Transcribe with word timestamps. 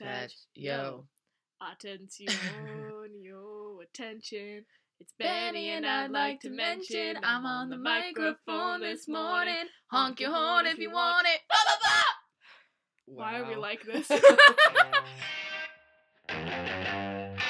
Patch, 0.00 0.34
yo. 0.54 1.04
Attention, 1.72 2.28
yo, 3.22 3.80
attention. 3.82 4.64
It's 5.00 5.12
Benny, 5.18 5.70
and 5.70 5.86
I'd 5.86 6.10
like 6.10 6.40
to 6.40 6.50
mention 6.50 7.16
I'm 7.22 7.46
on 7.46 7.70
the 7.70 7.76
microphone 7.78 8.80
this 8.80 9.08
morning. 9.08 9.64
Honk 9.86 10.20
your 10.20 10.32
horn 10.32 10.66
if 10.66 10.78
you 10.78 10.90
want 10.90 11.26
it. 11.26 11.40
Blah, 11.48 11.58
blah, 11.66 11.76
blah. 11.82 13.24
Why 13.24 13.38
are 13.38 13.48
we 13.48 13.54
like 13.56 13.84
this? 13.84 14.08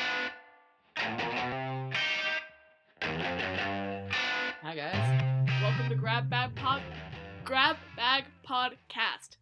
Hi 4.63 4.75
guys. 4.77 5.63
Welcome 5.63 5.89
to 5.89 5.95
Grab 5.95 6.29
Bag 6.29 6.55
Pod, 6.55 6.83
Grab 7.45 7.77
Bag 7.97 8.25
Podcast. 8.47 9.37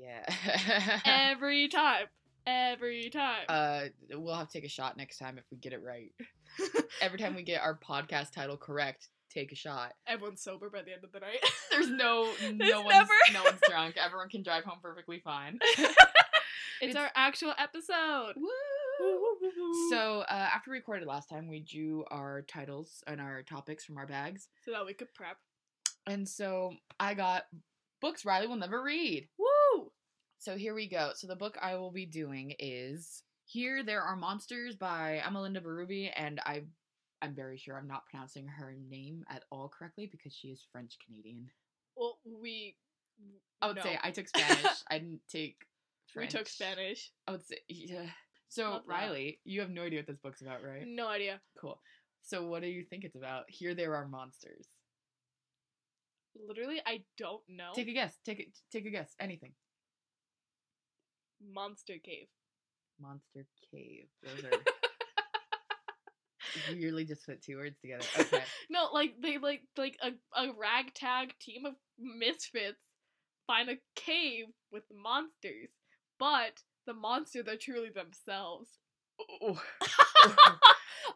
Yeah. 0.00 1.00
Every 1.04 1.68
time, 1.68 2.06
every 2.46 3.10
time. 3.10 3.44
uh, 3.48 3.80
we'll 4.12 4.34
have 4.34 4.48
to 4.48 4.52
take 4.52 4.64
a 4.64 4.68
shot 4.68 4.96
next 4.96 5.18
time 5.18 5.38
if 5.38 5.44
we 5.50 5.56
get 5.58 5.72
it 5.72 5.82
right. 5.82 6.12
Every 7.00 7.18
time 7.18 7.34
we 7.34 7.42
get 7.42 7.60
our 7.62 7.78
podcast 7.78 8.32
title 8.32 8.56
correct, 8.56 9.08
take 9.30 9.52
a 9.52 9.54
shot. 9.54 9.92
Everyone's 10.06 10.42
sober 10.42 10.70
by 10.70 10.82
the 10.82 10.92
end 10.92 11.04
of 11.04 11.12
the 11.12 11.20
night. 11.20 11.40
There's 11.70 11.90
no 11.90 12.30
There's 12.40 12.54
no 12.58 12.80
one's 12.82 12.94
never- 12.94 13.12
no 13.32 13.42
one's 13.44 13.60
drunk. 13.68 13.96
Everyone 14.02 14.28
can 14.28 14.42
drive 14.42 14.64
home 14.64 14.78
perfectly 14.82 15.20
fine. 15.22 15.58
it's, 15.62 15.94
It's- 16.80 16.96
our 16.96 17.10
actual 17.14 17.52
episode. 17.58 18.34
Woo! 18.36 18.48
So 19.90 20.20
uh, 20.28 20.32
after 20.54 20.70
we 20.72 20.78
recorded 20.78 21.06
last 21.06 21.28
time, 21.28 21.48
we 21.48 21.60
drew 21.60 22.04
our 22.10 22.42
titles 22.42 23.04
and 23.06 23.20
our 23.20 23.42
topics 23.42 23.84
from 23.84 23.96
our 23.96 24.06
bags, 24.06 24.48
so 24.64 24.72
that 24.72 24.84
we 24.84 24.92
could 24.94 25.12
prep. 25.14 25.36
and 26.06 26.28
so 26.28 26.72
I 26.98 27.14
got 27.14 27.44
books 28.00 28.24
Riley 28.24 28.48
will 28.48 28.56
never 28.56 28.82
read. 28.82 29.28
Woo! 29.38 29.46
So 30.38 30.56
here 30.56 30.74
we 30.74 30.88
go. 30.88 31.10
So 31.14 31.26
the 31.26 31.36
book 31.36 31.58
I 31.60 31.74
will 31.74 31.90
be 31.90 32.06
doing 32.06 32.54
is 32.58 33.22
Here 33.44 33.82
There 33.82 34.02
Are 34.02 34.16
Monsters 34.16 34.76
by 34.76 35.20
Amelinda 35.24 35.60
Bérubé, 35.60 36.12
and 36.14 36.40
I 36.46 36.62
I'm 37.20 37.34
very 37.34 37.58
sure 37.58 37.76
I'm 37.76 37.88
not 37.88 38.06
pronouncing 38.06 38.46
her 38.46 38.76
name 38.88 39.24
at 39.28 39.42
all 39.50 39.68
correctly 39.68 40.08
because 40.10 40.32
she 40.32 40.48
is 40.48 40.64
French 40.70 40.96
Canadian. 41.04 41.48
Well, 41.96 42.18
we. 42.24 42.76
I 43.60 43.66
would 43.66 43.76
no. 43.76 43.82
say 43.82 43.98
I 44.00 44.12
took 44.12 44.28
Spanish. 44.28 44.84
I 44.88 44.98
didn't 44.98 45.22
take 45.28 45.56
we 46.16 46.28
took 46.28 46.46
Spanish. 46.46 47.10
I 47.26 47.32
would 47.32 47.44
say 47.44 47.58
yeah. 47.68 48.06
So 48.48 48.70
that. 48.70 48.82
Riley, 48.86 49.40
you 49.44 49.60
have 49.60 49.70
no 49.70 49.82
idea 49.82 49.98
what 49.98 50.06
this 50.06 50.18
book's 50.18 50.40
about, 50.40 50.62
right? 50.64 50.84
No 50.86 51.08
idea. 51.08 51.40
Cool. 51.60 51.80
So 52.22 52.46
what 52.46 52.62
do 52.62 52.68
you 52.68 52.84
think 52.84 53.04
it's 53.04 53.16
about? 53.16 53.44
Here 53.48 53.74
There 53.74 53.96
Are 53.96 54.06
Monsters. 54.06 54.68
Literally, 56.46 56.80
I 56.86 57.02
don't 57.16 57.42
know. 57.48 57.72
Take 57.74 57.88
a 57.88 57.92
guess. 57.92 58.16
Take 58.24 58.38
it. 58.38 58.48
Take 58.70 58.86
a 58.86 58.90
guess. 58.90 59.14
Anything. 59.18 59.52
Monster 61.42 61.94
Cave. 62.04 62.28
Monster 63.00 63.46
Cave. 63.70 64.06
Those 64.22 64.44
are 64.44 64.50
you 66.76 66.86
really 66.86 67.04
just 67.04 67.24
put 67.26 67.42
two 67.42 67.56
words 67.56 67.76
together. 67.80 68.04
Okay. 68.18 68.42
No, 68.70 68.88
like 68.92 69.14
they 69.22 69.38
like 69.38 69.62
like 69.78 69.96
a, 70.02 70.10
a 70.38 70.52
ragtag 70.52 71.32
team 71.40 71.64
of 71.64 71.72
misfits 71.98 72.76
find 73.46 73.70
a 73.70 73.78
cave 73.96 74.44
with 74.70 74.82
monsters, 74.94 75.70
but 76.18 76.60
the 76.86 76.92
monsters 76.92 77.48
are 77.48 77.56
truly 77.56 77.88
themselves. 77.90 78.68
Oh. 79.42 79.58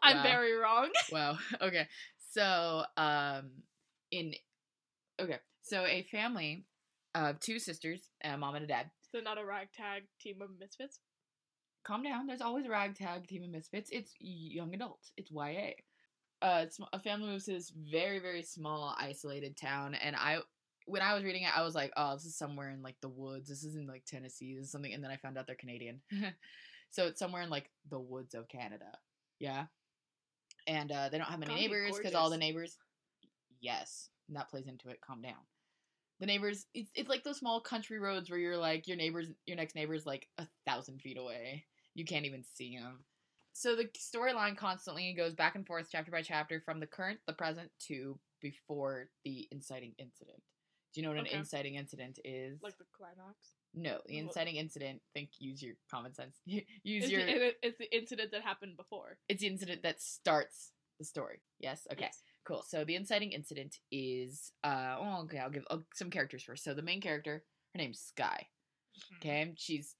I'm 0.03 0.17
Wow. 0.17 0.23
very 0.23 0.53
wrong. 0.53 0.89
wow. 1.11 1.37
Okay. 1.61 1.87
So, 2.31 2.83
um, 2.97 3.51
in 4.11 4.33
okay, 5.21 5.37
so 5.61 5.85
a 5.85 6.03
family 6.11 6.65
of 7.13 7.39
two 7.39 7.59
sisters, 7.59 8.09
a 8.23 8.35
mom 8.37 8.55
and 8.55 8.65
a 8.65 8.67
dad. 8.67 8.89
So 9.13 9.21
not 9.21 9.37
a 9.37 9.45
ragtag 9.45 10.03
team 10.19 10.41
of 10.41 10.49
misfits. 10.59 10.99
Calm 11.85 12.01
down. 12.01 12.25
There's 12.25 12.41
always 12.41 12.65
a 12.65 12.69
ragtag 12.69 13.27
team 13.27 13.43
of 13.43 13.49
misfits. 13.49 13.91
It's 13.91 14.13
young 14.19 14.73
adults. 14.73 15.11
It's 15.17 15.29
YA. 15.31 15.73
Uh, 16.41 16.63
it's 16.63 16.79
a 16.93 16.99
family 16.99 17.27
moves 17.27 17.45
to 17.45 17.51
this 17.51 17.71
very 17.91 18.19
very 18.19 18.41
small 18.41 18.95
isolated 18.99 19.55
town, 19.55 19.93
and 19.95 20.15
I. 20.15 20.39
When 20.85 21.01
I 21.01 21.13
was 21.13 21.23
reading 21.23 21.43
it, 21.43 21.57
I 21.57 21.61
was 21.61 21.75
like, 21.75 21.93
"Oh, 21.95 22.13
this 22.15 22.25
is 22.25 22.37
somewhere 22.37 22.71
in 22.71 22.81
like 22.81 22.97
the 23.01 23.07
woods. 23.07 23.47
This 23.47 23.63
is 23.63 23.75
in 23.75 23.87
like 23.87 24.03
Tennessee. 24.05 24.55
This 24.55 24.65
is 24.65 24.71
something." 24.71 24.93
And 24.93 25.01
then 25.01 25.11
I 25.11 25.17
found 25.17 25.37
out 25.37 25.47
they're 25.47 25.55
Canadian, 25.55 26.01
so 26.89 27.05
it's 27.07 27.19
somewhere 27.19 27.43
in 27.43 27.49
like 27.49 27.69
the 27.89 27.99
woods 27.99 28.33
of 28.33 28.49
Canada. 28.49 28.91
Yeah, 29.39 29.65
and 30.67 30.91
uh, 30.91 31.07
they 31.09 31.17
don't 31.17 31.27
have 31.27 31.39
many 31.39 31.55
neighbors 31.55 31.95
because 31.95 32.15
all 32.15 32.29
the 32.29 32.37
neighbors. 32.37 32.77
Yes, 33.61 34.09
and 34.27 34.35
that 34.35 34.49
plays 34.49 34.67
into 34.67 34.89
it. 34.89 34.99
Calm 34.99 35.21
down. 35.21 35.35
The 36.23 36.27
neighbors, 36.27 36.67
it's 36.73 36.89
it's 36.95 37.09
like 37.09 37.25
those 37.25 37.39
small 37.39 37.59
country 37.59 37.99
roads 37.99 38.29
where 38.29 38.39
you're 38.39 38.55
like 38.55 38.87
your 38.87 38.95
neighbors, 38.95 39.27
your 39.45 39.57
next 39.57 39.75
neighbor's 39.75 40.05
like 40.05 40.29
a 40.37 40.47
thousand 40.65 41.01
feet 41.01 41.17
away. 41.17 41.65
You 41.95 42.05
can't 42.05 42.25
even 42.25 42.45
see 42.45 42.77
them. 42.77 43.03
So 43.51 43.75
the 43.75 43.89
storyline 43.99 44.55
constantly 44.55 45.13
goes 45.17 45.33
back 45.33 45.55
and 45.55 45.67
forth, 45.67 45.89
chapter 45.91 46.11
by 46.11 46.21
chapter, 46.21 46.61
from 46.61 46.79
the 46.79 46.87
current, 46.87 47.19
the 47.27 47.33
present, 47.33 47.71
to 47.87 48.17
before 48.41 49.09
the 49.25 49.49
inciting 49.51 49.95
incident. 49.99 50.41
Do 50.93 51.01
you 51.01 51.05
know 51.05 51.13
what 51.13 51.19
Okay. 51.25 51.33
an 51.33 51.39
inciting 51.39 51.75
incident 51.75 52.17
is? 52.23 52.57
Like 52.63 52.77
the 52.77 52.85
climax. 52.95 53.35
no, 53.73 53.99
the 54.05 54.17
inciting 54.19 54.55
incident. 54.55 55.01
Think, 55.13 55.31
use 55.39 55.61
your 55.61 55.75
common 55.91 56.13
sense. 56.13 56.39
use 56.45 56.63
It's 56.85 57.09
your. 57.09 57.25
the, 57.25 57.53
it's 57.67 57.77
the 57.79 57.93
incident 57.93 58.31
that 58.31 58.43
happened 58.43 58.77
before. 58.77 59.17
it's 59.27 59.41
the 59.41 59.47
incident 59.47 59.83
that 59.83 60.01
starts 60.01 60.71
the 60.99 61.05
story. 61.05 61.41
Yes. 61.59 61.85
Okay. 61.91 62.03
Yes. 62.05 62.21
Cool. 62.45 62.63
So 62.67 62.83
the 62.83 62.95
inciting 62.95 63.31
incident 63.31 63.77
is. 63.91 64.51
Uh. 64.63 64.95
Oh, 64.99 65.21
okay. 65.23 65.39
I'll 65.39 65.49
give 65.49 65.65
uh, 65.69 65.77
some 65.93 66.09
characters 66.09 66.43
first. 66.43 66.63
So 66.63 66.73
the 66.73 66.81
main 66.81 67.01
character, 67.01 67.43
her 67.73 67.77
name's 67.77 67.99
Sky. 67.99 68.47
Mhm. 68.97 69.17
Okay, 69.17 69.53
she's 69.57 69.95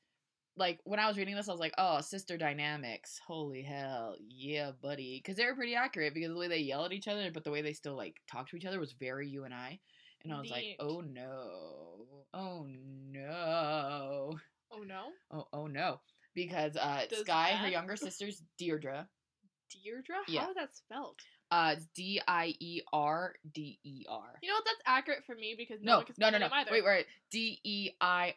like 0.56 0.80
when 0.84 1.00
I 1.00 1.08
was 1.08 1.18
reading 1.18 1.36
this, 1.36 1.50
I 1.50 1.52
was 1.52 1.60
like, 1.60 1.74
oh, 1.78 2.02
sister 2.02 2.38
dynamics. 2.38 3.20
Holy 3.26 3.62
hell, 3.62 4.16
yeah, 4.20 4.72
buddy. 4.82 5.22
Because 5.24 5.38
they 5.38 5.46
were 5.46 5.56
pretty 5.56 5.76
accurate 5.76 6.14
because 6.14 6.30
the 6.30 6.38
way 6.38 6.48
they 6.48 6.60
yell 6.60 6.86
at 6.86 6.94
each 6.94 7.08
other, 7.08 7.32
but 7.32 7.44
the 7.44 7.52
way 7.52 7.62
they 7.62 7.74
still 7.74 7.96
like 7.96 8.18
talk 8.32 8.50
to 8.50 8.56
each 8.56 8.66
other 8.66 8.80
was 8.80 8.94
very 8.94 9.28
you 9.28 9.46
and 9.46 9.54
I. 9.54 9.80
And 10.24 10.32
I 10.34 10.40
was 10.40 10.50
like, 10.50 10.78
oh 10.80 11.02
no, 11.02 12.06
oh 12.34 12.66
no, 12.66 14.40
Oh 14.72 14.84
no, 14.84 15.08
oh 15.32 15.48
oh 15.52 15.68
no, 15.68 16.00
because 16.34 16.78
uh, 16.78 17.06
Does 17.10 17.20
Sky, 17.22 17.52
her 17.52 17.68
younger 17.68 17.96
sister's 17.96 18.42
Deirdre. 18.58 19.08
Deirdre. 19.74 20.16
Yeah. 20.28 20.42
How 20.42 20.50
is 20.50 20.56
that 20.56 20.76
spelled? 20.76 21.20
Uh, 21.52 21.76
D 21.96 22.22
I 22.28 22.54
E 22.60 22.82
R 22.92 23.36
D 23.54 23.80
E 23.84 24.06
R. 24.10 24.40
You 24.42 24.50
know 24.50 24.56
what? 24.56 24.66
That's 24.66 24.82
accurate 24.86 25.24
for 25.26 25.36
me 25.36 25.56
because 25.58 25.82
no, 25.82 25.92
No, 25.92 25.98
one 25.98 26.06
can 26.06 26.16
no, 26.18 26.28
spell 26.28 26.40
no, 26.40 26.48
no. 26.48 26.54
either. 26.54 26.72
Wait, 26.72 26.84
wait. 26.86 27.06
D 27.32 27.60
E 27.64 27.90
I 28.02 28.36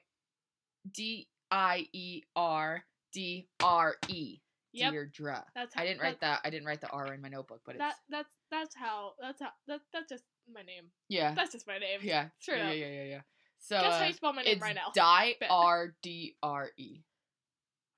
D 0.92 1.28
I 1.50 1.86
E 1.92 2.22
R 2.34 2.84
D 3.12 3.48
R 3.62 3.96
E. 4.08 4.38
Yep. 4.72 4.92
Deirdre. 4.92 5.44
That's 5.54 5.74
how, 5.74 5.82
I 5.82 5.86
didn't 5.86 6.02
write 6.02 6.20
that. 6.20 6.40
I 6.44 6.50
didn't 6.50 6.66
write 6.66 6.82
the 6.82 6.90
R 6.90 7.12
in 7.14 7.22
my 7.22 7.28
notebook, 7.28 7.60
but 7.64 7.76
it's 7.76 7.84
that's 8.10 8.28
that's 8.50 8.74
how 8.74 9.12
that's 9.20 9.40
how 9.40 9.48
that 9.68 9.80
that's 9.92 10.08
just 10.10 10.24
my 10.52 10.60
name. 10.62 10.84
yeah, 11.08 11.34
That's 11.34 11.52
just 11.52 11.66
my 11.66 11.78
name. 11.78 12.00
yeah, 12.02 12.26
True. 12.42 12.56
yeah, 12.56 12.68
up. 12.68 12.74
yeah, 12.76 12.86
yeah, 12.86 13.04
yeah. 13.04 13.20
So 13.58 13.80
Guess 13.80 13.98
how 13.98 14.04
you 14.04 14.12
spell 14.12 14.32
my 14.34 14.42
name 14.42 14.58
right 14.60 14.74
now. 14.74 14.92
Die 14.94 15.34
Bet. 15.40 15.48
R 15.50 15.94
D 16.02 16.36
R 16.42 16.70
E. 16.76 17.00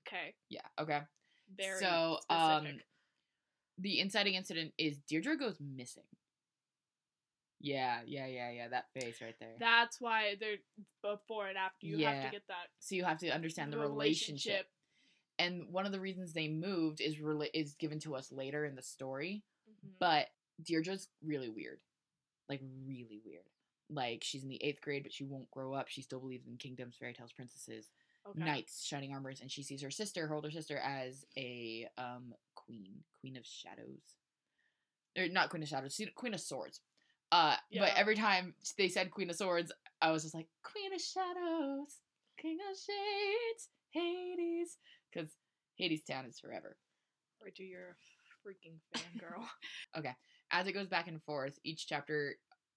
Okay. 0.09 0.34
Yeah. 0.49 0.62
Okay. 0.81 1.00
Very 1.55 1.81
so 1.81 2.19
um, 2.31 2.62
specific. 2.62 2.87
The 3.78 4.00
inciting 4.00 4.34
incident 4.34 4.72
is 4.78 4.98
Deirdre 5.08 5.36
goes 5.36 5.56
missing. 5.60 6.04
Yeah, 7.60 8.00
yeah, 8.06 8.26
yeah, 8.26 8.50
yeah. 8.52 8.68
That 8.68 8.86
face 8.94 9.20
right 9.20 9.34
there. 9.40 9.54
That's 9.58 10.00
why 10.00 10.36
they're 10.38 10.58
before 11.02 11.48
and 11.48 11.58
after. 11.58 11.86
You 11.86 12.06
have 12.06 12.24
to 12.24 12.30
get 12.30 12.46
that 12.48 12.68
so 12.78 12.94
you 12.94 13.04
have 13.04 13.18
to 13.18 13.28
understand 13.30 13.72
the 13.72 13.78
relationship. 13.78 14.66
And 15.40 15.72
one 15.72 15.86
of 15.86 15.92
the 15.92 16.00
reasons 16.00 16.32
they 16.32 16.48
moved 16.48 17.00
is 17.00 17.16
rela- 17.16 17.50
is 17.54 17.74
given 17.74 17.98
to 18.00 18.14
us 18.16 18.30
later 18.32 18.64
in 18.64 18.74
the 18.74 18.82
story. 18.82 19.44
Mhm. 19.68 19.90
But 19.98 20.28
Deirdre's 20.62 21.08
really 21.22 21.48
weird. 21.48 21.80
Like 22.48 22.60
really 22.84 23.20
weird. 23.24 23.48
Like 23.90 24.22
she's 24.24 24.42
in 24.42 24.48
the 24.48 24.62
eighth 24.62 24.80
grade, 24.80 25.02
but 25.04 25.12
she 25.12 25.24
won't 25.24 25.50
grow 25.50 25.74
up. 25.74 25.88
She 25.88 26.02
still 26.02 26.20
believes 26.20 26.46
in 26.46 26.56
kingdoms, 26.58 26.96
fairy 26.96 27.12
tales, 27.14 27.32
princesses, 27.32 27.90
okay. 28.26 28.38
knights, 28.44 28.84
shining 28.84 29.12
armors, 29.12 29.40
and 29.40 29.50
she 29.50 29.62
sees 29.62 29.82
her 29.82 29.90
sister, 29.90 30.26
her 30.26 30.34
older 30.34 30.50
sister, 30.50 30.78
as 30.78 31.25
a 31.37 31.87
um 31.98 32.34
queen, 32.54 33.04
queen 33.20 33.37
of 33.37 33.44
shadows. 33.46 34.14
Or 35.16 35.28
not 35.28 35.50
queen 35.50 35.62
of 35.62 35.69
shadows, 35.69 36.00
queen 36.14 36.34
of 36.34 36.40
swords. 36.40 36.81
Uh, 37.32 37.56
Yeah. 37.70 37.82
but 37.82 37.93
every 37.96 38.14
time 38.16 38.54
they 38.78 38.88
said 38.88 39.10
queen 39.10 39.28
of 39.31 39.37
swords, 39.37 39.72
I 40.00 40.10
was 40.10 40.22
just 40.22 40.34
like 40.34 40.48
queen 40.62 40.93
of 40.94 41.00
shadows, 41.00 41.98
king 42.40 42.58
of 42.70 42.76
shades, 42.76 43.69
Hades, 43.90 44.76
because 45.12 45.31
Hadestown 45.81 46.28
is 46.28 46.38
forever. 46.38 46.76
Rachel, 47.43 47.66
you're 47.66 47.90
a 47.90 48.48
freaking 48.48 48.78
fangirl. 48.96 49.44
Okay, 49.98 50.14
as 50.50 50.66
it 50.66 50.72
goes 50.72 50.88
back 50.88 51.08
and 51.08 51.22
forth, 51.22 51.58
each 51.64 51.87
chapter, 51.87 52.34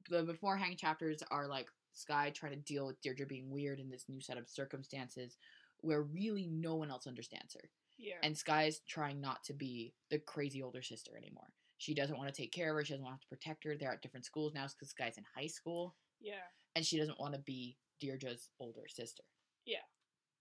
the 0.09 0.23
beforehand 0.23 0.77
chapters 0.77 1.21
are 1.31 1.47
like 1.47 1.67
Sky 1.93 2.31
trying 2.33 2.53
to 2.53 2.57
deal 2.59 2.87
with 2.87 3.01
Deirdre 3.01 3.25
being 3.25 3.49
weird 3.49 3.79
in 3.79 3.89
this 3.89 4.05
new 4.07 4.21
set 4.21 4.37
of 4.37 4.47
circumstances 4.49 5.37
where 5.81 6.03
really 6.03 6.47
no 6.47 6.75
one 6.75 6.91
else 6.91 7.07
understands 7.07 7.53
her. 7.55 7.69
yeah. 7.97 8.15
And 8.23 8.37
Sky 8.37 8.65
is 8.65 8.81
trying 8.87 9.19
not 9.19 9.43
to 9.45 9.53
be 9.53 9.93
the 10.09 10.19
crazy 10.19 10.61
older 10.61 10.81
sister 10.81 11.17
anymore. 11.17 11.47
She 11.77 11.93
doesn't 11.95 12.17
want 12.17 12.33
to 12.33 12.41
take 12.41 12.51
care 12.51 12.69
of 12.69 12.75
her. 12.75 12.85
She 12.85 12.93
doesn't 12.93 13.05
want 13.05 13.19
to 13.21 13.27
protect 13.27 13.63
her. 13.63 13.75
They're 13.75 13.91
at 13.91 14.01
different 14.03 14.25
schools 14.25 14.53
now 14.53 14.67
because 14.67 14.89
Sky's 14.89 15.17
in 15.17 15.23
high 15.35 15.47
school. 15.47 15.95
yeah. 16.21 16.45
And 16.75 16.85
she 16.85 16.97
doesn't 16.97 17.19
want 17.19 17.33
to 17.33 17.39
be 17.39 17.77
Deirdre's 17.99 18.49
older 18.59 18.87
sister. 18.87 19.23
Yeah. 19.65 19.83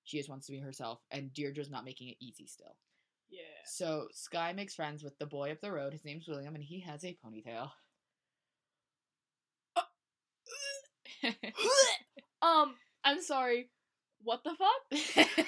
She 0.05 0.17
just 0.19 0.29
wants 0.29 0.47
to 0.47 0.53
be 0.53 0.59
herself, 0.59 1.01
and 1.11 1.33
Deirdre's 1.33 1.71
not 1.71 1.85
making 1.85 2.09
it 2.09 2.17
easy 2.21 2.47
still. 2.47 2.77
Yeah. 3.31 3.41
So 3.65 4.09
Sky 4.13 4.53
makes 4.53 4.75
friends 4.75 5.03
with 5.03 5.19
the 5.19 5.27
boy 5.27 5.51
up 5.51 5.61
the 5.61 5.73
road. 5.73 5.93
His 5.93 6.05
name's 6.05 6.29
William, 6.29 6.55
and 6.55 6.63
he 6.65 6.81
has 6.81 7.05
a 7.05 7.17
ponytail. 7.25 7.71
um, 12.43 12.75
I'm 13.05 13.21
sorry. 13.23 13.71
What 14.23 14.43
the 14.45 14.51
fuck? 14.57 15.37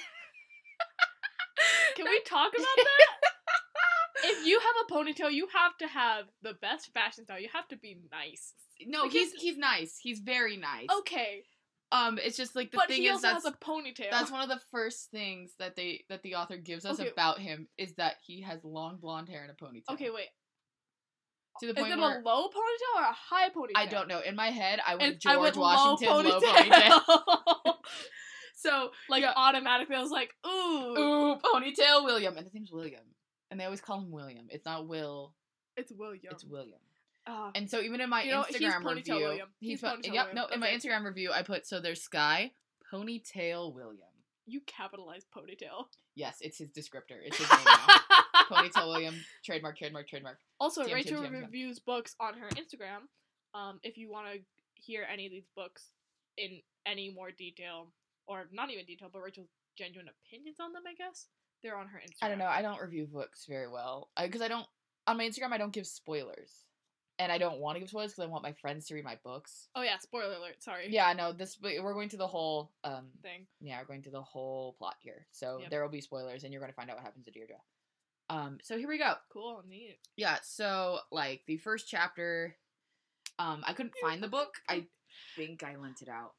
Can 1.96 2.06
we 2.06 2.20
talk 2.26 2.52
about 2.56 2.76
that? 2.76 3.06
if 4.24 4.46
you 4.46 4.58
have 4.58 4.74
a 4.88 4.92
ponytail, 4.92 5.32
you 5.32 5.46
have 5.54 5.76
to 5.78 5.86
have 5.86 6.24
the 6.42 6.54
best 6.54 6.92
fashion 6.92 7.24
style. 7.24 7.38
You 7.40 7.48
have 7.52 7.68
to 7.68 7.76
be 7.76 7.98
nice. 8.10 8.54
no, 8.86 9.02
Because- 9.04 9.12
he's 9.14 9.32
he's 9.42 9.58
nice. 9.58 9.98
He's 10.02 10.20
very 10.20 10.56
nice. 10.56 10.86
Okay, 11.00 11.44
Um, 11.92 12.18
it's 12.18 12.36
just 12.36 12.56
like 12.56 12.70
the 12.70 12.78
but 12.78 12.88
thing 12.88 13.02
he 13.02 13.08
is 13.08 13.16
also 13.16 13.28
that's 13.28 13.44
has 13.44 13.52
a 13.54 13.56
ponytail. 13.64 14.10
that's 14.10 14.30
one 14.30 14.42
of 14.42 14.48
the 14.48 14.60
first 14.70 15.10
things 15.10 15.52
that 15.58 15.76
they 15.76 16.04
that 16.08 16.22
the 16.22 16.34
author 16.36 16.56
gives 16.56 16.84
us 16.86 16.98
Okay. 16.98 17.10
about 17.10 17.38
him 17.38 17.68
is 17.76 17.94
that 17.96 18.16
he 18.24 18.40
has 18.40 18.64
long 18.64 18.96
blonde 18.96 19.28
hair 19.28 19.42
and 19.42 19.50
a 19.50 19.54
ponytail. 19.54 19.92
okay, 19.94 20.10
wait. 20.10 20.28
To 21.60 21.66
the 21.66 21.74
point 21.74 21.88
Is 21.88 21.94
it 21.94 22.00
where 22.00 22.20
a 22.20 22.24
low 22.24 22.48
ponytail 22.48 23.00
or 23.00 23.02
a 23.02 23.12
high 23.12 23.48
ponytail? 23.50 23.76
I 23.76 23.86
don't 23.86 24.08
know. 24.08 24.20
In 24.20 24.34
my 24.36 24.48
head, 24.50 24.80
I 24.86 24.96
went 24.96 25.20
George 25.20 25.34
I 25.34 25.36
went 25.38 25.56
Washington's 25.56 26.26
low 26.26 26.40
ponytail. 26.40 27.74
so 28.56 28.90
like 29.08 29.22
yeah. 29.22 29.32
automatically, 29.36 29.96
I 29.96 30.00
was 30.00 30.10
like, 30.10 30.30
ooh, 30.46 30.50
ooh 30.98 31.36
ponytail 31.36 32.04
William, 32.04 32.36
and 32.36 32.44
his 32.44 32.54
name's 32.54 32.72
William, 32.72 33.02
and 33.50 33.58
they 33.60 33.64
always 33.64 33.80
call 33.80 33.98
him 34.00 34.10
William. 34.10 34.46
It's 34.50 34.64
not 34.64 34.86
Will. 34.88 35.34
it's 35.76 35.92
William. 35.92 36.32
It's 36.32 36.44
William. 36.44 36.78
Ah, 37.26 37.50
And 37.54 37.70
so 37.70 37.80
even 37.80 38.00
in 38.00 38.10
my 38.10 38.22
You 38.24 38.32
know, 38.32 38.44
he's 38.48 38.56
Instagram 38.56 38.82
ponytail 38.82 38.96
review, 38.96 39.14
William. 39.14 39.48
he's 39.60 39.70
He's 39.70 39.80
po- 39.80 39.96
ponytail 39.96 40.14
yep. 40.14 40.26
William. 40.28 40.34
No, 40.34 40.46
in 40.54 40.60
my 40.60 40.68
Instagram 40.68 41.04
review, 41.04 41.30
I 41.32 41.42
put 41.42 41.66
so 41.66 41.80
there's 41.80 42.02
Sky 42.02 42.50
ponytail 42.92 43.72
William. 43.74 44.08
you 44.46 44.60
capitalized 44.66 45.26
ponytail. 45.36 45.86
Yes, 46.14 46.38
it's 46.40 46.58
his 46.58 46.68
descriptor. 46.70 47.16
It's 47.24 47.36
his 47.38 47.48
name 47.50 47.60
now. 47.64 47.86
ponytail 48.50 48.86
William. 48.88 49.14
Trademark. 49.44 49.76
Trademark. 49.78 50.08
Trademark. 50.08 50.38
Also, 50.60 50.82
TM, 50.84 50.94
Rachel 50.94 51.22
TM, 51.22 51.28
TM. 51.30 51.40
reviews 51.42 51.78
books 51.80 52.14
on 52.20 52.34
her 52.34 52.48
Instagram. 52.50 53.06
Um, 53.58 53.80
if 53.82 53.96
you 53.98 54.10
want 54.10 54.26
to 54.32 54.40
hear 54.74 55.04
any 55.12 55.26
of 55.26 55.32
these 55.32 55.46
books 55.54 55.90
in 56.38 56.60
any 56.86 57.10
more 57.14 57.30
detail, 57.30 57.92
or 58.26 58.44
not 58.52 58.70
even 58.70 58.84
detail, 58.86 59.08
but 59.12 59.20
Rachel's 59.20 59.48
genuine 59.76 60.08
opinions 60.08 60.56
on 60.60 60.72
them, 60.72 60.82
I 60.88 60.94
guess 60.94 61.26
they're 61.62 61.76
on 61.76 61.88
her 61.88 61.98
Instagram. 61.98 62.22
I 62.24 62.28
don't 62.28 62.38
know. 62.38 62.46
I 62.46 62.62
don't 62.62 62.80
review 62.80 63.06
books 63.06 63.46
very 63.48 63.68
well 63.68 64.08
because 64.20 64.40
I 64.42 64.48
don't 64.48 64.66
on 65.06 65.16
my 65.18 65.24
Instagram. 65.28 65.52
I 65.52 65.58
don't 65.58 65.72
give 65.72 65.86
spoilers, 65.86 66.50
and 67.18 67.30
I 67.30 67.38
don't 67.38 67.58
want 67.58 67.76
to 67.76 67.80
give 67.80 67.88
spoilers 67.90 68.12
because 68.12 68.24
I 68.24 68.30
want 68.30 68.42
my 68.42 68.52
friends 68.52 68.86
to 68.86 68.94
read 68.94 69.04
my 69.04 69.18
books. 69.22 69.68
Oh 69.74 69.82
yeah, 69.82 69.98
spoiler 69.98 70.34
alert. 70.34 70.60
Sorry. 70.62 70.86
Yeah, 70.88 71.06
I 71.06 71.12
know 71.12 71.32
this. 71.32 71.58
We're 71.62 71.92
going 71.94 72.08
to 72.10 72.16
the 72.16 72.26
whole. 72.26 72.72
Um, 72.84 73.06
Thing. 73.22 73.46
yeah, 73.60 73.78
we're 73.80 73.86
going 73.86 74.02
to 74.02 74.10
the 74.10 74.22
whole 74.22 74.74
plot 74.78 74.96
here, 75.00 75.26
so 75.30 75.58
Yep. 75.60 75.70
there 75.70 75.82
will 75.82 75.90
be 75.90 76.00
spoilers, 76.00 76.44
and 76.44 76.52
you're 76.52 76.60
going 76.60 76.72
to 76.72 76.76
find 76.76 76.88
out 76.90 76.96
what 76.96 77.04
happens 77.04 77.24
to 77.26 77.30
Deirdre. 77.30 77.56
Um, 78.32 78.58
so 78.62 78.78
here 78.78 78.88
we 78.88 78.96
go. 78.96 79.12
Cool. 79.30 79.62
Neat. 79.68 79.98
Yeah, 80.16 80.38
so 80.42 81.00
like 81.10 81.42
the 81.46 81.58
first 81.58 81.86
chapter, 81.86 82.56
um, 83.38 83.62
I 83.66 83.74
couldn't 83.74 83.92
find 84.00 84.22
the 84.22 84.28
book. 84.28 84.54
I 84.70 84.86
think 85.36 85.62
I 85.62 85.76
lent 85.76 86.00
it 86.00 86.08
out. 86.08 86.32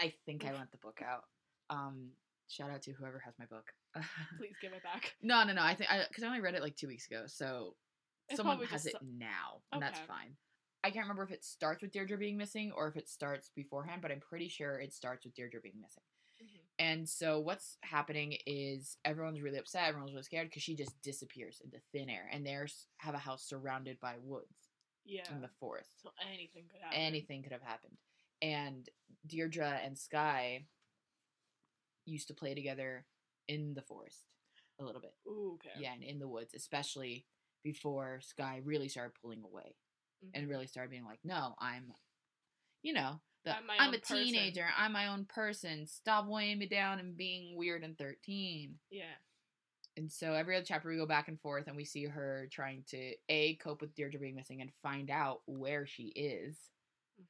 I 0.00 0.14
think 0.24 0.46
I 0.46 0.52
lent 0.52 0.70
the 0.72 0.78
book 0.78 1.00
out. 1.06 1.24
Um, 1.68 2.12
shout 2.48 2.70
out 2.70 2.80
to 2.82 2.92
whoever 2.92 3.20
has 3.24 3.34
my 3.38 3.44
book. 3.44 3.66
Please 4.38 4.56
give 4.62 4.72
it 4.72 4.82
back. 4.82 5.12
no, 5.22 5.44
no, 5.44 5.52
no. 5.52 5.62
I 5.62 5.74
think 5.74 5.92
I 5.92 6.04
because 6.08 6.24
I 6.24 6.28
only 6.28 6.40
read 6.40 6.54
it 6.54 6.62
like 6.62 6.76
two 6.76 6.88
weeks 6.88 7.06
ago, 7.06 7.24
so 7.26 7.74
It's 8.30 8.38
someone 8.38 8.58
has 8.64 8.86
it 8.86 8.92
so- 8.92 9.06
now, 9.18 9.60
and 9.70 9.82
that's 9.82 10.00
fine. 10.00 10.36
I 10.82 10.90
can't 10.90 11.04
remember 11.04 11.22
if 11.24 11.30
it 11.30 11.44
starts 11.44 11.82
with 11.82 11.92
Deirdre 11.92 12.18
being 12.18 12.36
missing 12.36 12.70
or 12.76 12.88
if 12.88 12.96
it 12.96 13.08
starts 13.08 13.50
beforehand, 13.54 14.02
but 14.02 14.10
I'm 14.10 14.20
pretty 14.20 14.48
sure 14.48 14.78
it 14.78 14.92
starts 14.92 15.24
with 15.24 15.34
Deirdre 15.34 15.60
being 15.62 15.80
missing. 15.80 16.02
And 16.78 17.08
so 17.08 17.38
what's 17.38 17.76
happening 17.82 18.36
is 18.46 18.96
everyone's 19.04 19.40
really 19.40 19.58
upset, 19.58 19.88
everyone's 19.88 20.12
really 20.12 20.24
scared 20.24 20.48
because 20.48 20.62
she 20.62 20.74
just 20.74 21.00
disappears 21.02 21.60
into 21.64 21.78
thin 21.92 22.10
air, 22.10 22.28
and 22.32 22.44
they 22.44 22.56
have 22.98 23.14
a 23.14 23.18
house 23.18 23.44
surrounded 23.46 24.00
by 24.00 24.16
woods 24.20 24.70
Yeah. 25.04 25.22
in 25.32 25.40
the 25.40 25.50
forest. 25.60 26.02
so 26.02 26.10
anything 26.20 26.68
could 26.68 26.80
happen. 26.80 26.98
Anything 26.98 27.42
could 27.42 27.52
have 27.52 27.62
happened. 27.62 27.96
And 28.42 28.88
Deirdre 29.26 29.80
and 29.84 29.96
Sky 29.96 30.66
used 32.06 32.28
to 32.28 32.34
play 32.34 32.54
together 32.54 33.06
in 33.48 33.74
the 33.74 33.82
forest 33.82 34.24
a 34.80 34.84
little 34.84 35.00
bit. 35.00 35.14
Ooh, 35.26 35.54
okay. 35.54 35.70
Yeah, 35.80 35.92
and 35.92 36.02
in 36.02 36.18
the 36.18 36.28
woods, 36.28 36.54
especially 36.54 37.26
before 37.62 38.20
Sky 38.20 38.60
really 38.64 38.88
started 38.88 39.14
pulling 39.22 39.42
away 39.42 39.76
and 40.34 40.46
Mhm. 40.46 40.50
really 40.50 40.66
started 40.66 40.90
being 40.90 41.04
like, 41.04 41.20
"No, 41.24 41.54
I'm, 41.58 41.94
you 42.82 42.92
know, 42.92 43.20
the, 43.44 43.56
I'm 43.56 43.64
I'm 43.78 43.94
a 43.94 43.98
person." 43.98 44.16
teenager. 44.16 44.66
I'm 44.76 44.92
my 44.92 45.08
own 45.08 45.26
person. 45.26 45.86
Stop 45.86 46.26
weighing 46.26 46.58
me 46.58 46.66
down 46.66 46.98
and 46.98 47.16
being 47.16 47.56
weird 47.56 47.82
and 47.84 47.96
13." 47.98 48.78
Yeah. 48.90 49.04
And 49.96 50.10
so 50.10 50.32
every 50.34 50.56
other 50.56 50.64
chapter 50.66 50.88
we 50.88 50.96
go 50.96 51.06
back 51.06 51.28
and 51.28 51.40
forth 51.40 51.68
and 51.68 51.76
we 51.76 51.84
see 51.84 52.04
her 52.06 52.48
trying 52.50 52.82
to 52.88 53.12
a 53.28 53.54
cope 53.56 53.80
with 53.80 53.94
Deirdre 53.94 54.18
being 54.18 54.34
missing 54.34 54.60
and 54.60 54.70
find 54.82 55.08
out 55.10 55.42
where 55.46 55.86
she 55.86 56.04
is 56.16 56.56
hmm 57.16 57.24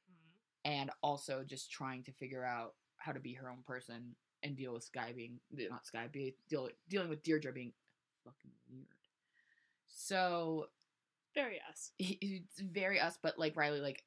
and 0.63 0.89
also 1.03 1.43
just 1.45 1.71
trying 1.71 2.01
to 2.03 2.11
figure 2.13 2.43
out 2.43 2.73
how 2.97 3.11
to 3.11 3.19
be 3.19 3.33
her 3.33 3.49
own 3.51 3.61
person 3.67 4.15
and 4.41 4.55
deal 4.55 4.73
with 4.73 4.83
Sky 4.83 5.13
being 5.15 5.39
not 5.69 5.85
Sky 5.85 6.07
be 6.11 6.35
deal, 6.49 6.69
dealing 6.89 7.09
with 7.09 7.21
Deirdre 7.21 7.51
being 7.53 7.71
fucking 8.23 8.51
weird. 8.71 8.87
So 9.87 10.69
Very 11.35 11.61
us. 11.69 11.91
it's 11.99 12.59
very 12.59 12.99
us, 12.99 13.17
but 13.21 13.37
like 13.37 13.55
Riley, 13.55 13.79
like 13.79 14.03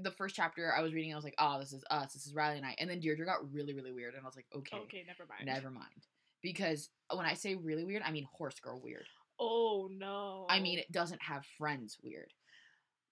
the 0.00 0.10
first 0.10 0.34
chapter 0.34 0.72
I 0.76 0.82
was 0.82 0.92
reading, 0.92 1.12
I 1.12 1.16
was 1.16 1.24
like, 1.24 1.36
oh, 1.38 1.58
this 1.60 1.72
is 1.72 1.84
us, 1.90 2.12
this 2.12 2.26
is 2.26 2.34
Riley 2.34 2.56
and 2.56 2.66
I, 2.66 2.74
and 2.78 2.88
then 2.90 3.00
Deirdre 3.00 3.24
got 3.26 3.52
really, 3.52 3.74
really 3.74 3.92
weird, 3.92 4.14
and 4.14 4.22
I 4.22 4.26
was 4.26 4.36
like, 4.36 4.46
okay, 4.54 4.76
Okay, 4.84 5.04
never 5.06 5.24
mind. 5.28 5.46
never 5.46 5.70
mind, 5.70 6.06
because 6.42 6.88
when 7.14 7.26
I 7.26 7.34
say 7.34 7.54
really 7.54 7.84
weird, 7.84 8.02
I 8.04 8.10
mean 8.10 8.26
horse 8.32 8.58
girl 8.60 8.80
weird. 8.82 9.06
Oh 9.38 9.88
no. 9.90 10.46
I 10.48 10.60
mean, 10.60 10.78
it 10.78 10.90
doesn't 10.92 11.22
have 11.22 11.44
friends 11.58 11.96
weird, 12.02 12.32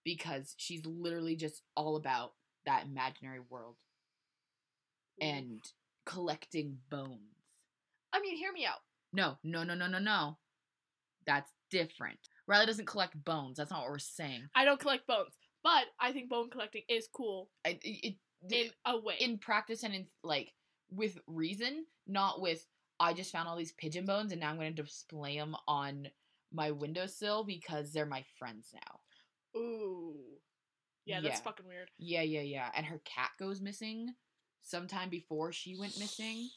because 0.05 0.55
she's 0.57 0.85
literally 0.87 1.37
just 1.37 1.63
all 1.77 1.97
about 1.97 2.33
that 2.67 2.85
imaginary 2.87 3.41
world 3.49 3.77
Oof. 5.23 5.29
and 5.29 5.61
collecting 6.07 6.79
bones. 6.91 7.21
I 8.13 8.21
mean, 8.21 8.37
hear 8.37 8.53
me 8.53 8.67
out. 8.67 8.81
No, 9.13 9.39
no, 9.45 9.63
no, 9.65 9.75
no, 9.75 9.87
no, 9.87 9.99
no. 9.99 10.39
That's 11.27 11.51
different. 11.71 12.19
Riley 12.47 12.67
doesn't 12.67 12.87
collect 12.87 13.23
bones. 13.25 13.57
That's 13.59 13.71
not 13.71 13.81
what 13.83 13.91
we're 13.91 13.99
saying. 13.99 14.49
I 14.55 14.65
don't 14.65 14.81
collect 14.81 15.07
bones, 15.07 15.35
but 15.63 15.85
I 16.01 16.13
think 16.13 16.29
bone 16.29 16.51
collecting 16.51 16.83
is 16.89 17.09
cool 17.13 17.51
I, 17.65 17.79
it, 17.83 18.17
in 18.51 18.71
a 18.87 18.99
way. 18.99 19.17
in 19.21 19.39
practice 19.39 19.83
and 19.83 19.95
in 19.95 20.07
like 20.25 20.53
with 20.91 21.19
reason, 21.27 21.87
not 22.07 22.41
with 22.41 22.67
I 23.01 23.13
just 23.15 23.33
found 23.33 23.49
all 23.49 23.57
these 23.57 23.73
pigeon 23.73 24.05
bones 24.05 24.33
and 24.33 24.41
now 24.41 24.51
I'm 24.51 24.57
going 24.57 24.75
to 24.75 24.83
display 24.83 25.37
them 25.39 25.57
on 25.67 26.09
my 26.53 26.71
windowsill 26.71 27.45
because 27.45 27.93
they're 27.93 28.07
my 28.07 28.25
friends 28.39 28.69
now. 28.75 29.61
Ooh. 29.61 30.17
Yeah, 31.05 31.21
that's 31.21 31.39
Yeah. 31.39 31.43
fucking 31.43 31.67
weird. 31.67 31.91
Yeah, 31.99 32.23
yeah, 32.23 32.43
yeah. 32.43 32.71
And 32.77 32.87
her 32.87 33.01
cat 33.05 33.31
goes 33.39 33.61
missing 33.61 34.15
sometime 34.63 35.09
before 35.11 35.53
she 35.53 35.77
went 35.79 35.99
missing. 35.99 36.49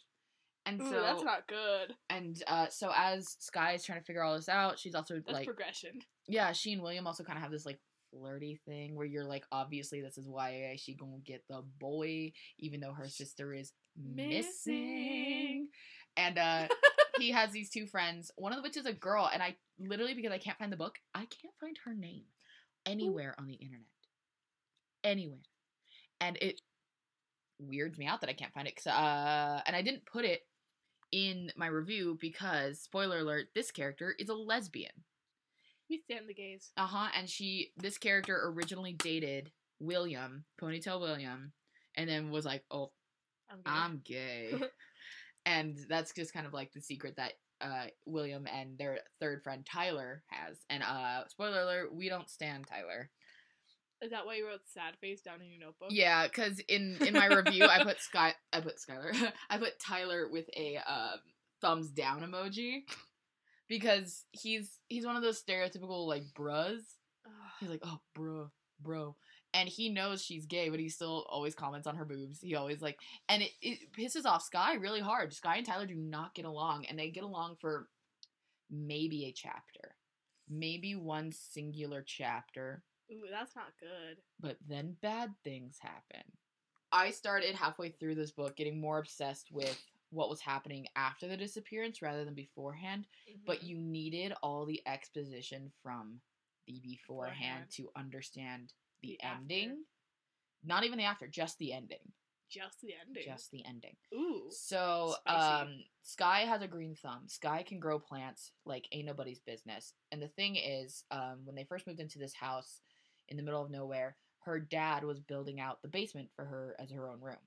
And 0.67 0.81
Ooh, 0.81 0.89
so 0.89 1.01
that's 1.01 1.23
not 1.23 1.47
good. 1.47 1.95
and 2.09 2.41
uh 2.47 2.67
so 2.69 2.91
as 2.95 3.35
Sky 3.39 3.73
is 3.73 3.83
trying 3.83 3.99
to 3.99 4.05
figure 4.05 4.23
all 4.23 4.35
this 4.35 4.49
out, 4.49 4.77
she's 4.79 4.95
also 4.95 5.15
That's 5.15 5.31
like 5.31 5.45
progression. 5.45 5.99
yeah, 6.27 6.51
she 6.51 6.73
and 6.73 6.81
William 6.81 7.07
also 7.07 7.23
kind 7.23 7.37
of 7.37 7.43
have 7.43 7.51
this 7.51 7.65
like 7.65 7.79
flirty 8.15 8.59
thing 8.65 8.95
where 8.95 9.05
you're 9.05 9.25
like, 9.25 9.45
obviously 9.51 10.01
this 10.01 10.17
is 10.17 10.27
why 10.27 10.75
she 10.79 10.95
gonna 10.95 11.17
get 11.23 11.43
the 11.49 11.63
boy, 11.79 12.31
even 12.59 12.79
though 12.79 12.93
her 12.93 13.09
sister 13.09 13.53
is 13.53 13.73
missing. 13.97 15.67
And 16.17 16.37
uh 16.37 16.67
he 17.19 17.31
has 17.31 17.51
these 17.51 17.69
two 17.69 17.87
friends, 17.87 18.31
one 18.35 18.53
of 18.53 18.63
which 18.63 18.77
is 18.77 18.85
a 18.85 18.93
girl, 18.93 19.29
and 19.31 19.41
I 19.43 19.55
literally 19.79 20.13
because 20.13 20.31
I 20.31 20.37
can't 20.37 20.57
find 20.57 20.71
the 20.71 20.77
book, 20.77 20.97
I 21.13 21.19
can't 21.19 21.53
find 21.59 21.77
her 21.85 21.93
name 21.93 22.23
anywhere 22.85 23.35
on 23.37 23.47
the 23.47 23.55
internet. 23.55 23.87
Anywhere. 25.03 25.39
And 26.21 26.37
it 26.41 26.61
weirds 27.59 27.97
me 27.97 28.05
out 28.05 28.21
that 28.21 28.29
I 28.29 28.33
can't 28.33 28.53
find 28.53 28.67
it. 28.67 28.79
uh, 28.87 29.61
and 29.65 29.75
I 29.75 29.81
didn't 29.81 30.05
put 30.05 30.25
it 30.25 30.41
in 31.11 31.51
my 31.55 31.67
review 31.67 32.17
because, 32.19 32.81
spoiler 32.81 33.19
alert, 33.19 33.47
this 33.55 33.71
character 33.71 34.15
is 34.19 34.29
a 34.29 34.33
lesbian. 34.33 34.91
We 35.89 35.99
stand 35.99 36.27
the 36.27 36.33
gaze. 36.33 36.71
Uh 36.77 36.87
huh. 36.87 37.09
And 37.17 37.29
she, 37.29 37.71
this 37.77 37.97
character 37.97 38.39
originally 38.45 38.93
dated 38.93 39.51
William, 39.79 40.45
Ponytail 40.61 40.99
William, 40.99 41.53
and 41.95 42.09
then 42.09 42.31
was 42.31 42.45
like, 42.45 42.63
oh, 42.71 42.91
I'm 43.49 44.01
gay. 44.03 44.49
I'm 44.51 44.59
gay. 44.59 44.67
and 45.45 45.77
that's 45.89 46.13
just 46.13 46.33
kind 46.33 46.47
of 46.47 46.53
like 46.53 46.71
the 46.73 46.81
secret 46.81 47.15
that 47.17 47.33
uh, 47.61 47.85
William 48.05 48.47
and 48.47 48.77
their 48.77 48.99
third 49.19 49.43
friend 49.43 49.65
Tyler 49.65 50.23
has. 50.27 50.57
And 50.69 50.83
uh, 50.83 51.27
spoiler 51.27 51.61
alert, 51.61 51.93
we 51.93 52.09
don't 52.09 52.29
stand 52.29 52.65
Tyler. 52.67 53.09
Is 54.01 54.11
that 54.11 54.25
why 54.25 54.35
you 54.35 54.45
wrote 54.45 54.61
sad 54.65 54.95
face 54.99 55.21
down 55.21 55.41
in 55.41 55.49
your 55.49 55.59
notebook? 55.59 55.87
Yeah, 55.89 56.27
because 56.27 56.59
in 56.67 56.97
in 57.01 57.13
my 57.13 57.27
review, 57.27 57.65
I 57.65 57.83
put 57.83 58.01
Sky, 58.01 58.33
I 58.51 58.59
put 58.59 58.75
Skylar, 58.77 59.31
I 59.49 59.57
put 59.57 59.79
Tyler 59.79 60.27
with 60.29 60.45
a 60.55 60.77
um, 60.85 61.19
thumbs 61.61 61.89
down 61.89 62.21
emoji 62.21 62.81
because 63.67 64.25
he's 64.31 64.79
he's 64.87 65.05
one 65.05 65.15
of 65.15 65.21
those 65.23 65.41
stereotypical 65.41 66.07
like 66.07 66.23
bros. 66.35 66.81
He's 67.59 67.69
like, 67.69 67.81
oh, 67.83 67.99
bro, 68.13 68.51
bro. 68.81 69.15
and 69.53 69.69
he 69.69 69.87
knows 69.89 70.21
she's 70.21 70.45
gay, 70.45 70.67
but 70.69 70.79
he 70.79 70.89
still 70.89 71.25
always 71.29 71.55
comments 71.55 71.87
on 71.87 71.95
her 71.95 72.03
boobs. 72.05 72.39
He 72.41 72.55
always 72.55 72.81
like, 72.81 72.99
and 73.29 73.41
it, 73.43 73.51
it 73.61 73.79
pisses 73.97 74.25
off 74.25 74.43
Sky 74.43 74.73
really 74.75 74.99
hard. 74.99 75.33
Sky 75.33 75.55
and 75.57 75.65
Tyler 75.65 75.85
do 75.85 75.95
not 75.95 76.35
get 76.35 76.43
along, 76.45 76.85
and 76.85 76.99
they 76.99 77.09
get 77.09 77.23
along 77.23 77.55
for 77.61 77.87
maybe 78.69 79.25
a 79.25 79.31
chapter, 79.31 79.95
maybe 80.49 80.95
one 80.95 81.31
singular 81.31 82.03
chapter, 82.05 82.83
Ooh, 83.11 83.21
that's 83.31 83.55
not 83.55 83.71
good. 83.79 84.17
but 84.39 84.57
then 84.67 84.97
bad 85.01 85.33
things 85.43 85.77
happen. 85.79 86.23
I 86.91 87.11
started 87.11 87.55
halfway 87.55 87.89
through 87.89 88.15
this 88.15 88.31
book 88.31 88.55
getting 88.57 88.79
more 88.81 88.99
obsessed 88.99 89.47
with 89.51 89.81
what 90.11 90.29
was 90.29 90.41
happening 90.41 90.87
after 90.95 91.27
the 91.27 91.37
disappearance 91.37 92.01
rather 92.01 92.23
than 92.25 92.33
beforehand, 92.35 93.07
but 93.45 93.59
Mhm. 93.61 93.67
you 93.67 93.77
needed 93.77 94.31
all 94.43 94.65
the 94.65 94.81
exposition 94.87 95.71
from 95.81 96.21
the 96.67 96.79
beforehand 96.79 97.67
Beforehand. 97.67 97.71
to 97.71 97.91
understand 97.95 98.73
the, 99.01 99.09
The 99.19 99.21
after. 99.23 99.41
ending. 99.41 99.85
Not 100.63 100.83
even 100.83 100.97
the 100.97 101.03
after, 101.05 101.27
just 101.27 101.57
the 101.59 101.73
ending. 101.73 102.13
just 102.47 102.79
the 102.81 102.93
ending. 102.93 103.23
Just 103.23 103.51
the 103.51 103.65
ending. 103.65 103.97
Ooh. 104.13 104.49
So, 104.51 105.15
Spicy. 105.21 105.61
um, 105.67 105.83
Sky 106.03 106.41
has 106.41 106.61
a 106.61 106.67
green 106.67 106.95
thumb. 106.95 107.27
Sky 107.27 107.63
can 107.63 107.79
grow 107.79 107.99
plants 107.99 108.51
like 108.65 108.87
ain't 108.91 109.07
nobody's 109.07 109.39
business. 109.39 109.93
And 110.11 110.21
the 110.21 110.27
thing 110.29 110.55
is, 110.55 111.03
um, 111.11 111.43
when 111.43 111.55
they 111.55 111.63
first 111.65 111.87
moved 111.87 111.99
into 111.99 112.19
this 112.19 112.33
house 112.35 112.81
in 113.29 113.35
the 113.37 113.43
middle 113.43 113.61
of 113.63 113.71
nowhere, 113.71 114.15
her 114.41 114.59
dad 114.59 115.03
was 115.03 115.19
building 115.19 115.59
out 115.59 115.81
the 115.81 115.87
basement 115.87 116.31
for 116.35 116.45
her 116.45 116.75
as 116.79 116.91
her 116.91 117.09
own 117.09 117.19
room. 117.19 117.41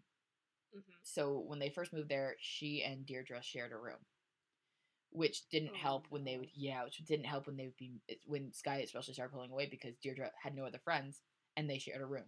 Hmm 0.73 0.99
So 1.03 1.39
when 1.39 1.59
they 1.59 1.71
first 1.71 1.93
moved 1.93 2.09
there, 2.09 2.37
she 2.41 2.83
and 2.83 3.07
Deirdre 3.07 3.43
shared 3.43 3.73
a 3.73 3.77
room, 3.79 4.05
which 5.11 5.49
didn't 5.49 5.75
Oh, 5.75 5.75
help 5.77 6.07
when 6.11 6.25
they 6.25 6.37
would 6.39 6.51
yeah, 6.55 6.85
which 6.85 6.99
didn't 6.99 7.27
help 7.27 7.47
when 7.47 7.57
they 7.57 7.65
would 7.67 7.77
be 7.77 7.93
when 8.27 8.53
Sky 8.53 8.79
especially 8.79 9.15
started 9.15 9.33
pulling 9.33 9.51
away 9.51 9.67
because 9.67 9.97
Deirdre 9.99 10.31
had 10.43 10.55
no 10.55 10.65
other 10.65 10.79
friends 10.79 11.21
and 11.57 11.69
they 11.69 11.79
shared 11.79 12.03
a 12.03 12.07
room. 12.07 12.27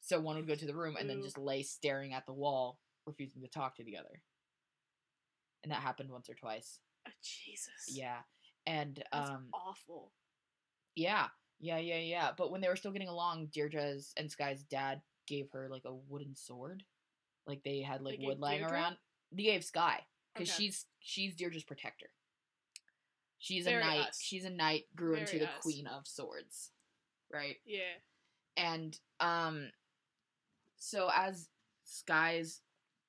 So 0.00 0.20
one 0.20 0.36
would 0.36 0.46
go 0.48 0.54
to 0.54 0.66
the 0.66 0.74
room 0.76 0.96
and 0.98 1.08
then 1.08 1.22
just 1.22 1.38
lay 1.38 1.62
staring 1.62 2.12
at 2.14 2.26
the 2.26 2.32
wall, 2.32 2.78
refusing 3.06 3.42
to 3.42 3.48
talk 3.48 3.76
to 3.76 3.84
the 3.84 3.96
other. 3.98 4.22
And 5.62 5.72
that 5.72 5.82
happened 5.82 6.10
once 6.10 6.28
or 6.28 6.34
twice. 6.34 6.80
Oh, 7.06 7.10
Jesus. 7.22 8.02
Yeah. 8.02 8.22
And 8.66 9.02
That's 9.12 9.30
um 9.30 9.54
awful. 9.54 10.12
yeah. 10.94 11.28
Yeah, 11.60 11.78
yeah, 11.78 11.98
yeah. 11.98 12.30
But 12.36 12.50
when 12.50 12.60
they 12.60 12.68
were 12.68 12.76
still 12.76 12.92
getting 12.92 13.08
along, 13.08 13.46
Deirdre's 13.46 14.12
and 14.16 14.30
Sky's 14.30 14.62
dad 14.64 15.00
gave 15.26 15.50
her 15.52 15.68
like 15.70 15.84
a 15.84 15.94
wooden 15.94 16.34
sword. 16.34 16.84
Like 17.46 17.62
they 17.64 17.80
had 17.80 18.02
like 18.02 18.18
They 18.18 18.26
wood 18.26 18.38
lying 18.38 18.60
Deirdre? 18.60 18.76
around. 18.76 18.96
They 19.32 19.42
gave 19.44 19.64
Sky 19.64 20.00
because 20.34 20.48
Okay. 20.50 20.64
she's 20.64 20.86
she's 21.00 21.34
Deirdre's 21.34 21.64
protector. 21.64 22.10
She's 23.38 23.64
Very 23.64 23.82
a 23.82 23.84
knight. 23.86 24.08
us. 24.08 24.20
She's 24.22 24.44
a 24.44 24.50
knight. 24.50 24.84
Grew 24.94 25.14
into 25.14 25.32
Very 25.32 25.38
the 25.40 25.50
us. 25.50 25.62
queen 25.62 25.86
of 25.86 26.06
swords, 26.06 26.70
right? 27.32 27.56
Yeah. 27.64 27.80
And 28.56 28.96
um, 29.20 29.70
so 30.76 31.10
as 31.14 31.48
Sky's 31.84 32.60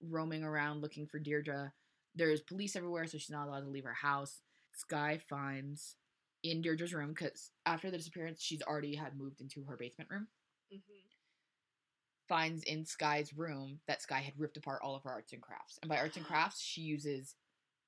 roaming 0.02 0.44
around 0.44 0.82
looking 0.82 1.06
for 1.08 1.20
Deirdre, 1.20 1.72
there's 2.16 2.42
police 2.42 2.76
everywhere, 2.76 3.06
so 3.08 3.18
she's 3.18 3.30
not 3.30 3.48
allowed 3.48 3.62
to 3.62 3.70
leave 3.70 3.84
her 3.84 3.94
house. 3.94 4.42
Sky 4.74 5.20
finds 5.30 5.96
in 6.44 6.62
Deirdre's 6.62 6.94
room 6.94 7.10
because 7.10 7.52
after 7.66 7.92
the 7.92 7.98
disappearance, 7.98 8.42
she's 8.42 8.62
already 8.64 8.96
had 8.96 9.18
moved 9.18 9.40
into 9.42 9.64
her 9.66 9.78
basement 9.78 10.10
room. 10.10 10.28
hmm 10.72 10.78
Finds 12.30 12.64
in 12.64 12.86
Sky's 12.86 13.34
room 13.34 13.80
that 13.88 14.02
Sky 14.02 14.20
had 14.22 14.40
ripped 14.40 14.58
apart 14.58 14.82
all 14.84 14.96
of 14.96 15.04
her 15.04 15.12
arts 15.12 15.34
and 15.34 15.42
crafts, 15.42 15.78
and 15.82 15.90
by 15.90 15.98
arts 15.98 16.18
and 16.18 16.26
crafts, 16.28 16.62
she 16.62 16.82
uses 16.82 17.36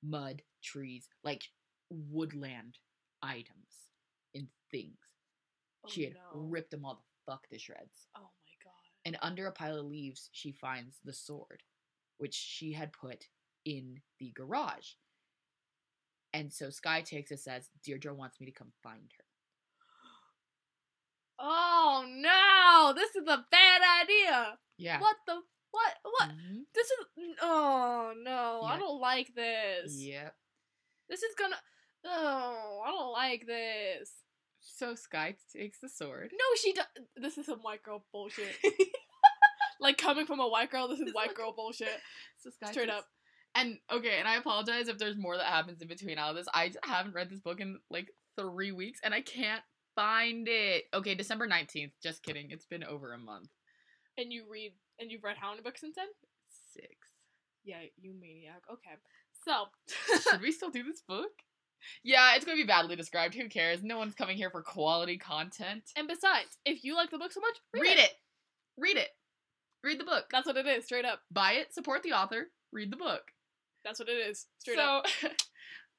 mud, 0.02 0.42
trees, 0.62 1.08
like 1.24 1.42
woodland 1.90 2.78
items 3.22 3.90
and 4.34 4.48
things. 4.70 4.98
Oh, 5.84 5.88
she 5.90 6.04
had 6.04 6.14
no. 6.14 6.40
ripped 6.40 6.70
them 6.70 6.84
all 6.84 6.94
the 6.94 7.32
fuck 7.32 7.48
to 7.48 7.58
shreds. 7.58 8.08
Oh 8.16 8.20
my 8.20 8.64
god. 8.64 8.72
And 9.04 9.16
under 9.22 9.46
a 9.46 9.52
pile 9.52 9.78
of 9.78 9.86
leaves, 9.86 10.28
she 10.32 10.52
finds 10.52 10.98
the 11.04 11.12
sword, 11.12 11.62
which 12.18 12.34
she 12.34 12.72
had 12.72 12.92
put 12.92 13.24
in 13.64 14.00
the 14.18 14.32
garage. 14.34 14.92
And 16.32 16.52
so 16.52 16.70
Sky 16.70 17.00
takes 17.00 17.30
it 17.30 17.40
says, 17.40 17.70
Deirdre 17.82 18.14
wants 18.14 18.40
me 18.40 18.46
to 18.46 18.52
come 18.52 18.72
find 18.82 19.10
her. 19.16 19.24
Oh 21.38 22.04
no! 22.08 22.92
This 22.94 23.10
is 23.16 23.26
a 23.28 23.44
bad 23.50 23.80
idea. 24.02 24.58
Yeah. 24.78 25.00
What 25.00 25.16
the 25.26 25.34
what 25.70 25.92
what? 26.02 26.30
Mhm. 26.30 26.60
This 26.74 26.86
is 26.86 27.06
oh 27.42 28.12
no! 28.22 28.62
I 28.64 28.78
don't 28.78 29.00
like 29.00 29.34
this. 29.34 29.94
Yep. 29.98 30.34
This 31.08 31.22
is 31.22 31.34
gonna. 31.38 31.56
Oh, 32.04 32.82
I 32.86 32.90
don't 32.90 33.12
like 33.12 33.46
this. 33.46 34.10
So 34.60 34.94
Sky 34.94 35.36
takes 35.54 35.78
the 35.80 35.88
sword. 35.88 36.30
No, 36.32 36.44
she 36.62 36.72
does. 36.72 36.86
This 37.16 37.38
is 37.38 37.46
some 37.46 37.60
white 37.60 37.82
girl 37.82 38.04
bullshit. 38.12 38.54
like 39.80 39.98
coming 39.98 40.26
from 40.26 40.40
a 40.40 40.48
white 40.48 40.70
girl, 40.70 40.88
this 40.88 40.98
is 40.98 41.06
This 41.06 41.14
white 41.14 41.28
look- 41.28 41.36
girl 41.36 41.52
bullshit. 41.54 41.88
So 42.38 42.50
Sky 42.50 42.70
Straight 42.72 42.86
takes- 42.86 42.98
up. 42.98 43.06
And 43.54 43.78
okay, 43.90 44.18
and 44.18 44.28
I 44.28 44.36
apologize 44.36 44.88
if 44.88 44.98
there's 44.98 45.16
more 45.16 45.36
that 45.36 45.46
happens 45.46 45.80
in 45.80 45.88
between 45.88 46.18
all 46.18 46.30
of 46.30 46.36
this. 46.36 46.46
I 46.52 46.72
haven't 46.84 47.14
read 47.14 47.30
this 47.30 47.40
book 47.40 47.58
in 47.60 47.78
like 47.90 48.08
three 48.38 48.70
weeks 48.70 49.00
and 49.02 49.14
I 49.14 49.22
can't 49.22 49.62
find 49.96 50.46
it. 50.48 50.84
Okay, 50.94 51.16
December 51.16 51.48
19th. 51.48 51.90
Just 52.00 52.22
kidding. 52.22 52.50
It's 52.50 52.66
been 52.66 52.84
over 52.84 53.12
a 53.12 53.18
month. 53.18 53.48
And 54.16 54.32
you 54.32 54.44
read 54.48 54.72
and 55.00 55.10
you've 55.10 55.24
read 55.24 55.36
how 55.40 55.50
many 55.50 55.62
books 55.62 55.80
since 55.80 55.96
then? 55.96 56.06
Six. 56.72 56.88
Yeah, 57.64 57.80
you 58.00 58.14
maniac. 58.18 58.62
Okay, 58.70 58.94
so 59.44 59.66
Should 60.30 60.40
we 60.40 60.52
still 60.52 60.70
do 60.70 60.84
this 60.84 61.02
book? 61.06 61.32
Yeah, 62.04 62.34
it's 62.34 62.44
gonna 62.44 62.56
be 62.56 62.64
badly 62.64 62.96
described. 62.96 63.34
Who 63.34 63.48
cares? 63.48 63.82
No 63.82 63.98
one's 63.98 64.14
coming 64.14 64.36
here 64.36 64.50
for 64.50 64.62
quality 64.62 65.18
content. 65.18 65.84
and 65.96 66.08
besides, 66.08 66.58
if 66.64 66.84
you 66.84 66.94
like 66.94 67.10
the 67.10 67.18
book 67.18 67.32
so 67.32 67.40
much, 67.40 67.56
read, 67.74 67.82
Read 67.82 67.98
it. 67.98 68.10
Read 68.78 68.96
it. 68.96 69.08
Read 69.82 70.00
the 70.00 70.04
book. 70.04 70.26
That's 70.30 70.46
what 70.46 70.56
it 70.56 70.66
is. 70.66 70.84
Straight 70.84 71.04
up. 71.04 71.20
Buy 71.30 71.52
it. 71.52 71.74
Support 71.74 72.02
the 72.02 72.12
author. 72.12 72.48
Read 72.72 72.92
the 72.92 72.96
book. 72.96 73.22
That's 73.84 74.00
what 74.00 74.08
it 74.08 74.18
is. 74.18 74.46
Straight 74.58 74.78
so, 74.78 74.82
up. 74.82 75.06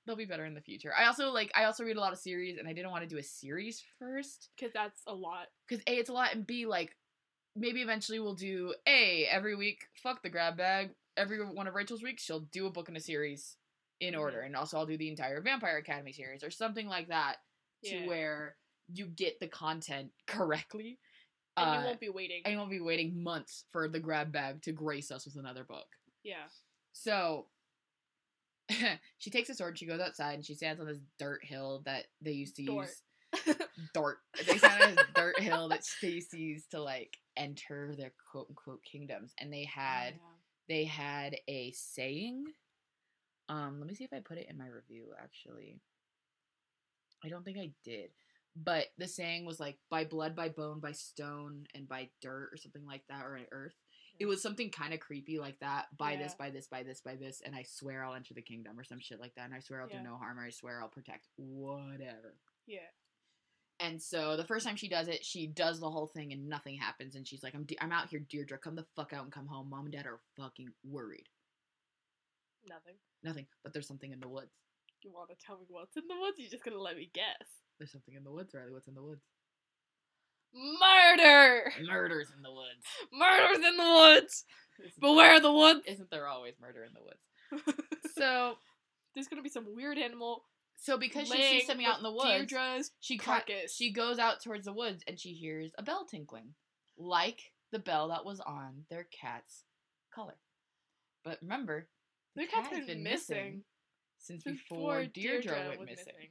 they'll 0.07 0.15
be 0.15 0.25
better 0.25 0.45
in 0.45 0.53
the 0.55 0.61
future. 0.61 0.91
I 0.97 1.05
also 1.05 1.29
like. 1.31 1.51
I 1.55 1.65
also 1.65 1.83
read 1.83 1.97
a 1.97 1.99
lot 1.99 2.13
of 2.13 2.19
series, 2.19 2.57
and 2.57 2.67
I 2.67 2.73
didn't 2.73 2.89
want 2.91 3.03
to 3.03 3.07
do 3.09 3.17
a 3.19 3.23
series 3.23 3.83
first 3.99 4.49
Because 4.57 4.73
that's 4.73 5.01
a 5.05 5.13
lot. 5.13 5.47
because 5.67 5.83
a 5.85 5.97
it's 5.97 6.09
a 6.09 6.13
lot, 6.13 6.33
and 6.33 6.47
b 6.47 6.65
like 6.65 6.95
maybe 7.55 7.81
eventually 7.81 8.19
we'll 8.19 8.33
do 8.35 8.73
a 8.87 9.25
every 9.29 9.55
week. 9.55 9.85
Fuck 10.01 10.23
the 10.23 10.29
grab 10.29 10.57
bag. 10.57 10.91
Every 11.17 11.43
one 11.45 11.67
of 11.67 11.75
Rachel's 11.75 12.01
weeks, 12.03 12.23
she'll 12.23 12.41
do 12.51 12.65
a 12.67 12.71
book 12.71 12.89
in 12.89 12.95
a 12.95 12.99
series 12.99 13.57
in 13.99 14.13
Mhm. 14.13 14.19
order, 14.19 14.41
and 14.41 14.55
also 14.55 14.77
I'll 14.77 14.85
do 14.85 14.97
the 14.97 15.09
entire 15.09 15.41
Vampire 15.41 15.77
Academy 15.77 16.13
series 16.13 16.43
or 16.43 16.49
something 16.51 16.87
like 16.87 17.09
that. 17.09 17.37
Yeah. 17.83 18.01
to 18.01 18.07
where 18.07 18.57
you 18.91 19.05
get 19.07 19.39
the 19.39 19.47
content 19.47 20.11
correctly. 20.27 20.99
and 21.57 21.69
uh, 21.69 21.79
you 21.79 21.85
won't 21.85 21.99
be 21.99 22.09
waiting. 22.09 22.41
and 22.45 22.51
you 22.53 22.57
won't 22.59 22.69
be 22.71 22.79
waiting 22.79 23.21
months 23.23 23.65
for 23.71 23.87
the 23.87 23.99
grab 23.99 24.31
bag 24.31 24.61
to 24.63 24.71
grace 24.71 25.09
us 25.11 25.25
with 25.25 25.35
another 25.37 25.63
book. 25.63 25.87
yeah. 26.23 26.47
So 26.93 27.49
she 29.17 29.29
takes 29.29 29.49
a 29.49 29.53
sword, 29.53 29.77
she 29.77 29.85
goes 29.85 29.99
outside, 30.01 30.35
and 30.35 30.45
she 30.45 30.55
stands 30.55 30.79
on 30.79 30.87
this 30.87 30.99
dirt 31.19 31.43
hill 31.43 31.81
that 31.85 32.05
they 32.21 32.31
used 32.31 32.55
to 32.57 32.65
Dort. 32.65 32.87
use. 32.87 33.55
Dirt. 33.93 34.17
They 34.45 34.57
stand 34.57 34.83
on 34.83 34.95
this 34.95 35.05
dirt 35.13 35.39
hill 35.39 35.69
that 35.69 35.83
they 36.01 36.09
used 36.09 36.31
to 36.31 36.39
use 36.39 36.65
to 36.71 36.81
like 36.81 37.17
enter 37.35 37.93
their 37.97 38.13
quote 38.31 38.47
unquote 38.49 38.83
kingdoms, 38.83 39.33
and 39.39 39.51
they 39.51 39.65
had 39.65 40.13
Oh, 40.15 40.37
they 40.67 40.85
had 40.85 41.35
a 41.47 41.71
saying. 41.71 42.45
Um, 43.49 43.79
let 43.79 43.87
me 43.87 43.95
see 43.95 44.03
if 44.03 44.13
I 44.13 44.19
put 44.19 44.37
it 44.37 44.47
in 44.49 44.57
my 44.57 44.67
review 44.67 45.07
actually. 45.21 45.79
I 47.23 47.29
don't 47.29 47.43
think 47.45 47.57
I 47.57 47.71
did. 47.83 48.09
But 48.55 48.87
the 48.97 49.07
saying 49.07 49.45
was 49.45 49.59
like 49.59 49.77
by 49.89 50.03
blood, 50.03 50.35
by 50.35 50.49
bone, 50.49 50.79
by 50.79 50.91
stone, 50.91 51.65
and 51.75 51.87
by 51.87 52.09
dirt 52.21 52.49
or 52.51 52.57
something 52.57 52.85
like 52.85 53.03
that, 53.07 53.23
or 53.23 53.39
earth. 53.51 53.75
It 54.19 54.25
was 54.25 54.41
something 54.41 54.69
kind 54.71 54.93
of 54.93 54.99
creepy 54.99 55.39
like 55.39 55.59
that. 55.59 55.87
By 55.97 56.15
this, 56.15 56.33
buy 56.33 56.49
this, 56.49 56.67
buy 56.67 56.83
this, 56.83 57.01
buy 57.01 57.15
this, 57.15 57.41
and 57.45 57.55
I 57.55 57.63
swear 57.63 58.03
I'll 58.03 58.15
enter 58.15 58.33
the 58.33 58.41
kingdom 58.41 58.79
or 58.79 58.83
some 58.83 58.99
shit 58.99 59.19
like 59.19 59.35
that. 59.35 59.45
And 59.45 59.53
I 59.53 59.59
swear 59.59 59.81
I'll 59.81 59.89
Yeah. 59.89 59.99
do 59.99 60.03
no 60.09 60.17
harm, 60.17 60.39
or 60.39 60.45
I 60.45 60.49
swear 60.49 60.81
I'll 60.81 60.89
protect 60.89 61.27
whatever. 61.37 62.35
Yeah. 62.65 62.79
And 63.79 64.01
so 64.01 64.35
the 64.35 64.43
first 64.45 64.65
time 64.65 64.75
she 64.75 64.89
does 64.89 65.07
it, 65.07 65.23
she 65.23 65.45
does 65.45 65.79
the 65.79 65.89
whole 65.91 66.07
thing 66.07 66.33
and 66.33 66.49
nothing 66.49 66.75
happens. 66.77 67.15
And 67.15 67.27
she's 67.27 67.43
like, 67.43 67.53
I'm, 67.53 67.63
de- 67.63 67.77
I'm 67.79 67.91
out 67.91 68.09
here, 68.09 68.19
Deirdre. 68.19 68.57
Come 68.57 68.75
the 68.75 68.87
fuck 68.95 69.13
out 69.13 69.23
and 69.23 69.31
come 69.31 69.45
home. 69.45 69.69
Mom 69.69 69.85
and 69.85 69.93
dad 69.93 70.07
are 70.07 70.19
fucking 70.35 70.69
worried. 70.83 71.29
Nothing. 72.67 72.95
Nothing, 73.23 73.45
but 73.63 73.73
there's 73.73 73.87
something 73.87 74.11
in 74.11 74.19
the 74.19 74.27
woods. 74.27 74.51
You 75.03 75.11
want 75.13 75.29
to 75.29 75.35
tell 75.35 75.57
me 75.57 75.65
what's 75.69 75.95
in 75.95 76.07
the 76.07 76.19
woods? 76.19 76.37
You're 76.39 76.49
just 76.49 76.63
gonna 76.65 76.79
let 76.81 76.97
me 76.97 77.09
guess. 77.13 77.61
There's 77.77 77.91
something 77.91 78.15
in 78.15 78.23
the 78.23 78.31
woods, 78.31 78.53
Riley. 78.53 78.71
What's 78.73 78.87
in 78.87 78.95
the 78.95 79.03
woods? 79.03 79.21
Murder! 80.53 81.71
Murders 81.85 82.29
in 82.35 82.41
the 82.41 82.51
woods. 82.51 82.85
Murders 83.13 83.57
in 83.57 83.77
the 83.77 83.83
woods! 83.83 84.45
Beware 84.99 85.39
the 85.39 85.51
woods! 85.51 85.81
Isn't 85.87 86.09
there 86.09 86.27
always 86.27 86.53
murder 86.59 86.83
in 86.83 86.93
the 86.93 87.01
woods? 87.03 87.77
So, 88.17 88.55
There's 89.13 89.27
gonna 89.27 89.43
be 89.43 89.49
some 89.49 89.75
weird 89.75 89.97
animal 89.97 90.43
so 90.75 90.97
because 90.97 91.27
she 91.27 91.41
sees 91.41 91.65
something 91.67 91.85
out 91.85 91.97
in 91.97 92.03
the 92.03 92.11
woods, 92.11 92.51
Deirdre's 92.51 92.91
she 92.99 93.17
carcass. 93.17 93.75
she 93.75 93.91
goes 93.91 94.19
out 94.19 94.41
towards 94.41 94.65
the 94.65 94.73
woods 94.73 95.03
and 95.07 95.19
she 95.19 95.33
hears 95.33 95.71
a 95.77 95.83
bell 95.83 96.05
tinkling, 96.09 96.53
like 96.97 97.51
the 97.71 97.79
bell 97.79 98.09
that 98.09 98.25
was 98.25 98.39
on 98.39 98.85
their 98.89 99.05
cat's 99.05 99.63
collar. 100.13 100.35
But 101.23 101.39
remember, 101.41 101.87
the 102.35 102.41
Their 102.41 102.47
cat 102.47 102.63
cat's 102.65 102.77
has 102.77 102.85
been 102.85 102.97
been 102.97 103.03
missing 103.03 103.37
missing 103.37 103.63
since 104.19 104.43
before 104.43 105.05
Deirdre, 105.05 105.67
went 105.69 105.79
was 105.79 105.89
missing. 105.89 106.29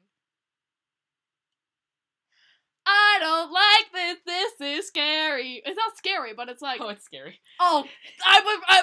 I 2.86 3.18
don't 3.20 3.52
like 3.52 3.92
this. 3.92 4.18
This 4.26 4.60
is 4.60 4.86
scary. 4.86 5.62
It's 5.64 5.76
not 5.76 5.96
scary, 5.96 6.32
but 6.36 6.48
it's 6.48 6.62
like, 6.62 6.80
oh, 6.80 6.88
it's 6.88 7.04
scary. 7.04 7.40
oh, 7.60 7.84
I 8.26 8.40
was, 8.40 8.60
I, 8.68 8.82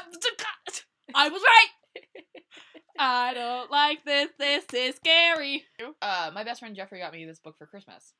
I 1.15 1.29
was 1.29 1.41
right. 1.41 2.33
I 2.99 3.33
don't 3.33 3.71
like 3.71 4.03
this. 4.05 4.29
This 4.37 4.65
is 4.73 4.95
scary. 4.95 5.63
Uh, 6.01 6.31
my 6.33 6.43
best 6.43 6.59
friend 6.59 6.75
Jeffrey 6.75 6.99
got 6.99 7.13
me 7.13 7.25
this 7.25 7.39
book 7.39 7.57
for 7.57 7.65
Christmas. 7.65 8.13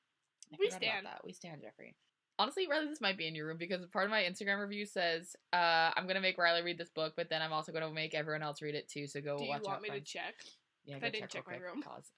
I 0.52 0.58
We 0.60 0.70
stand. 0.70 1.06
that. 1.06 1.22
We 1.24 1.34
stand 1.34 1.62
Jeffrey. 1.62 1.96
Honestly, 2.40 2.68
Riley, 2.68 2.88
this 2.88 3.02
might 3.02 3.18
be 3.18 3.28
in 3.28 3.36
your 3.36 3.48
room 3.48 3.58
because 3.60 3.86
part 3.88 4.06
of 4.06 4.12
my 4.12 4.24
Instagram 4.24 4.60
review 4.60 4.86
says 4.86 5.36
uh, 5.54 5.92
I'm 5.96 6.08
gonna 6.08 6.22
make 6.22 6.38
Riley 6.38 6.64
read 6.64 6.80
this 6.80 6.90
book, 6.90 7.14
but 7.16 7.30
then 7.30 7.42
I'm 7.44 7.54
also 7.54 7.72
gonna 7.72 7.92
make 7.92 8.16
everyone 8.16 8.42
else 8.42 8.62
read 8.62 8.74
it 8.74 8.90
too. 8.90 9.06
So 9.06 9.22
go 9.22 9.38
Do 9.38 9.44
you 9.44 9.50
watch 9.52 9.64
want 9.64 9.84
me 9.84 9.90
to 9.90 10.02
check? 10.02 10.34
Yeah, 10.86 10.98
I 11.02 11.10
didn't 11.10 11.30
check 11.30 11.48
real 11.48 11.60
my 11.60 11.66
room. 11.66 11.84
cause 11.84 12.12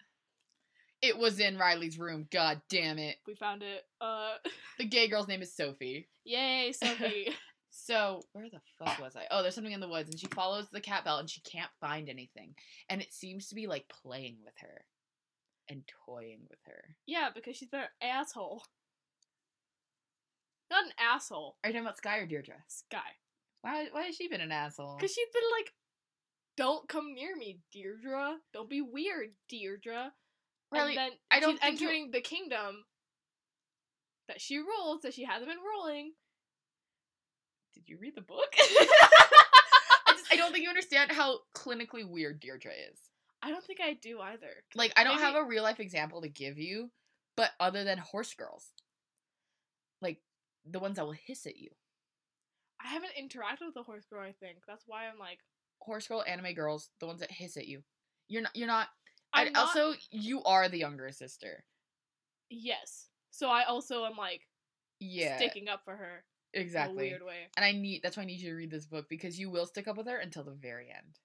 It 1.02 1.18
was 1.18 1.40
in 1.40 1.58
Riley's 1.58 2.00
room. 2.00 2.28
God 2.32 2.62
damn 2.70 2.98
it. 2.98 3.18
We 3.28 3.36
found 3.36 3.62
it. 3.64 3.84
Uh, 4.02 4.34
The 4.78 4.86
gay 4.86 5.08
girl's 5.08 5.28
name 5.28 5.42
is 5.42 5.56
Sophie. 5.56 6.08
yay, 6.24 6.72
Sophie. 6.74 7.30
So 7.78 8.22
where 8.32 8.50
the 8.50 8.62
fuck 8.80 9.00
was 9.02 9.18
I? 9.18 9.24
Oh, 9.30 9.42
there's 9.42 9.54
something 9.54 9.74
in 9.74 9.82
the 9.82 9.90
woods, 9.90 10.10
and 10.10 10.18
she 10.18 10.28
follows 10.28 10.66
the 10.72 10.80
cat 10.80 11.04
bell, 11.04 11.18
and 11.18 11.30
she 11.30 11.42
can't 11.42 11.70
find 11.82 12.08
anything, 12.08 12.56
and 12.90 13.02
it 13.02 13.12
seems 13.14 13.50
to 13.50 13.56
be 13.56 13.68
like 13.68 13.86
playing 13.90 14.38
with 14.46 14.54
her, 14.62 14.86
and 15.68 15.84
toying 16.06 16.40
with 16.50 16.60
her. 16.68 16.96
yeah, 17.06 17.28
because 17.36 17.58
she's 17.58 17.68
been 17.68 17.82
an 17.82 17.88
asshole. 18.02 18.64
Not 20.72 20.86
an 20.86 20.92
asshole. 21.00 21.58
Are 21.64 21.70
you 21.70 21.74
talking 21.74 21.86
about 21.86 21.98
Sky 21.98 22.18
or 22.20 22.26
Deirdre? 22.26 22.56
Sky. 22.68 22.98
Why? 23.62 23.88
Why 23.92 24.04
has 24.04 24.16
she 24.16 24.30
been 24.30 24.42
an 24.42 24.54
asshole? 24.54 24.96
Because 24.98 25.12
she's 25.14 25.28
been 25.34 25.44
like, 25.60 25.74
don't 26.56 26.88
come 26.88 27.14
near 27.14 27.36
me, 27.36 27.60
Deirdre. 27.74 28.38
Don't 28.54 28.70
be 28.70 28.82
weird, 28.82 29.32
Deirdre. 29.50 30.14
Riley, 30.72 30.90
and 30.92 30.98
then 30.98 31.12
I 31.32 31.40
don't 31.40 31.60
she's 31.62 31.82
entering 31.82 32.12
the 32.12 32.22
kingdom 32.22 32.86
that 34.28 34.42
she 34.42 34.58
rules, 34.58 35.02
that 35.02 35.14
she 35.14 35.24
hasn't 35.24 35.48
been 35.50 35.60
ruling. 35.60 36.14
Did 37.74 37.90
you 37.90 37.98
read 38.00 38.16
the 38.16 38.22
book? 38.22 38.54
I 38.58 40.12
just 40.12 40.26
I 40.32 40.36
don't 40.38 40.52
think 40.52 40.64
you 40.64 40.70
understand 40.70 41.12
how 41.12 41.40
clinically 41.56 42.08
weird 42.08 42.40
Deirdre 42.40 42.72
is. 42.92 43.00
I 43.44 43.50
don't 43.52 43.64
think 43.64 43.80
I 43.82 43.94
do 43.94 44.20
either. 44.20 44.48
Like 44.74 44.94
I 44.98 45.04
don't 45.04 45.18
Maybe- 45.18 45.26
have 45.26 45.36
a 45.36 45.44
real 45.48 45.64
life 45.64 45.80
example 45.80 46.22
to 46.22 46.30
give 46.30 46.58
you, 46.58 46.90
but 47.38 47.52
other 47.60 47.84
than 47.84 47.98
horse 48.00 48.34
girls, 48.34 48.72
like 50.02 50.20
the 50.70 50.80
ones 50.80 50.96
that 50.96 51.06
will 51.06 51.12
hiss 51.28 51.46
at 51.46 51.58
you, 51.58 51.70
I 52.84 52.88
haven't 52.88 53.12
interacted 53.22 53.68
with 53.68 53.76
a 53.78 53.84
horse 53.84 54.06
girl. 54.10 54.22
I 54.22 54.32
think 54.32 54.60
that's 54.68 54.86
why 54.88 55.06
I'm 55.08 55.20
like, 55.20 55.40
horse 55.80 56.08
girl 56.08 56.24
anime 56.28 56.54
girls, 56.54 56.90
the 57.00 57.08
ones 57.08 57.20
that 57.20 57.32
hiss 57.32 57.58
at 57.58 57.68
you. 57.68 57.84
You're 58.28 58.42
not. 58.42 58.56
You're 58.56 58.68
not. 58.68 58.88
I'm 59.34 59.52
not- 59.54 59.68
also, 59.68 59.94
you 60.12 60.44
are 60.44 60.70
the 60.70 60.80
younger 60.80 61.12
sister. 61.12 61.66
yes. 62.50 63.10
So 63.32 63.50
I 63.50 63.64
also 63.66 64.06
am 64.06 64.16
like 64.16 64.48
Yeah, 65.00 65.36
sticking 65.36 65.68
up 65.68 65.84
for 65.84 65.98
her 65.98 66.24
in 66.54 66.62
a 66.62 66.64
exactly. 66.64 67.10
weird 67.10 67.24
way. 67.24 67.50
And 67.58 67.66
I 67.66 67.74
need. 67.74 68.02
That's 68.02 68.16
why 68.16 68.24
I 68.24 68.26
need 68.26 68.40
you 68.40 68.52
to 68.52 68.56
read 68.56 68.72
this 68.72 68.86
book 68.86 69.08
because 69.10 69.38
you 69.38 69.50
will 69.50 69.66
stick 69.66 69.88
up 69.90 69.98
with 69.98 70.08
her 70.08 70.18
until 70.18 70.44
the 70.46 70.54
very 70.54 70.90
end. 70.90 71.20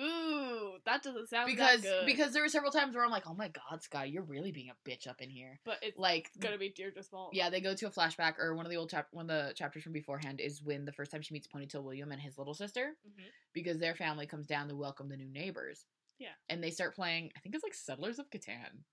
Ooh, 0.00 0.78
that 0.86 1.02
doesn't 1.02 1.28
sound 1.28 1.50
Because 1.50 1.82
that 1.82 1.88
good. 2.00 2.06
because 2.06 2.32
there 2.32 2.42
were 2.42 2.48
several 2.48 2.72
times 2.72 2.94
where 2.94 3.04
I'm 3.04 3.10
like, 3.10 3.26
oh 3.26 3.34
my 3.34 3.48
god, 3.48 3.82
Sky, 3.82 4.06
you're 4.06 4.22
really 4.22 4.50
being 4.50 4.70
a 4.70 4.88
bitch 4.88 5.06
up 5.06 5.20
in 5.20 5.28
here. 5.28 5.60
but 5.66 5.76
it's 5.82 5.98
Like 5.98 6.30
gonna 6.40 6.56
be 6.56 6.70
Deirdre's 6.70 7.08
fault. 7.08 7.34
Yeah, 7.34 7.50
they 7.50 7.60
go 7.60 7.74
to 7.74 7.86
a 7.86 7.90
flashback, 7.90 8.38
or 8.38 8.54
one 8.54 8.64
of 8.64 8.70
the 8.70 8.78
old 8.78 8.88
chap, 8.88 9.08
one 9.10 9.28
of 9.28 9.48
the 9.48 9.52
chapters 9.52 9.82
from 9.82 9.92
beforehand 9.92 10.40
is 10.40 10.62
when 10.62 10.86
the 10.86 10.92
first 10.92 11.10
time 11.10 11.20
she 11.20 11.34
meets 11.34 11.46
Ponytail 11.46 11.82
William 11.82 12.10
and 12.10 12.22
his 12.22 12.38
little 12.38 12.54
sister, 12.54 12.96
Mhm. 13.06 13.24
because 13.52 13.78
their 13.78 13.94
family 13.94 14.26
comes 14.26 14.46
down 14.46 14.68
to 14.68 14.74
welcome 14.76 15.10
the 15.10 15.16
new 15.18 15.28
neighbors. 15.28 15.84
Yeah. 16.22 16.28
and 16.48 16.62
they 16.62 16.70
start 16.70 16.94
playing. 16.94 17.30
I 17.36 17.40
think 17.40 17.54
it's 17.54 17.64
like 17.64 17.74
Settlers 17.74 18.18
of 18.18 18.30
Catan, 18.30 18.84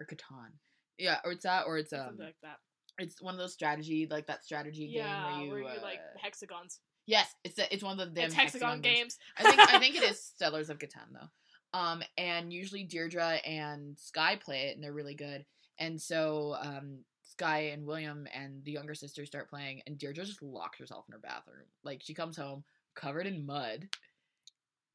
or 0.00 0.06
Catan. 0.06 0.52
Yeah, 0.98 1.18
or 1.24 1.32
it's 1.32 1.44
that, 1.44 1.64
or 1.66 1.78
it's 1.78 1.92
um, 1.92 2.00
something 2.06 2.24
like 2.26 2.36
that. 2.42 2.56
it's 2.98 3.20
one 3.20 3.34
of 3.34 3.38
those 3.38 3.52
strategy, 3.52 4.06
like 4.10 4.26
that 4.26 4.44
strategy 4.44 4.88
Yeah, 4.90 5.38
game 5.38 5.50
where 5.50 5.58
you, 5.60 5.66
uh, 5.66 5.78
like 5.82 6.00
hexagons. 6.18 6.80
yes, 7.06 7.34
it's 7.44 7.58
a, 7.58 7.72
it's 7.72 7.82
one 7.84 7.98
of 8.00 8.14
the 8.14 8.22
It's 8.22 8.34
them 8.34 8.42
hexagon, 8.42 8.80
games. 8.80 9.18
I 9.38 9.42
think 9.44 9.60
I 9.60 9.78
think 9.78 9.96
it 9.96 10.02
is 10.04 10.32
Settlers 10.38 10.70
of 10.70 10.78
Catan 10.78 11.12
though. 11.12 11.78
Um, 11.78 12.02
and 12.16 12.52
usually 12.52 12.84
Deirdre 12.84 13.38
and 13.44 13.98
Sky 13.98 14.36
play 14.36 14.68
it, 14.68 14.76
and 14.76 14.82
they're 14.82 14.94
really 14.94 15.14
good. 15.14 15.44
And 15.78 16.00
so 16.00 16.56
um, 16.62 17.00
Sky 17.22 17.72
and 17.74 17.84
William 17.84 18.26
and 18.34 18.64
the 18.64 18.70
younger 18.72 18.94
sister 18.94 19.26
start 19.26 19.50
playing, 19.50 19.82
and 19.86 19.98
Deirdre 19.98 20.24
just 20.24 20.42
locks 20.42 20.78
herself 20.78 21.04
in 21.08 21.12
her 21.12 21.18
bathroom. 21.18 21.66
Like 21.84 22.00
she 22.02 22.14
comes 22.14 22.36
home 22.38 22.64
covered 22.94 23.26
in 23.26 23.44
mud, 23.44 23.88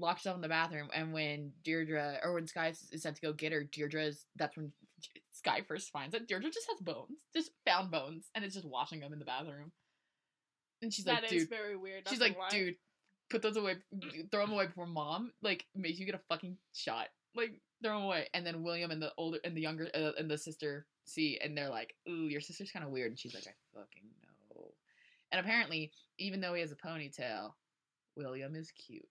locks 0.02 0.22
herself 0.22 0.36
in 0.36 0.42
the 0.42 0.50
bathroom, 0.50 0.90
and 0.94 1.14
when 1.14 1.52
Deirdre 1.64 2.20
or 2.24 2.34
when 2.34 2.48
Sky 2.48 2.74
is 2.92 3.02
sent 3.02 3.16
to 3.16 3.22
go 3.22 3.32
get 3.34 3.54
her, 3.54 3.64
Deirdre's 3.64 4.26
that's 4.36 4.58
when 4.58 4.72
Sky 5.32 5.62
first 5.68 5.92
finds 5.92 6.14
it. 6.14 6.28
Deirdre 6.28 6.52
just 6.52 6.68
has 6.70 6.80
bones, 6.82 7.20
just 7.34 7.52
found 7.66 7.92
bones, 7.92 8.30
and 8.36 8.44
it's 8.44 8.56
just 8.56 8.68
washing 8.68 9.00
them 9.00 9.14
in 9.14 9.20
the 9.20 9.26
bathroom. 9.26 9.72
And 10.82 10.94
she's 10.94 11.06
That 11.06 11.24
like, 11.24 11.32
is 11.32 11.44
dude, 11.44 11.50
very 11.50 11.76
weird. 11.76 12.10
She's 12.10 12.20
like, 12.20 12.38
lie. 12.38 12.50
dude, 12.50 12.76
put 13.30 13.42
those 13.42 13.56
away, 13.56 13.78
throw 14.32 14.42
them 14.42 14.54
away 14.54 14.68
before 14.68 14.88
mom 14.88 15.32
like 15.42 15.66
makes 15.76 16.00
you 16.00 16.06
get 16.06 16.16
a 16.16 16.22
fucking 16.30 16.58
shot. 16.74 17.08
Like 17.36 17.62
throw 17.84 17.96
them 17.96 18.04
away. 18.04 18.28
And 18.34 18.46
then 18.46 18.64
William 18.64 18.92
and 18.92 19.02
the 19.02 19.14
older 19.18 19.40
and 19.44 19.56
the 19.56 19.62
younger 19.62 19.90
uh, 19.96 20.12
and 20.18 20.30
the 20.30 20.38
sister 20.38 20.86
see, 21.06 21.40
and 21.44 21.58
they're 21.58 21.70
like, 21.70 21.96
ooh, 22.10 22.28
your 22.28 22.42
sister's 22.42 22.72
kind 22.72 22.84
of 22.86 22.92
weird. 22.92 23.12
And 23.12 23.20
she's 23.20 23.34
like, 23.34 23.48
I 23.48 23.54
fucking 23.74 24.04
know. 24.24 24.72
And 25.32 25.40
apparently, 25.40 25.92
even 26.18 26.42
though 26.42 26.54
he 26.54 26.62
has 26.62 26.72
a 26.72 26.76
ponytail, 26.76 27.54
William 28.18 28.56
is 28.56 28.72
cute. 28.72 29.06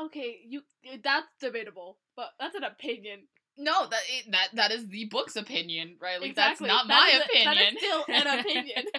Okay, 0.00 0.38
you 0.48 0.62
that's 1.04 1.26
debatable, 1.40 1.98
but 2.16 2.30
that's 2.40 2.54
an 2.54 2.64
opinion. 2.64 3.20
No, 3.58 3.86
that 3.86 4.00
that 4.30 4.48
that 4.54 4.70
is 4.72 4.88
the 4.88 5.04
book's 5.06 5.36
opinion, 5.36 5.96
right? 6.00 6.20
Like 6.20 6.30
Exactly. 6.30 6.68
that's 6.68 6.86
not 6.86 6.88
That 6.88 7.00
my 7.00 7.18
is 7.18 7.42
a- 7.42 7.44
that 7.44 7.56
is 7.56 7.62
opinion. 7.62 7.78
still 7.78 8.04
an 8.08 8.38
opinion. 8.40 8.84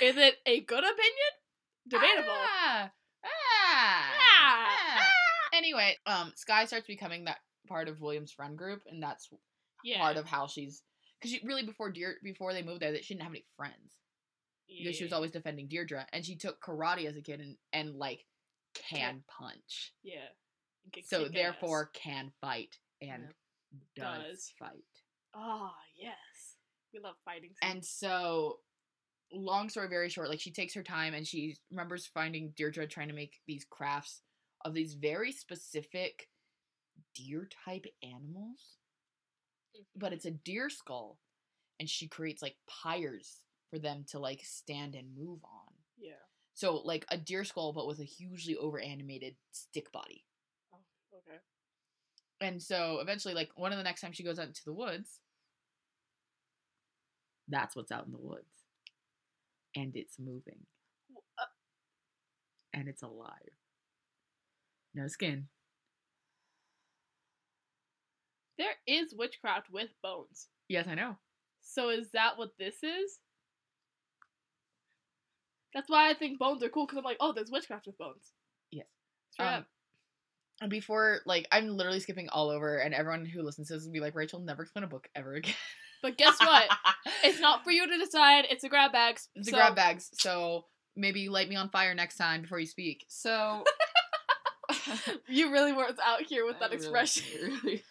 Is 0.00 0.16
it 0.16 0.36
a 0.46 0.60
good 0.60 0.84
opinion? 0.84 1.30
Debatable. 1.88 2.28
Ah, 2.30 2.90
ah, 3.24 3.28
Ah, 4.20 4.76
ah. 5.00 5.10
Anyway, 5.52 5.96
um, 6.06 6.32
Sky 6.36 6.66
starts 6.66 6.86
becoming 6.86 7.24
that 7.24 7.38
part 7.66 7.88
of 7.88 8.00
William's 8.00 8.30
friend 8.30 8.56
group, 8.56 8.82
and 8.86 9.02
that's 9.02 9.28
yeah. 9.82 9.98
part 9.98 10.16
of 10.16 10.26
how 10.26 10.46
she's 10.46 10.82
because 11.18 11.32
she 11.32 11.40
really 11.44 11.64
before 11.64 11.90
Deir 11.90 12.14
before 12.22 12.52
they 12.52 12.62
moved 12.62 12.80
there, 12.80 12.92
that 12.92 13.04
she 13.04 13.14
didn't 13.14 13.24
have 13.24 13.32
any 13.32 13.44
friends 13.56 13.96
because 14.68 14.94
she 14.96 15.02
was 15.04 15.12
always 15.12 15.32
defending 15.32 15.66
Deirdre, 15.68 16.06
and 16.12 16.24
she 16.24 16.36
took 16.36 16.60
karate 16.62 17.06
as 17.06 17.16
a 17.16 17.22
kid 17.22 17.40
and 17.40 17.56
and 17.72 17.96
like 17.96 18.24
can 18.90 19.22
punch, 19.28 19.92
Yeah. 20.02 20.28
So 21.04 21.28
therefore 21.28 21.90
ass. 21.94 22.00
can 22.02 22.32
fight 22.40 22.76
and 23.02 23.28
does, 23.94 24.22
Does. 24.24 24.52
fight. 24.58 24.84
Ah, 25.34 25.74
yes. 25.96 26.56
We 26.94 27.00
love 27.00 27.16
fighting. 27.24 27.50
And 27.62 27.84
so, 27.84 28.60
long 29.32 29.68
story 29.68 29.88
very 29.88 30.08
short, 30.08 30.30
like 30.30 30.40
she 30.40 30.50
takes 30.52 30.74
her 30.74 30.82
time 30.82 31.12
and 31.14 31.26
she 31.26 31.56
remembers 31.70 32.06
finding 32.06 32.52
Deirdre 32.56 32.86
trying 32.86 33.08
to 33.08 33.14
make 33.14 33.40
these 33.46 33.66
crafts 33.68 34.22
of 34.64 34.72
these 34.74 34.94
very 34.94 35.32
specific 35.32 36.28
deer 37.14 37.48
type 37.64 37.84
animals. 38.02 38.78
But 39.94 40.12
it's 40.12 40.24
a 40.24 40.30
deer 40.30 40.70
skull. 40.70 41.18
And 41.78 41.88
she 41.88 42.08
creates 42.08 42.42
like 42.42 42.56
pyres 42.66 43.42
for 43.70 43.78
them 43.78 44.04
to 44.08 44.18
like 44.18 44.40
stand 44.42 44.94
and 44.94 45.14
move 45.16 45.40
on. 45.44 45.57
So 46.58 46.78
like 46.78 47.06
a 47.08 47.16
deer 47.16 47.44
skull 47.44 47.72
but 47.72 47.86
with 47.86 48.00
a 48.00 48.04
hugely 48.04 48.56
over 48.56 48.80
animated 48.80 49.36
stick 49.52 49.92
body. 49.92 50.24
Oh, 50.74 50.78
okay. 51.18 51.38
And 52.40 52.60
so 52.60 52.98
eventually, 53.00 53.32
like 53.32 53.50
one 53.54 53.70
of 53.70 53.78
the 53.78 53.84
next 53.84 54.00
time 54.00 54.10
she 54.10 54.24
goes 54.24 54.40
out 54.40 54.48
into 54.48 54.64
the 54.64 54.72
woods, 54.72 55.20
that's 57.46 57.76
what's 57.76 57.92
out 57.92 58.06
in 58.06 58.10
the 58.12 58.18
woods. 58.18 58.64
And 59.76 59.94
it's 59.94 60.18
moving. 60.18 60.66
Uh, 61.38 61.44
And 62.74 62.88
it's 62.88 63.02
alive. 63.02 63.54
No 64.94 65.06
skin. 65.06 65.46
There 68.58 68.74
is 68.88 69.14
witchcraft 69.14 69.70
with 69.70 69.90
bones. 70.02 70.48
Yes, 70.68 70.88
I 70.88 70.96
know. 70.96 71.18
So 71.60 71.90
is 71.90 72.10
that 72.10 72.36
what 72.36 72.58
this 72.58 72.82
is? 72.82 73.20
That's 75.74 75.88
why 75.90 76.10
I 76.10 76.14
think 76.14 76.38
bones 76.38 76.62
are 76.62 76.68
cool 76.68 76.86
because 76.86 76.98
I'm 76.98 77.04
like, 77.04 77.18
oh, 77.20 77.32
there's 77.32 77.50
witchcraft 77.50 77.86
with 77.86 77.98
bones. 77.98 78.32
Yes. 78.70 78.86
Um. 79.38 79.64
And 80.60 80.70
before, 80.70 81.20
like, 81.24 81.46
I'm 81.52 81.68
literally 81.68 82.00
skipping 82.00 82.28
all 82.30 82.50
over, 82.50 82.78
and 82.78 82.92
everyone 82.92 83.24
who 83.24 83.42
listens 83.42 83.68
to 83.68 83.74
this 83.74 83.84
will 83.84 83.92
be 83.92 84.00
like, 84.00 84.16
Rachel, 84.16 84.40
never 84.40 84.62
explain 84.62 84.82
a 84.84 84.88
book 84.88 85.08
ever 85.14 85.34
again. 85.34 85.54
But 86.00 86.16
guess 86.16 86.38
what? 86.38 86.68
it's 87.24 87.40
not 87.40 87.64
for 87.64 87.72
you 87.72 87.84
to 87.84 87.98
decide. 87.98 88.44
It's 88.50 88.62
a 88.62 88.68
grab 88.68 88.92
bags. 88.92 89.28
It's 89.34 89.48
a 89.48 89.50
So- 89.50 89.56
grab 89.56 89.74
bags, 89.74 90.10
so 90.12 90.66
maybe 90.96 91.28
light 91.28 91.48
me 91.48 91.56
on 91.56 91.70
fire 91.70 91.92
next 91.92 92.16
time 92.16 92.42
before 92.42 92.60
you 92.60 92.66
speak. 92.66 93.04
So. 93.08 93.64
You 95.28 95.50
really 95.50 95.72
weren't 95.72 95.98
out 96.04 96.22
here 96.22 96.44
with 96.46 96.58
that 96.60 96.70
really- 96.70 96.76
expression. 96.82 97.24
Really, 97.64 97.82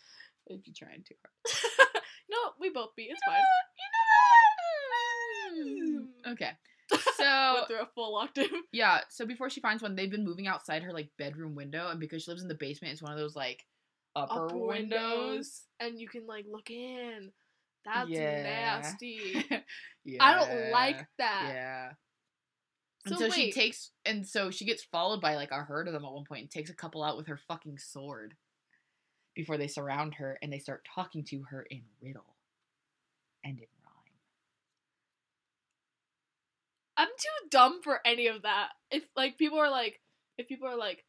I'd 0.50 0.64
be 0.64 0.72
trying 0.74 1.04
too 1.08 1.16
hard. 1.22 2.04
no, 2.30 2.38
we 2.60 2.70
both 2.70 2.96
be. 2.96 3.04
It's 3.12 3.20
You 5.56 6.08
fine. 6.24 6.34
Okay. 6.34 6.52
So 7.18 7.64
through 7.68 7.82
a 7.82 7.90
full 7.96 8.16
octave. 8.16 8.50
yeah, 8.72 9.02
so 9.10 9.26
before 9.26 9.50
she 9.50 9.60
finds 9.60 9.82
one, 9.82 9.96
they've 9.96 10.10
been 10.12 10.24
moving 10.24 10.48
outside 10.48 10.84
her 10.84 10.94
like 10.94 11.10
bedroom 11.18 11.56
window, 11.56 11.90
and 11.90 12.00
because 12.00 12.24
she 12.24 12.32
lives 12.32 12.44
in 12.44 12.48
the 12.48 12.54
basement, 12.56 12.94
it's 12.94 13.02
one 13.02 13.12
of 13.12 13.18
those 13.18 13.36
like 13.36 13.66
upper, 14.16 14.46
Upper 14.46 14.58
windows. 14.58 15.64
and 15.80 16.00
you 16.00 16.08
can 16.08 16.26
like 16.28 16.46
look 16.50 16.70
in. 16.70 17.32
That's 17.86 18.10
Yeah. 18.10 18.44
nasty. 18.44 19.46
yeah. 20.06 20.18
I 20.22 20.36
don't 20.36 20.72
like 20.72 21.06
that. 21.18 21.52
Yeah. 21.54 21.90
And 23.06 23.16
So 23.18 23.28
so, 23.28 23.30
she 23.34 23.52
takes, 23.52 23.92
and 24.06 24.28
so 24.28 24.52
she 24.52 24.66
gets 24.66 24.84
followed 24.84 25.22
by 25.22 25.36
like 25.36 25.52
a 25.52 25.64
herd 25.64 25.88
of 25.88 25.94
them 25.94 26.06
at 26.06 26.12
one 26.14 26.26
point, 26.26 26.42
and 26.42 26.52
takes 26.52 26.70
a 26.70 26.76
couple 26.76 27.04
out 27.04 27.18
with 27.18 27.28
her 27.28 27.40
fucking 27.48 27.78
sword. 27.80 28.36
Before 29.36 29.58
they 29.58 29.68
surround 29.68 30.16
her, 30.16 30.38
and 30.42 30.52
they 30.52 30.60
start 30.60 30.86
talking 30.96 31.24
to 31.26 31.44
her 31.52 31.64
in 31.70 31.82
riddle, 32.02 32.36
and 33.44 33.60
in 33.60 33.66
I'm 36.98 37.08
too 37.08 37.48
dumb 37.52 37.82
for 37.84 38.00
any 38.06 38.28
of 38.28 38.42
that. 38.44 38.70
If 38.92 39.04
like 39.16 39.38
people 39.38 39.60
are 39.60 39.70
like, 39.70 40.00
if 40.38 40.48
people 40.48 40.68
are 40.68 40.78
like, 40.78 41.04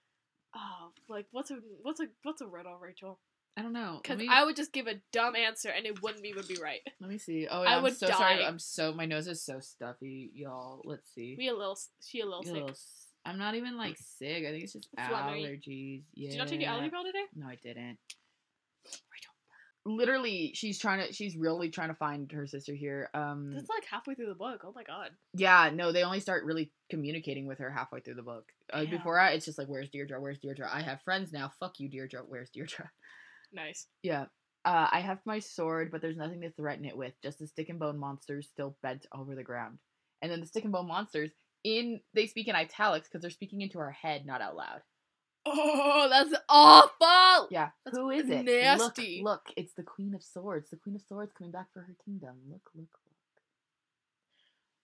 oh, 0.54 0.90
like 1.08 1.26
what's 1.30 1.50
a 1.50 1.58
what's 1.82 2.00
a 2.00 2.06
what's 2.22 2.40
a 2.40 2.46
riddle, 2.46 2.78
Rachel? 2.80 3.18
I 3.56 3.62
don't 3.62 3.72
know. 3.72 3.98
Because 4.00 4.18
me, 4.18 4.28
I 4.30 4.44
would 4.44 4.54
just 4.54 4.72
give 4.72 4.86
a 4.86 5.00
dumb 5.12 5.34
answer 5.34 5.68
and 5.68 5.84
it 5.84 6.00
wouldn't 6.00 6.24
even 6.24 6.44
be 6.46 6.58
right. 6.62 6.78
let 7.00 7.10
me 7.10 7.18
see. 7.18 7.48
Oh, 7.50 7.62
I 7.62 7.76
I'm 7.76 7.82
would 7.82 7.96
so 7.96 8.06
sorry. 8.06 8.44
I'm 8.44 8.58
so 8.60 8.92
my 8.92 9.04
nose 9.04 9.26
is 9.26 9.42
so 9.42 9.58
stuffy, 9.58 10.30
y'all. 10.34 10.80
Let's 10.84 11.12
see. 11.12 11.34
We 11.36 11.48
a 11.48 11.54
little, 11.56 11.76
she 12.00 12.20
a 12.20 12.24
little 12.24 12.42
A 12.42 12.44
sick. 12.44 12.54
little 12.54 12.70
I'm 13.24 13.36
not 13.38 13.56
even 13.56 13.76
like 13.76 13.96
sick. 13.98 14.44
I 14.46 14.52
think 14.52 14.62
it's 14.64 14.74
just 14.74 14.88
Phlegmy. 14.96 15.42
allergies. 15.44 16.02
Yeah. 16.14 16.28
Did 16.28 16.32
you 16.34 16.38
not 16.38 16.48
take 16.48 16.60
your 16.60 16.70
allergy 16.70 16.90
pill 16.90 17.02
today? 17.04 17.24
No, 17.34 17.46
I 17.46 17.56
didn't. 17.56 17.98
Literally, 19.88 20.52
she's 20.54 20.78
trying 20.78 21.06
to. 21.06 21.12
She's 21.12 21.36
really 21.36 21.70
trying 21.70 21.88
to 21.88 21.94
find 21.94 22.30
her 22.32 22.46
sister 22.46 22.74
here. 22.74 23.08
Um. 23.14 23.52
That's 23.54 23.68
like 23.70 23.84
halfway 23.90 24.14
through 24.14 24.28
the 24.28 24.34
book. 24.34 24.62
Oh 24.64 24.72
my 24.74 24.82
god. 24.82 25.10
Yeah. 25.34 25.70
No, 25.72 25.92
they 25.92 26.02
only 26.02 26.20
start 26.20 26.44
really 26.44 26.70
communicating 26.90 27.46
with 27.46 27.58
her 27.58 27.70
halfway 27.70 28.00
through 28.00 28.14
the 28.14 28.22
book. 28.22 28.52
Uh, 28.72 28.84
before 28.84 29.16
that, 29.16 29.34
it's 29.34 29.46
just 29.46 29.56
like, 29.56 29.68
"Where's 29.68 29.88
Deirdre? 29.88 30.20
Where's 30.20 30.38
Deirdre? 30.38 30.68
I 30.70 30.82
have 30.82 31.00
friends 31.02 31.32
now. 31.32 31.50
Fuck 31.58 31.80
you, 31.80 31.88
Deirdre. 31.88 32.20
Where's 32.26 32.50
Deirdre?" 32.50 32.90
Nice. 33.50 33.86
Yeah. 34.02 34.26
Uh, 34.66 34.88
I 34.92 35.00
have 35.00 35.20
my 35.24 35.38
sword, 35.38 35.90
but 35.90 36.02
there's 36.02 36.18
nothing 36.18 36.42
to 36.42 36.50
threaten 36.50 36.84
it 36.84 36.94
with. 36.94 37.14
Just 37.22 37.38
the 37.38 37.46
stick 37.46 37.70
and 37.70 37.78
bone 37.78 37.96
monsters 37.96 38.46
still 38.46 38.76
bent 38.82 39.06
over 39.10 39.34
the 39.34 39.42
ground. 39.42 39.78
And 40.20 40.30
then 40.30 40.40
the 40.40 40.46
stick 40.46 40.64
and 40.64 40.72
bone 40.72 40.88
monsters 40.88 41.30
in 41.64 42.00
they 42.12 42.26
speak 42.26 42.48
in 42.48 42.54
italics 42.54 43.08
because 43.08 43.22
they're 43.22 43.30
speaking 43.30 43.62
into 43.62 43.78
our 43.78 43.90
head, 43.90 44.26
not 44.26 44.42
out 44.42 44.56
loud. 44.56 44.82
Oh, 45.50 46.08
that's 46.10 46.34
awful. 46.48 47.48
Yeah. 47.50 47.70
That's 47.84 47.96
Who 47.96 48.10
is 48.10 48.28
it? 48.28 48.44
nasty. 48.44 49.22
Look, 49.22 49.42
look, 49.46 49.54
it's 49.56 49.72
the 49.74 49.82
Queen 49.82 50.14
of 50.14 50.22
Swords. 50.22 50.70
The 50.70 50.76
Queen 50.76 50.96
of 50.96 51.02
Swords 51.02 51.32
coming 51.36 51.52
back 51.52 51.66
for 51.72 51.80
her 51.80 51.96
kingdom. 52.04 52.36
Look, 52.50 52.62
look, 52.74 52.88
look. 52.88 53.42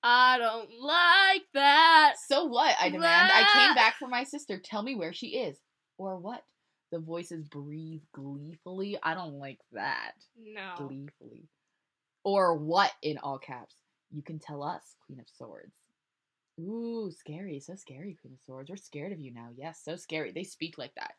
I 0.03 0.39
don't 0.39 0.69
like 0.81 1.45
that. 1.55 2.15
So 2.29 2.45
what? 2.45 2.77
I 2.81 2.91
demand. 2.91 3.31
I 3.33 3.49
came 3.55 3.75
back 3.75 3.97
for 3.99 4.09
my 4.09 4.25
sister. 4.25 4.59
Tell 4.63 4.83
me 4.83 4.95
where 4.95 5.13
she 5.13 5.29
is. 5.29 5.57
Or 5.97 6.19
what? 6.19 6.43
The 6.93 6.99
voices 6.99 7.45
breathe 7.45 8.03
gleefully. 8.15 8.99
I 9.03 9.15
don't 9.15 9.39
like 9.39 9.61
that. 9.73 10.13
No. 10.37 10.87
Gleefully. 10.87 11.49
Or 12.23 12.57
what 12.57 12.93
in 13.03 13.19
all 13.19 13.39
caps? 13.39 13.77
You 14.13 14.23
can 14.23 14.39
tell 14.39 14.63
us, 14.63 14.83
Queen 15.07 15.21
of 15.21 15.27
Swords. 15.37 15.73
Ooh, 16.61 17.11
scary. 17.11 17.59
So 17.61 17.75
scary, 17.75 18.17
Queen 18.21 18.35
of 18.35 18.41
Swords. 18.41 18.71
We're 18.71 18.77
scared 18.77 19.13
of 19.13 19.21
you 19.21 19.33
now. 19.33 19.49
Yes, 19.57 19.81
so 19.85 19.97
scary. 19.97 20.31
They 20.33 20.45
speak 20.45 20.79
like 20.79 20.95
that. 20.95 21.13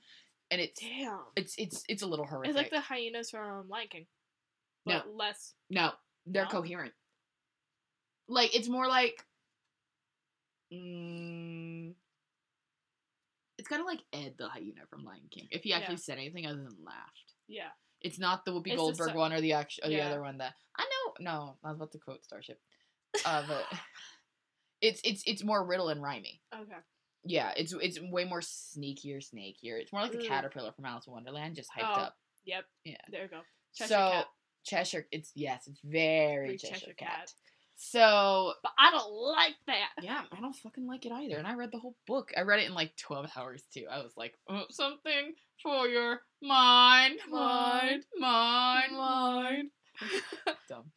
And 0.52 0.62
it's 0.62 0.80
Damn. 0.80 1.20
it's 1.36 1.56
it's 1.58 1.84
it's 1.90 2.04
a 2.04 2.08
little 2.08 2.26
horrific. 2.26 2.50
It's 2.52 2.58
like 2.58 2.70
the 2.70 2.80
hyenas 2.80 3.32
from 3.32 3.68
Lion 3.68 3.88
King. 3.90 4.06
No. 4.86 5.02
Less. 5.14 5.54
No, 5.70 5.92
they're 6.26 6.44
No? 6.44 6.50
coherent. 6.50 6.94
Like 8.28 8.56
it's 8.56 8.70
more 8.70 8.88
like, 8.88 9.26
mm, 10.72 11.94
it's 13.58 13.68
kind 13.68 13.82
of 13.82 13.88
like 13.88 14.02
Ed 14.14 14.36
the 14.38 14.48
hyena 14.48 14.86
from 14.90 15.04
Lion 15.04 15.28
King. 15.32 15.48
If 15.52 15.64
he 15.64 15.74
actually 15.74 15.96
Yeah. 15.96 16.00
said 16.00 16.18
anything 16.18 16.46
other 16.46 16.64
than 16.64 16.78
laughed, 16.84 17.34
Yeah. 17.48 17.70
it's 18.02 18.20
not 18.20 18.46
the 18.46 18.52
Whoopi 18.52 18.68
It's 18.68 18.76
Goldberg 18.78 19.16
one 19.16 19.34
or 19.34 19.42
the 19.42 19.54
act- 19.54 19.80
or 19.84 19.90
the 19.90 20.02
other 20.02 20.22
one 20.22 20.38
that 20.38 20.56
I 20.78 20.84
know. 20.84 21.14
No, 21.20 21.58
I 21.64 21.70
was 21.70 21.78
about 21.78 21.92
to 21.94 22.00
quote 22.00 22.24
Starship, 22.24 22.62
uh, 23.26 23.46
but 23.48 23.66
it's 24.82 25.02
it's 25.04 25.24
it's 25.26 25.44
more 25.44 25.66
riddle 25.66 25.90
and 25.90 26.02
rhymey. 26.02 26.40
Okay. 26.54 26.78
Yeah, 27.24 27.52
it's 27.58 27.74
it's 27.74 28.00
way 28.00 28.26
more 28.26 28.42
sneakier, 28.42 29.18
snakier. 29.18 29.80
It's 29.82 29.92
more 29.92 30.02
like 30.04 30.12
the 30.12 30.20
Ugh. 30.20 30.26
caterpillar 30.28 30.72
from 30.74 30.86
Alice 30.86 31.08
in 31.08 31.14
Wonderland, 31.14 31.56
just 31.56 31.70
hyped 31.72 31.98
Oh, 31.98 32.02
up. 32.02 32.16
Yep. 32.46 32.66
Yeah. 32.84 32.98
There 33.10 33.24
you 33.24 33.28
go. 33.30 33.40
Cheshire 33.74 33.88
so 33.90 33.96
cat. 34.12 34.26
Cheshire, 34.66 35.08
it's 35.12 35.32
yes, 35.36 35.68
it's 35.68 35.80
very 35.84 36.58
Cheshire, 36.58 36.74
Cheshire 36.76 36.94
cat. 36.94 37.10
cat. 37.20 37.32
So 37.78 38.54
But 38.64 38.72
I 38.78 38.92
don't 38.92 39.12
like 39.12 39.56
that. 39.68 39.90
yeah, 40.02 40.22
I 40.32 40.40
don't 40.40 40.56
fucking 40.56 40.88
like 40.88 41.06
it 41.06 41.12
either. 41.12 41.38
And 41.38 41.46
I 41.48 41.56
read 41.56 41.72
the 41.72 41.80
whole 41.80 41.96
book. 42.08 42.32
I 42.38 42.42
read 42.42 42.60
it 42.62 42.68
in 42.68 42.74
like 42.74 42.96
twelve 42.96 43.30
hours 43.36 43.64
too. 43.74 43.86
I 43.92 43.98
was 44.00 44.14
like, 44.16 44.34
oh, 44.50 44.64
something 44.70 45.34
for 45.64 45.88
your 45.88 46.22
mind, 46.42 47.20
mind, 47.30 48.06
mind, 48.18 48.92
mind. 48.96 49.70
Dumb. 50.70 50.92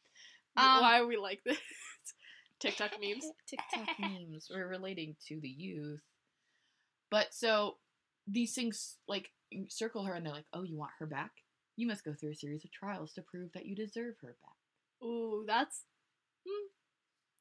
Um, 0.56 0.80
Why 0.82 1.00
are 1.00 1.06
we 1.06 1.16
like 1.16 1.40
this? 1.44 1.56
TikTok 2.60 2.92
memes. 3.00 3.24
TikTok 3.46 3.88
memes. 3.98 4.48
We're 4.52 4.66
relating 4.68 5.16
to 5.28 5.40
the 5.40 5.48
youth. 5.48 6.00
But 7.10 7.32
so 7.32 7.76
these 8.26 8.54
things 8.54 8.96
like 9.06 9.30
circle 9.68 10.04
her 10.04 10.12
and 10.14 10.24
they're 10.26 10.32
like, 10.34 10.44
oh, 10.52 10.62
you 10.62 10.76
want 10.76 10.92
her 10.98 11.06
back? 11.06 11.30
You 11.76 11.86
must 11.86 12.04
go 12.04 12.12
through 12.12 12.32
a 12.32 12.36
series 12.36 12.64
of 12.64 12.72
trials 12.72 13.12
to 13.14 13.22
prove 13.22 13.52
that 13.54 13.66
you 13.66 13.74
deserve 13.76 14.14
her 14.22 14.36
back. 14.42 15.06
Ooh, 15.06 15.44
that's. 15.46 15.84
Hmm. 16.46 16.66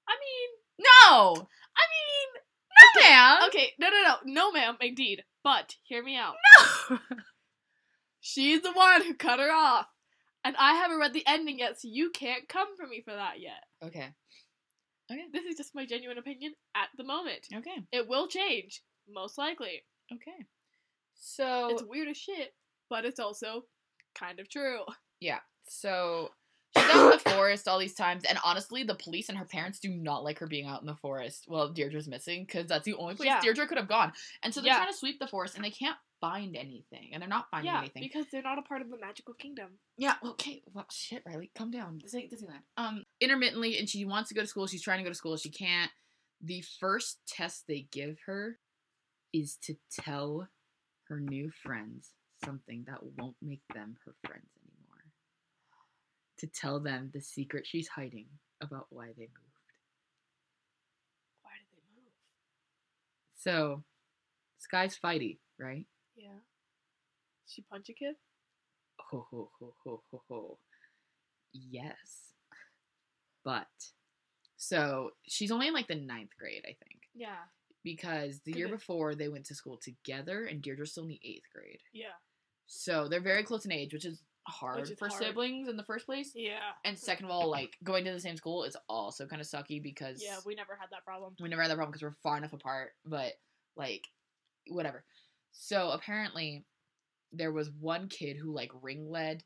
I 0.08 0.14
mean, 0.14 0.86
No! 1.10 1.34
I 1.34 1.84
mean, 1.92 2.42
No, 2.96 3.02
ma'am! 3.02 3.38
okay, 3.48 3.72
no, 3.80 3.90
no, 3.90 4.02
no, 4.02 4.16
no, 4.26 4.52
ma'am, 4.52 4.78
indeed. 4.80 5.24
But 5.44 5.76
hear 5.84 6.04
me 6.04 6.16
out. 6.16 6.36
No! 6.90 7.00
She's 8.22 8.62
the 8.62 8.72
one 8.72 9.04
who 9.04 9.14
cut 9.16 9.40
her 9.40 9.52
off, 9.52 9.88
and 10.44 10.56
I 10.58 10.74
haven't 10.76 11.00
read 11.00 11.14
the 11.14 11.26
ending 11.28 11.60
yet, 11.60 11.80
so 11.82 11.88
you 11.92 12.10
can't 12.10 12.48
come 12.48 12.68
for 12.78 12.86
me 12.86 13.02
for 13.04 13.14
that 13.14 13.40
yet. 13.40 13.64
okay. 13.84 14.10
Okay. 15.12 15.24
This 15.32 15.46
is 15.46 15.56
just 15.58 15.76
my 15.76 15.86
genuine 15.86 16.18
opinion 16.18 16.54
at 16.76 16.90
the 16.98 17.04
moment. 17.04 17.48
Okay. 17.54 17.84
It 17.92 18.08
will 18.08 18.28
change, 18.28 18.82
most 19.10 19.38
likely. 19.38 19.84
Okay. 20.14 20.46
So 21.16 21.70
It's 21.72 21.84
weird 21.84 22.08
as 22.10 22.18
shit, 22.18 22.54
but 22.90 23.06
it's 23.06 23.20
also 23.20 23.64
kind 24.16 24.40
of 24.40 24.50
true. 24.50 24.82
Yeah. 25.20 25.40
So 25.68 26.32
she's 26.78 26.86
out 26.90 27.06
in 27.14 27.20
the 27.24 27.30
forest 27.32 27.68
all 27.68 27.80
these 27.80 27.94
times, 27.96 28.24
and 28.26 28.38
honestly, 28.44 28.84
the 28.84 28.96
police 28.96 29.30
and 29.30 29.38
her 29.38 29.46
parents 29.46 29.80
do 29.80 29.90
not 29.90 30.24
like 30.24 30.40
her 30.40 30.48
being 30.48 30.68
out 30.68 30.82
in 30.82 30.88
the 30.88 30.96
forest 30.96 31.46
while 31.48 31.70
Deirdre's 31.70 32.08
missing, 32.08 32.44
because 32.46 32.68
that's 32.68 32.86
the 32.86 32.94
only 32.96 33.16
place 33.16 33.28
Yeah. 33.28 33.42
Deirdre 33.42 33.68
could 33.68 33.78
have 33.78 33.88
gone. 33.88 34.12
And 34.44 34.54
so 34.54 34.62
they're 34.62 34.72
Yeah. 34.72 34.78
trying 34.78 34.92
to 34.92 34.98
sweep 34.98 35.20
the 35.20 35.28
forest, 35.28 35.56
and 35.56 35.64
they 35.64 35.72
can't 35.72 35.98
find 36.20 36.56
anything, 36.56 37.10
and 37.14 37.22
they're 37.22 37.30
not 37.30 37.50
finding 37.52 37.72
yeah, 37.72 37.80
anything. 37.80 38.04
because 38.04 38.26
they're 38.32 38.42
not 38.42 38.58
a 38.58 38.64
part 38.64 38.82
of 38.82 38.90
the 38.90 38.98
magical 38.98 39.34
kingdom. 39.36 39.80
Yeah, 39.98 40.16
okay. 40.24 40.64
Well, 40.74 40.88
shit, 40.92 41.24
Riley, 41.26 41.52
calm 41.56 41.72
down. 41.72 42.00
This 42.02 42.16
ain't 42.16 42.32
Disneyland. 42.32 42.64
Um, 42.76 43.06
intermittently, 43.20 43.78
and 43.78 43.90
she 43.90 44.06
wants 44.06 44.30
to 44.30 44.36
go 44.36 44.42
to 44.42 44.48
school. 44.48 44.68
She's 44.68 44.84
trying 44.84 45.00
to 45.00 45.04
go 45.04 45.10
to 45.10 45.16
school. 45.16 45.38
She 45.38 45.50
can't. 45.50 45.92
The 46.42 46.64
first 46.80 47.20
test 47.28 47.64
they 47.68 47.88
give 47.92 48.18
her 48.26 48.60
is 49.34 49.58
to 49.64 49.76
tell 49.92 50.48
her 51.08 51.20
new 51.20 51.52
friends 51.64 52.12
something 52.44 52.86
that 52.88 53.00
won't 53.18 53.36
make 53.42 53.62
them 53.74 53.96
her 54.06 54.14
friends 54.26 54.50
anymore. 54.62 55.04
To 56.40 56.48
tell 56.48 56.80
them 56.80 57.10
the 57.14 57.22
secret 57.22 57.66
she's 57.66 57.88
hiding 57.88 58.28
about 58.62 58.88
why 58.90 59.08
they 59.08 59.24
moved. 59.24 59.72
Why 61.42 61.52
did 61.60 61.78
they 61.78 62.02
move? 62.02 62.12
So, 63.36 63.84
Sky's 64.60 64.98
fighty, 65.04 65.40
right? 65.60 65.86
Yeah. 66.16 66.40
She 67.48 67.64
punch 67.64 67.90
a 67.90 67.94
kid? 67.94 68.16
Ho 69.10 69.26
ho 69.32 69.50
ho 69.60 69.74
ho 69.84 70.04
ho 70.12 70.22
ho. 70.30 70.58
Yes. 71.54 72.27
But 73.48 73.68
so 74.58 75.12
she's 75.26 75.52
only 75.52 75.68
in 75.70 75.74
like 75.74 75.88
the 75.88 75.96
ninth 75.96 76.32
grade, 76.38 76.64
I 76.66 76.76
think. 76.84 77.04
Yeah. 77.16 77.38
Because 77.84 78.42
the 78.44 78.52
year 78.52 78.68
before 78.68 79.16
they 79.16 79.30
went 79.30 79.46
to 79.46 79.56
school 79.56 79.78
together 79.82 80.44
and 80.46 80.62
Deirdre's 80.62 80.92
still 80.92 81.04
in 81.04 81.10
the 81.10 81.22
eighth 81.24 81.46
grade. 81.56 81.80
Yeah. 81.94 82.18
So 82.66 83.08
they're 83.08 83.22
very 83.22 83.44
close 83.44 83.64
in 83.64 83.72
age, 83.72 83.94
which 83.94 84.04
is 84.04 84.22
hard 84.46 84.82
Which 84.82 84.92
is 84.92 85.00
for 85.00 85.08
hard. 85.08 85.22
siblings 85.24 85.70
in 85.70 85.78
the 85.78 85.84
first 85.84 86.06
place. 86.06 86.32
Yeah. 86.36 86.60
And 86.84 86.98
second 87.00 87.26
of 87.26 87.32
all, 87.32 87.50
like 87.50 87.78
going 87.86 88.04
to 88.04 88.12
the 88.12 88.20
same 88.20 88.36
school 88.36 88.66
is 88.66 88.76
also 88.90 89.26
kind 89.28 89.42
of 89.42 89.48
sucky 89.48 89.82
because 89.82 90.22
Yeah, 90.22 90.38
we 90.46 90.54
never 90.56 90.76
had 90.78 90.90
that 90.92 91.06
problem. 91.06 91.36
we 91.40 91.48
never 91.48 91.62
had 91.62 91.72
that 91.72 91.76
problem 91.76 91.92
because 91.92 92.04
we're 92.04 92.18
far 92.24 92.38
enough 92.38 92.52
apart, 92.54 92.90
but 93.06 93.34
like 93.78 94.04
whatever. 94.68 95.06
So 95.54 95.92
apparently 95.92 96.66
there 97.32 97.54
was 97.54 97.70
one 97.80 98.10
kid 98.10 98.36
who 98.36 98.54
like 98.54 98.72
ring 98.82 99.10
led 99.10 99.44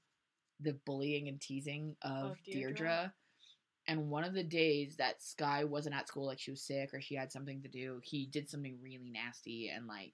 the 0.59 0.73
bullying 0.85 1.27
and 1.27 1.39
teasing 1.41 1.95
of, 2.03 2.31
Of 2.31 2.37
Deirdre. 2.43 2.75
Deirdre. 2.75 3.13
And 3.87 4.09
one 4.09 4.23
of 4.23 4.33
the 4.33 4.43
days 4.43 4.95
that 4.97 5.23
Sky 5.23 5.63
wasn't 5.63 5.95
at 5.95 6.07
school, 6.07 6.27
like 6.27 6.39
she 6.39 6.51
was 6.51 6.61
sick 6.61 6.93
or 6.93 7.01
she 7.01 7.15
had 7.15 7.31
something 7.31 7.61
to 7.63 7.67
do, 7.67 7.99
he 8.03 8.27
did 8.27 8.49
something 8.49 8.77
really 8.81 9.09
nasty 9.11 9.69
and 9.69 9.87
like 9.87 10.13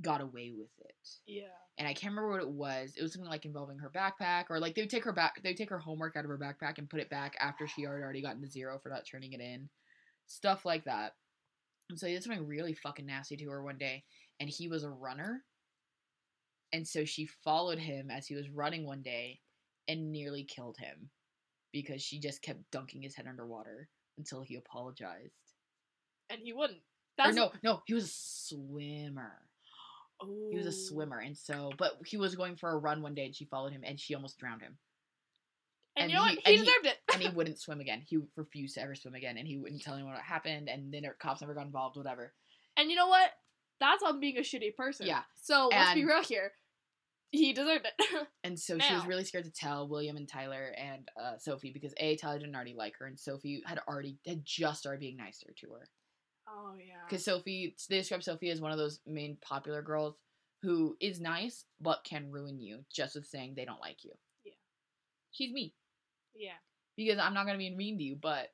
got 0.00 0.20
away 0.20 0.52
with 0.56 0.70
it. 0.78 1.08
Yeah. 1.26 1.44
And 1.76 1.86
I 1.86 1.92
can't 1.92 2.12
remember 2.12 2.30
what 2.30 2.40
it 2.40 2.48
was. 2.48 2.94
It 2.96 3.02
was 3.02 3.12
something 3.12 3.30
like 3.30 3.44
involving 3.44 3.78
her 3.78 3.90
backpack, 3.90 4.44
or 4.48 4.58
like 4.58 4.74
they 4.74 4.82
would 4.82 4.90
take 4.90 5.04
her 5.04 5.12
back, 5.12 5.42
they 5.42 5.50
would 5.50 5.56
take 5.56 5.70
her 5.70 5.78
homework 5.78 6.16
out 6.16 6.24
of 6.24 6.30
her 6.30 6.38
backpack 6.38 6.78
and 6.78 6.88
put 6.88 7.00
it 7.00 7.10
back 7.10 7.36
after 7.40 7.66
she 7.66 7.82
had 7.82 7.90
already 7.90 8.22
gotten 8.22 8.42
to 8.42 8.48
zero 8.48 8.78
for 8.82 8.88
not 8.88 9.06
turning 9.06 9.32
it 9.32 9.40
in, 9.40 9.68
stuff 10.26 10.64
like 10.64 10.84
that. 10.84 11.14
And 11.90 11.98
so 11.98 12.06
he 12.06 12.14
did 12.14 12.22
something 12.22 12.46
really 12.46 12.74
fucking 12.74 13.06
nasty 13.06 13.36
to 13.36 13.50
her 13.50 13.62
one 13.62 13.78
day, 13.78 14.04
and 14.40 14.48
he 14.48 14.68
was 14.68 14.82
a 14.82 14.90
runner, 14.90 15.44
and 16.72 16.86
so 16.86 17.04
she 17.04 17.26
followed 17.44 17.78
him 17.78 18.10
as 18.10 18.26
he 18.26 18.34
was 18.34 18.50
running 18.50 18.84
one 18.86 19.02
day, 19.02 19.40
and 19.88 20.10
nearly 20.12 20.44
killed 20.44 20.76
him 20.78 21.10
because 21.72 22.02
she 22.02 22.18
just 22.18 22.42
kept 22.42 22.70
dunking 22.70 23.02
his 23.02 23.14
head 23.14 23.26
underwater 23.26 23.88
until 24.16 24.42
he 24.42 24.56
apologized. 24.56 25.32
And 26.30 26.40
he 26.42 26.52
wouldn't. 26.52 26.80
Or 27.18 27.32
no, 27.32 27.50
no, 27.64 27.82
he 27.86 27.94
was 27.94 28.04
a 28.04 28.08
swimmer. 28.08 29.32
He 30.50 30.56
was 30.56 30.66
a 30.66 30.70
oh. 30.70 30.72
swimmer, 30.72 31.18
and 31.18 31.36
so, 31.36 31.72
but 31.78 31.92
he 32.04 32.16
was 32.16 32.34
going 32.34 32.56
for 32.56 32.70
a 32.70 32.76
run 32.76 33.02
one 33.02 33.14
day, 33.14 33.24
and 33.24 33.34
she 33.34 33.44
followed 33.44 33.72
him, 33.72 33.82
and 33.84 33.98
she 33.98 34.14
almost 34.14 34.38
drowned 34.38 34.62
him. 34.62 34.76
And, 35.96 36.04
And 36.04 36.10
you 36.10 36.16
know 36.16 36.24
he- 36.24 36.36
what? 36.36 36.46
He 36.46 36.52
and 36.52 36.60
he- 36.60 36.64
deserved 36.64 36.86
it. 36.86 36.96
And 37.12 37.22
he 37.22 37.28
wouldn't 37.34 37.60
swim 37.60 37.80
again. 37.80 38.02
He 38.06 38.18
refused 38.36 38.74
to 38.74 38.82
ever 38.82 38.94
swim 38.94 39.14
again, 39.14 39.36
and 39.36 39.46
he 39.46 39.56
wouldn't 39.58 39.82
tell 39.82 39.94
anyone 39.94 40.14
what 40.14 40.22
happened. 40.22 40.68
And 40.68 40.92
then 40.92 41.04
cops 41.20 41.40
never 41.40 41.54
got 41.54 41.66
involved, 41.66 41.96
whatever. 41.96 42.32
And 42.76 42.90
you 42.90 42.96
know 42.96 43.08
what? 43.08 43.30
That's 43.80 44.02
on 44.02 44.20
being 44.20 44.38
a 44.38 44.40
shitty 44.40 44.74
person. 44.74 45.06
Yeah. 45.06 45.22
So 45.36 45.68
let's 45.70 45.94
be 45.94 46.04
real 46.04 46.22
here. 46.22 46.52
He 47.30 47.52
deserved 47.52 47.86
it. 47.86 48.26
And 48.44 48.58
so 48.58 48.78
she 48.78 48.94
was 48.94 49.04
really 49.06 49.24
scared 49.24 49.44
to 49.44 49.50
tell 49.50 49.86
William 49.88 50.16
and 50.16 50.26
Tyler 50.26 50.72
and 50.78 51.06
uh, 51.22 51.36
Sophie 51.38 51.70
because 51.70 51.92
a 51.98 52.16
Tyler 52.16 52.38
didn't 52.38 52.54
already 52.54 52.74
like 52.74 52.94
her, 52.98 53.04
and 53.06 53.18
Sophie 53.20 53.62
had 53.66 53.78
already 53.86 54.16
had 54.26 54.42
just 54.44 54.80
started 54.80 55.00
being 55.00 55.18
nicer 55.18 55.48
to 55.60 55.66
her. 55.72 55.86
oh 56.48 56.74
yeah. 56.78 56.94
Because 57.06 57.24
Sophie, 57.24 57.76
they 57.90 57.98
describe 57.98 58.22
Sophie 58.22 58.48
as 58.50 58.60
one 58.60 58.72
of 58.72 58.78
those 58.78 59.00
main 59.06 59.36
popular 59.42 59.82
girls 59.82 60.14
who 60.62 60.96
is 61.00 61.20
nice 61.20 61.66
but 61.80 62.02
can 62.04 62.30
ruin 62.32 62.58
you 62.58 62.84
just 62.90 63.14
with 63.14 63.26
saying 63.26 63.52
they 63.54 63.66
don't 63.66 63.80
like 63.80 64.02
you. 64.02 64.12
Yeah. 64.44 64.52
She's 65.30 65.52
me 65.52 65.74
Yeah. 66.34 66.56
because 66.96 67.18
I'm 67.18 67.34
not 67.34 67.44
gonna 67.44 67.58
be 67.58 67.68
mean 67.70 67.98
to 67.98 68.04
you, 68.04 68.16
but 68.16 68.48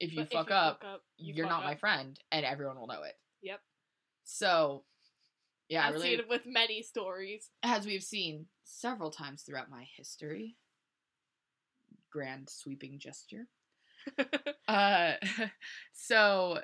if 0.00 0.12
you, 0.12 0.18
But 0.22 0.32
fuck, 0.32 0.48
you 0.48 0.54
up, 0.56 0.80
fuck 0.80 0.88
up, 0.94 1.02
you 1.18 1.34
you're 1.34 1.46
fuck 1.46 1.58
not 1.58 1.64
my 1.64 1.76
friend, 1.76 2.18
and 2.32 2.44
everyone 2.44 2.78
will 2.80 2.88
know 2.88 3.02
it. 3.04 3.14
Yep. 3.42 3.60
So, 4.24 4.84
yeah, 5.68 5.84
I 5.84 5.88
I've 5.88 5.94
really, 5.94 6.20
with 6.28 6.46
many 6.46 6.82
stories. 6.82 7.50
as 7.62 7.86
we've 7.86 8.02
seen 8.02 8.46
several 8.64 9.10
times 9.10 9.42
throughout 9.42 9.70
my 9.70 9.84
history, 9.96 10.56
grand 12.10 12.48
sweeping 12.48 12.98
gesture. 12.98 13.46
Uh, 14.66 15.14
so 15.94 16.58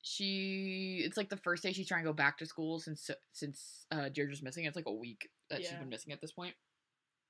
she, 0.00 1.02
it's 1.04 1.18
like 1.18 1.28
the 1.28 1.36
first 1.36 1.62
day 1.62 1.70
she's 1.72 1.86
trying 1.86 2.02
to 2.02 2.08
go 2.08 2.14
back 2.14 2.38
to 2.38 2.46
school 2.46 2.80
since 2.80 3.10
since 3.34 3.84
uh, 3.90 4.08
Deirdre's 4.08 4.42
missing. 4.42 4.64
It's 4.64 4.74
like 4.74 4.86
a 4.86 4.92
week 4.92 5.28
that 5.50 5.60
she's 5.60 5.72
been 5.72 5.90
missing 5.90 6.14
at 6.14 6.20
this 6.22 6.32
point, 6.32 6.54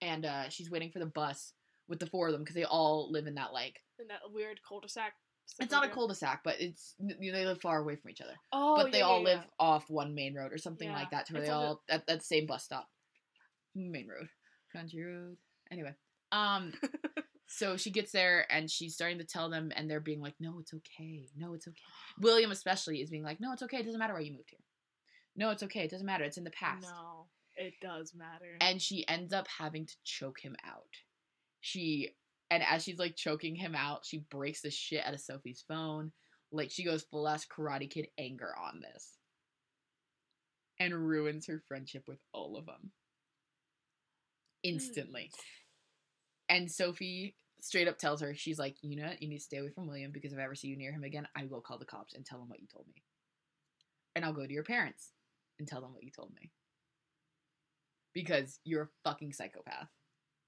and 0.01 0.25
uh, 0.25 0.49
she's 0.49 0.71
waiting 0.71 0.93
for 0.93 1.01
the 1.01 1.07
bus 1.07 1.55
with 1.89 1.99
the 1.99 2.07
four 2.07 2.29
of 2.29 2.35
them 2.35 2.43
because 2.43 2.55
they 2.55 2.65
all 2.65 3.11
live 3.11 3.27
in 3.27 3.35
that 3.35 3.53
like 3.53 3.81
In 3.99 4.07
that 4.09 4.21
weird 4.33 4.61
cul-de-sac. 4.67 5.15
It's 5.61 5.73
not 5.73 5.85
a 5.85 5.89
cul-de-sac, 5.89 6.43
but 6.45 6.61
it's 6.61 6.95
you 6.99 7.33
know, 7.33 7.39
they 7.39 7.47
live 7.47 7.61
far 7.61 7.79
away 7.79 7.97
from 7.97 8.11
each 8.11 8.21
other. 8.21 8.35
Oh, 8.53 8.77
but 8.77 8.93
they 8.93 8.99
yeah, 8.99 9.05
all 9.05 9.19
yeah, 9.19 9.25
live 9.25 9.39
yeah. 9.39 9.51
off 9.67 9.89
one 9.89 10.15
main 10.15 10.35
road 10.35 10.53
or 10.53 10.59
something 10.59 10.91
like 10.91 11.11
that 11.11 11.29
it's 11.31 11.31
they 11.31 11.49
all 11.49 11.83
at, 11.89 12.03
at 12.09 12.19
the 12.19 12.25
same 12.25 12.47
bus 12.47 12.65
stop. 12.65 12.89
Main 13.75 14.09
road. 14.09 14.29
Country 14.73 15.05
road. 15.05 15.37
Anyway 15.71 15.95
um 16.33 16.73
so 17.47 17.77
she 17.77 17.91
gets 17.91 18.13
there 18.13 18.47
and 18.51 18.71
she's 18.71 18.95
starting 18.95 19.19
to 19.19 19.25
tell 19.25 19.49
them 19.49 19.73
and 19.77 19.91
they're 19.91 20.01
being 20.01 20.21
like 20.21 20.35
no 20.41 20.59
it's 20.61 20.75
okay. 20.75 21.29
No 21.37 21.55
it's 21.55 21.69
okay. 21.69 21.77
William 22.21 22.51
especially 22.51 23.01
is 23.01 23.11
being 23.11 23.23
like 23.23 23.41
no 23.41 23.53
it's 23.53 23.63
okay. 23.63 23.79
It 23.79 23.85
doesn't 23.85 23.99
matter 23.99 24.15
why 24.15 24.21
you 24.21 24.33
moved 24.33 24.51
here. 24.51 24.61
No 25.37 25.51
it's 25.51 25.63
okay. 25.63 25.81
It 25.81 25.91
doesn't 25.91 26.07
matter. 26.07 26.25
It's 26.25 26.39
in 26.39 26.45
the 26.45 26.51
past. 26.51 26.83
No, 26.83 27.27
it 27.57 27.75
does 27.81 28.13
matter. 28.15 28.57
and 28.61 28.81
she 28.81 29.07
ends 29.09 29.33
up 29.33 29.47
having 29.59 29.87
to 29.87 29.95
choke 30.05 30.41
him 30.41 30.57
out. 30.67 30.85
She 31.61 32.11
and 32.51 32.63
as 32.63 32.85
she's 32.85 32.99
like 32.99 33.17
choking 33.17 33.55
him 33.55 33.75
out 33.75 34.05
she 34.05 34.25
breaks 34.31 34.61
the 34.61 34.71
shit 34.71 35.05
out 35.05 35.15
of 35.15 35.21
sophie's 35.21 35.65
phone. 35.67 36.13
Like 36.53 36.71
she 36.71 36.85
goes 36.85 37.03
full 37.03 37.29
ass 37.29 37.45
karate 37.47 37.91
kid 37.91 38.09
anger 38.19 38.53
on 38.63 38.81
this. 38.81 39.19
And 40.79 40.95
ruins 40.95 41.47
her 41.47 41.63
friendship 41.67 42.05
with 42.07 42.19
all 42.33 42.57
of 42.57 42.67
them 42.67 42.93
hmm. 44.65 44.71
instantly. 44.71 45.31
And 46.49 46.71
sophie 46.71 47.35
straight 47.61 47.89
up 47.89 47.99
tells 47.99 48.21
her 48.21 48.35
she's 48.35 48.59
like 48.59 48.77
you 48.83 48.97
know 48.97 49.09
what? 49.09 49.21
you 49.21 49.29
need 49.29 49.39
to 49.39 49.43
stay 49.43 49.57
away 49.57 49.71
from 49.71 49.89
william 49.89 50.13
because 50.13 50.31
if 50.33 50.39
i 50.39 50.43
ever 50.43 50.55
see 50.55 50.69
you 50.69 50.77
near 50.77 50.93
him 50.93 51.05
again 51.05 51.27
i 51.35 51.47
will 51.47 51.63
call 51.63 51.79
the 51.79 51.87
cops 51.87 52.13
and 52.13 52.25
tell 52.25 52.39
them 52.39 52.49
what 52.49 52.61
you 52.61 52.67
told 52.73 52.87
me. 52.95 53.03
And 54.15 54.25
i'll 54.25 54.33
go 54.33 54.47
to 54.47 54.53
your 54.53 54.63
parents 54.63 55.13
and 55.59 55.67
tell 55.67 55.81
them 55.81 55.95
what 55.95 56.05
you 56.05 56.11
told 56.11 56.33
me. 56.41 56.51
Because 58.15 58.61
you're 58.65 58.83
a 58.83 59.09
fucking 59.09 59.33
psychopath 59.33 59.89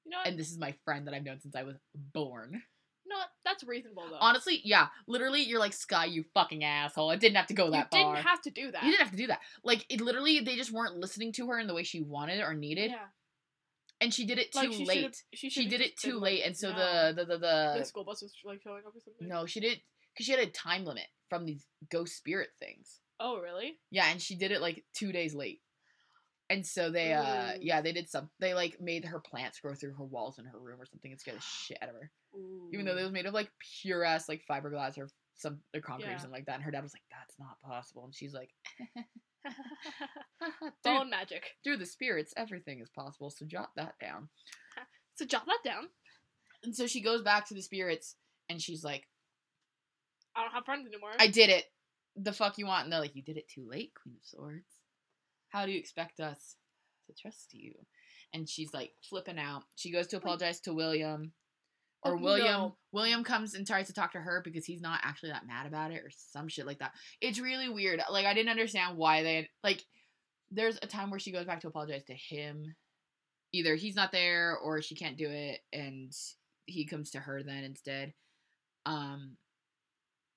you 0.08 0.12
know, 0.12 0.18
what? 0.18 0.26
and 0.26 0.38
this 0.38 0.50
is 0.50 0.58
my 0.58 0.74
friend 0.84 1.06
that 1.06 1.14
I've 1.14 1.24
known 1.24 1.40
since 1.40 1.54
I 1.54 1.62
was 1.64 1.76
born. 1.94 2.52
you 2.52 3.08
know 3.10 3.16
what? 3.18 3.28
That's 3.44 3.62
reasonable 3.64 4.04
though. 4.10 4.16
Honestly, 4.20 4.60
yeah, 4.64 4.88
literally, 5.06 5.42
you're 5.42 5.58
like 5.60 5.72
Sky, 5.74 6.06
you 6.06 6.24
fucking 6.34 6.64
asshole. 6.64 7.10
It 7.10 7.20
didn't 7.20 7.36
have 7.36 7.46
to 7.48 7.54
go 7.54 7.70
that 7.70 7.90
far. 7.90 8.00
you 8.00 8.06
that 8.06 8.14
didn't 8.16 8.26
have 8.26 8.42
to 8.42 8.50
do 8.50 8.70
that. 8.72 8.82
You 8.84 8.90
didn't 8.90 9.02
have 9.02 9.10
to 9.12 9.16
do 9.18 9.26
that. 9.28 9.40
Like 9.62 9.84
it 9.90 10.00
literally, 10.00 10.40
they 10.40 10.56
just 10.56 10.72
weren't 10.72 10.96
listening 10.96 11.32
to 11.34 11.46
her 11.48 11.58
in 11.58 11.66
the 11.66 11.74
way 11.74 11.82
she 11.82 12.00
wanted 12.02 12.40
or 12.40 12.54
needed, 12.54 12.90
Yeah. 12.90 13.06
and 14.00 14.12
she 14.14 14.24
did 14.26 14.38
it 14.38 14.52
too 14.52 14.58
Like, 14.60 14.72
she 14.72 14.84
should've- 14.84 14.88
late. 14.88 15.16
She, 15.34 15.50
She 15.50 15.62
should've 15.62 15.70
did 15.70 15.80
it 15.82 15.92
just 15.92 16.02
been 16.04 16.10
too 16.12 16.16
like, 16.18 16.22
late, 16.32 16.42
and 16.46 16.56
so 16.56 16.70
no. 16.72 16.76
the 16.78 17.12
the 17.16 17.24
the, 17.24 17.38
the 17.38 17.74
the 17.80 17.84
school 17.84 18.04
bus 18.04 18.22
was 18.22 18.32
like 18.44 18.62
showing 18.62 18.82
up 18.86 18.94
or 18.94 19.00
something. 19.00 19.26
no, 19.28 19.46
she 19.46 19.60
did 19.60 19.80
because 20.14 20.26
she 20.26 20.32
had 20.32 20.40
a 20.40 20.46
time 20.50 20.84
limit 20.84 21.06
from 21.30 21.44
these 21.46 21.64
ghost 21.90 22.16
spirit 22.16 22.48
things. 22.58 23.00
Oh 23.20 23.38
really? 23.40 23.78
Yeah, 23.90 24.06
and 24.10 24.20
she 24.22 24.36
did 24.36 24.52
it 24.52 24.60
like 24.60 24.84
two 24.94 25.10
days 25.12 25.34
late. 25.34 25.60
And 26.50 26.64
so 26.64 26.90
they, 26.90 27.12
uh, 27.12 27.56
Ooh. 27.56 27.58
yeah, 27.60 27.80
they 27.82 27.92
did 27.92 28.08
some. 28.08 28.30
They 28.40 28.54
like 28.54 28.80
made 28.80 29.04
her 29.04 29.20
plants 29.20 29.60
grow 29.60 29.74
through 29.74 29.94
her 29.94 30.04
walls 30.04 30.38
in 30.38 30.46
her 30.46 30.58
room 30.58 30.80
or 30.80 30.86
something 30.86 31.10
and 31.10 31.20
scared 31.20 31.36
the 31.36 31.42
shit 31.42 31.78
out 31.82 31.90
of 31.90 31.94
her. 31.96 32.10
even 32.72 32.86
though 32.86 32.92
Ooh. 32.92 32.96
they 32.96 33.02
was 33.02 33.12
made 33.12 33.26
of 33.26 33.34
like 33.34 33.50
pure 33.82 34.02
ass 34.04 34.28
like 34.28 34.42
fiberglass 34.50 34.96
or 34.96 35.08
some 35.34 35.58
or 35.74 35.80
concrete 35.80 36.08
Yeah. 36.08 36.16
or 36.16 36.18
something 36.18 36.32
like 36.32 36.46
that. 36.46 36.54
And 36.56 36.64
her 36.64 36.70
dad 36.70 36.82
was 36.82 36.94
like, 36.94 37.02
"That's 37.10 37.38
not 37.38 37.60
possible," 37.60 38.04
and 38.04 38.14
she's 38.14 38.32
like, 38.34 38.50
Bone 40.84 41.10
magic. 41.10 41.44
"Through 41.64 41.76
the 41.78 41.86
spirits, 41.86 42.32
everything 42.36 42.80
is 42.80 42.88
possible." 42.90 43.30
So 43.30 43.44
jot 43.46 43.70
that 43.76 43.94
down. 44.00 44.28
So 45.16 45.24
jot 45.26 45.46
that 45.46 45.58
down. 45.68 45.88
And 46.62 46.76
so 46.76 46.86
she 46.86 47.00
goes 47.00 47.22
back 47.22 47.48
to 47.48 47.54
the 47.54 47.60
spirits, 47.60 48.14
and 48.48 48.62
she's 48.62 48.84
like, 48.84 49.08
I 50.36 50.42
don't 50.42 50.52
have 50.52 50.64
friends 50.64 50.86
anymore. 50.86 51.10
"I 51.18 51.26
did 51.26 51.50
it. 51.50 51.64
The 52.14 52.32
fuck 52.32 52.56
you 52.56 52.66
want?" 52.66 52.84
And 52.84 52.92
they're 52.92 53.00
like, 53.00 53.16
"You 53.16 53.22
did 53.22 53.36
it 53.36 53.48
too 53.48 53.66
late, 53.68 53.92
Queen 54.00 54.14
of 54.16 54.24
Swords. 54.24 54.77
How 55.48 55.66
do 55.66 55.72
you 55.72 55.78
expect 55.78 56.20
us 56.20 56.56
to 57.06 57.14
trust 57.14 57.54
you?" 57.54 57.74
And 58.32 58.48
she's 58.48 58.72
like 58.74 58.92
flipping 59.02 59.38
out. 59.38 59.64
She 59.76 59.90
goes 59.90 60.06
to 60.08 60.16
apologize 60.18 60.60
to 60.60 60.74
William. 60.74 61.32
Or 62.04 62.12
Oh, 62.14 62.18
William 62.18 62.46
no. 62.46 62.76
William 62.92 63.24
comes 63.24 63.54
and 63.54 63.66
tries 63.66 63.88
to 63.88 63.92
talk 63.92 64.12
to 64.12 64.20
her 64.20 64.40
because 64.44 64.64
he's 64.64 64.80
not 64.80 65.00
actually 65.02 65.30
that 65.30 65.46
mad 65.48 65.66
about 65.66 65.90
it 65.90 65.96
or 66.04 66.10
some 66.14 66.46
shit 66.46 66.64
like 66.66 66.78
that. 66.78 66.92
It's 67.20 67.40
really 67.40 67.68
weird. 67.68 68.00
Like 68.10 68.24
I 68.24 68.34
didn't 68.34 68.50
understand 68.50 68.96
why 68.96 69.22
they 69.24 69.48
like 69.64 69.84
there's 70.50 70.78
a 70.80 70.86
time 70.86 71.10
where 71.10 71.18
she 71.18 71.32
goes 71.32 71.44
back 71.46 71.60
to 71.60 71.68
apologize 71.68 72.04
to 72.04 72.14
him. 72.14 72.76
Either 73.52 73.74
he's 73.74 73.96
not 73.96 74.12
there 74.12 74.56
or 74.56 74.80
she 74.80 74.94
can't 74.94 75.16
do 75.16 75.28
it 75.28 75.60
and 75.72 76.12
he 76.66 76.84
comes 76.84 77.10
to 77.12 77.18
her 77.18 77.42
then 77.42 77.64
instead. 77.64 78.12
Um 78.86 79.36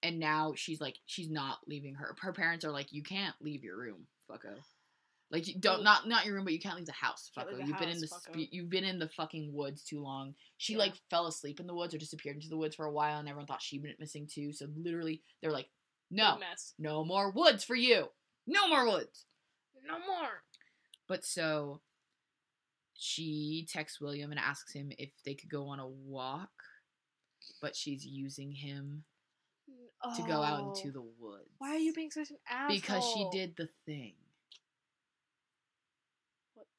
and 0.02 0.17
now 0.19 0.54
she's 0.56 0.82
like 0.82 0.95
she's 1.06 1.30
not 1.30 1.60
leaving 1.67 1.93
her. 1.95 2.15
Her 2.21 2.34
parents 2.34 2.65
are 2.65 2.71
like 2.71 2.91
you 2.91 3.04
can't 3.04 3.36
leave 3.39 3.63
your 3.63 3.78
room, 3.78 4.08
fucko. 4.30 4.56
Like 5.31 5.47
you 5.47 5.57
don't 5.57 5.83
not 5.83 6.07
not 6.07 6.25
your 6.25 6.35
room, 6.35 6.43
but 6.43 6.51
you 6.53 6.59
can't 6.59 6.75
leave 6.75 6.85
the 6.85 6.91
house, 6.91 7.31
leave 7.37 7.47
the 7.47 7.65
You've 7.65 7.79
been 7.79 7.89
in 7.89 7.99
the 8.01 8.07
house, 8.11 8.27
you've 8.51 8.69
been 8.69 8.83
in 8.83 8.99
the 8.99 9.07
fucking 9.07 9.53
woods 9.53 9.81
too 9.83 10.01
long. 10.01 10.35
She 10.57 10.73
Yeah. 10.73 10.79
like 10.79 10.93
fell 11.09 11.27
asleep 11.27 11.59
in 11.61 11.67
the 11.67 11.73
woods 11.73 11.93
or 11.93 11.97
disappeared 11.97 12.35
into 12.35 12.49
the 12.49 12.57
woods 12.57 12.75
for 12.75 12.85
a 12.85 12.91
while, 12.91 13.19
and 13.19 13.29
everyone 13.29 13.47
thought 13.47 13.61
she 13.61 13.79
went 13.79 13.99
missing 13.99 14.27
too. 14.27 14.51
So 14.51 14.67
literally, 14.75 15.23
they're 15.41 15.51
like, 15.53 15.69
no, 16.09 16.37
no 16.77 17.05
more 17.05 17.31
woods 17.31 17.63
for 17.63 17.75
you, 17.75 18.07
no 18.45 18.67
more 18.67 18.85
woods. 18.85 19.25
No 19.87 19.99
more. 19.99 20.43
But 21.07 21.23
so 21.25 21.81
she 22.93 23.67
texts 23.71 23.99
William 24.01 24.31
and 24.31 24.39
asks 24.39 24.73
him 24.73 24.91
if 24.97 25.11
they 25.25 25.33
could 25.33 25.49
go 25.49 25.67
on 25.67 25.79
a 25.79 25.87
walk, 25.87 26.51
but 27.61 27.75
she's 27.75 28.05
using 28.05 28.51
him 28.51 29.05
to 30.15 30.23
go 30.23 30.41
out 30.43 30.59
into 30.77 30.89
Oh. 30.89 30.91
the 30.91 31.01
woods. 31.01 31.49
Why 31.57 31.69
are 31.75 31.77
you 31.79 31.93
being 31.93 32.11
such 32.11 32.31
an 32.31 32.37
asshole? 32.49 32.75
Because 32.75 33.11
she 33.13 33.27
did 33.31 33.55
the 33.55 33.67
thing. 33.85 34.15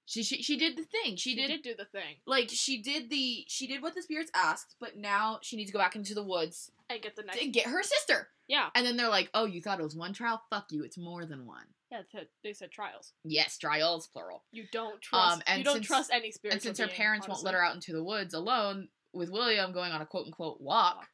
She, 0.04 0.22
she 0.24 0.42
she 0.42 0.56
did 0.56 0.76
the 0.76 0.82
thing. 0.84 1.16
She, 1.16 1.30
She 1.30 1.36
did, 1.36 1.48
did 1.48 1.62
do 1.62 1.74
the 1.78 1.84
thing 1.84 2.16
like 2.26 2.50
she 2.50 2.82
did 2.82 3.08
the 3.08 3.44
she 3.48 3.66
did 3.66 3.82
what 3.82 3.94
the 3.94 4.02
spirits 4.02 4.30
asked, 4.34 4.74
but 4.80 4.96
now 4.96 5.38
she 5.42 5.56
needs 5.56 5.70
to 5.70 5.72
go 5.72 5.78
back 5.78 5.94
into 5.96 6.12
the 6.14 6.24
woods 6.24 6.70
and 6.90 7.00
get 7.00 7.14
the 7.16 7.22
next. 7.22 7.38
to 7.38 7.46
get 7.48 7.66
her 7.66 7.82
sister. 7.82 8.28
Yeah, 8.48 8.68
And 8.74 8.84
then 8.84 8.96
they're 8.96 9.08
like, 9.08 9.30
"Oh, 9.32 9.46
you 9.46 9.62
thought 9.62 9.78
it 9.80 9.84
was 9.84 9.96
one 9.96 10.12
trial? 10.12 10.42
Fuck 10.50 10.66
you! 10.72 10.82
It's 10.84 10.98
more 10.98 11.24
than 11.24 11.46
one." 11.46 11.64
yeah. 11.90 12.02
They 12.42 12.52
said 12.52 12.70
trials. 12.72 13.12
Yes, 13.24 13.56
trials 13.58 14.08
plural. 14.08 14.42
You 14.52 14.64
don't 14.72 15.00
trust. 15.00 15.36
Um, 15.36 15.42
and 15.46 15.58
you 15.60 15.64
don't 15.64 15.74
since- 15.76 15.86
trust 15.86 16.10
any 16.12 16.32
spirit. 16.32 16.54
and 16.54 16.62
since 16.62 16.78
her 16.78 16.88
parents 16.88 17.28
won't 17.28 17.44
let 17.44 17.54
her 17.54 17.64
out 17.64 17.74
into 17.74 17.92
the 17.92 18.02
woods 18.02 18.34
alone 18.34 18.88
with 19.14 19.30
William 19.30 19.72
going 19.72 19.92
on 19.92 20.02
a 20.02 20.06
quote 20.06 20.26
unquote 20.26 20.60
walk, 20.60 21.06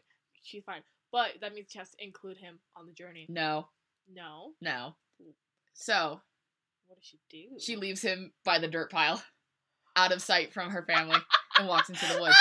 she's 0.42 0.64
fine. 0.64 0.83
But 1.12 1.33
that 1.42 1.55
means 1.55 1.66
she 1.70 1.79
has 1.79 1.90
to 1.90 2.05
include 2.05 2.38
him 2.38 2.59
on 2.77 2.87
the 2.87 2.92
journey. 2.92 3.27
no, 3.29 3.68
No. 4.12 4.55
no. 4.61 4.94
So 5.74 6.20
What 6.88 6.98
does 6.98 7.05
she 7.07 7.20
do? 7.31 7.59
she 7.61 7.77
leaves 7.77 8.03
him 8.03 8.33
by 8.44 8.59
the 8.59 8.66
dirt 8.68 8.90
pile, 8.90 9.22
out 9.94 10.11
of 10.12 10.20
sight 10.20 10.53
from 10.53 10.70
her 10.70 10.83
family, 10.85 11.18
and 11.59 11.68
walks 11.68 11.88
into 11.88 12.05
the 12.12 12.18
woods. 12.20 12.37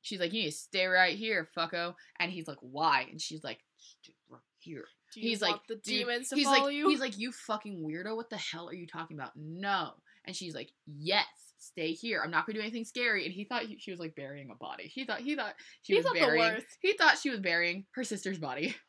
She's 0.00 0.18
like, 0.20 0.32
"You 0.32 0.42
need 0.42 0.50
to 0.50 0.56
stay 0.56 0.86
right 0.86 1.16
here, 1.16 1.48
fucko." 1.56 1.94
And 2.18 2.32
he's 2.32 2.48
like, 2.48 2.58
"Why?" 2.60 3.06
And 3.10 3.20
she's 3.20 3.44
like, 3.44 3.60
"Stay 3.78 4.14
right 4.28 4.40
here." 4.58 4.84
He's 5.14 5.42
like, 5.42 5.56
the 5.68 5.76
demons 5.76 6.30
to 6.30 6.36
he's 6.36 6.46
follow 6.46 6.64
like, 6.64 6.74
you. 6.74 6.88
He's 6.88 7.00
like, 7.00 7.18
"You 7.18 7.30
fucking 7.32 7.82
weirdo! 7.86 8.16
What 8.16 8.30
the 8.30 8.38
hell 8.38 8.68
are 8.68 8.74
you 8.74 8.86
talking 8.86 9.18
about?" 9.18 9.32
No. 9.36 9.90
And 10.24 10.36
she's 10.36 10.54
like, 10.54 10.70
yes, 10.86 11.26
stay 11.58 11.92
here. 11.94 12.22
I'm 12.24 12.30
not 12.30 12.46
gonna 12.46 12.58
do 12.58 12.62
anything 12.62 12.84
scary. 12.84 13.24
And 13.24 13.34
he 13.34 13.44
thought 13.44 13.64
he, 13.64 13.76
she 13.78 13.90
was 13.90 13.98
like 13.98 14.14
burying 14.14 14.50
a 14.50 14.54
body. 14.54 14.84
He 14.84 15.04
thought 15.04 15.20
he 15.20 15.34
thought 15.34 15.54
she 15.82 15.94
He 15.94 15.96
was 15.98 16.06
thought 16.06 16.14
the 16.14 16.20
burying. 16.20 16.54
worst. 16.54 16.66
He 16.80 16.92
thought 16.96 17.18
she 17.18 17.28
was 17.30 17.40
burying 17.40 17.86
her 17.94 18.04
sister's 18.04 18.38
body. 18.38 18.74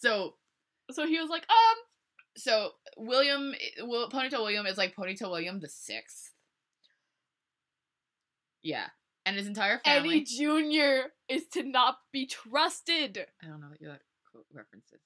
So 0.00 0.34
So 0.90 1.06
he 1.06 1.20
was 1.20 1.30
like, 1.30 1.42
um, 1.42 1.76
so 2.36 2.70
William, 2.96 3.54
Will, 3.80 4.08
Ponytail 4.08 4.40
William 4.40 4.66
is 4.66 4.78
like 4.78 4.94
Ponytail 4.94 5.30
William 5.30 5.60
the 5.60 5.68
sixth. 5.68 6.32
Yeah, 8.62 8.86
and 9.24 9.36
his 9.36 9.46
entire 9.46 9.80
family. 9.84 10.16
Eddie 10.16 10.24
Jr. 10.24 11.08
is 11.28 11.46
to 11.52 11.62
not 11.62 11.98
be 12.12 12.26
trusted. 12.26 13.26
I 13.42 13.46
don't 13.46 13.60
know 13.60 13.68
what 13.68 13.80
that 13.80 14.02
quote 14.30 14.46
references. 14.52 15.00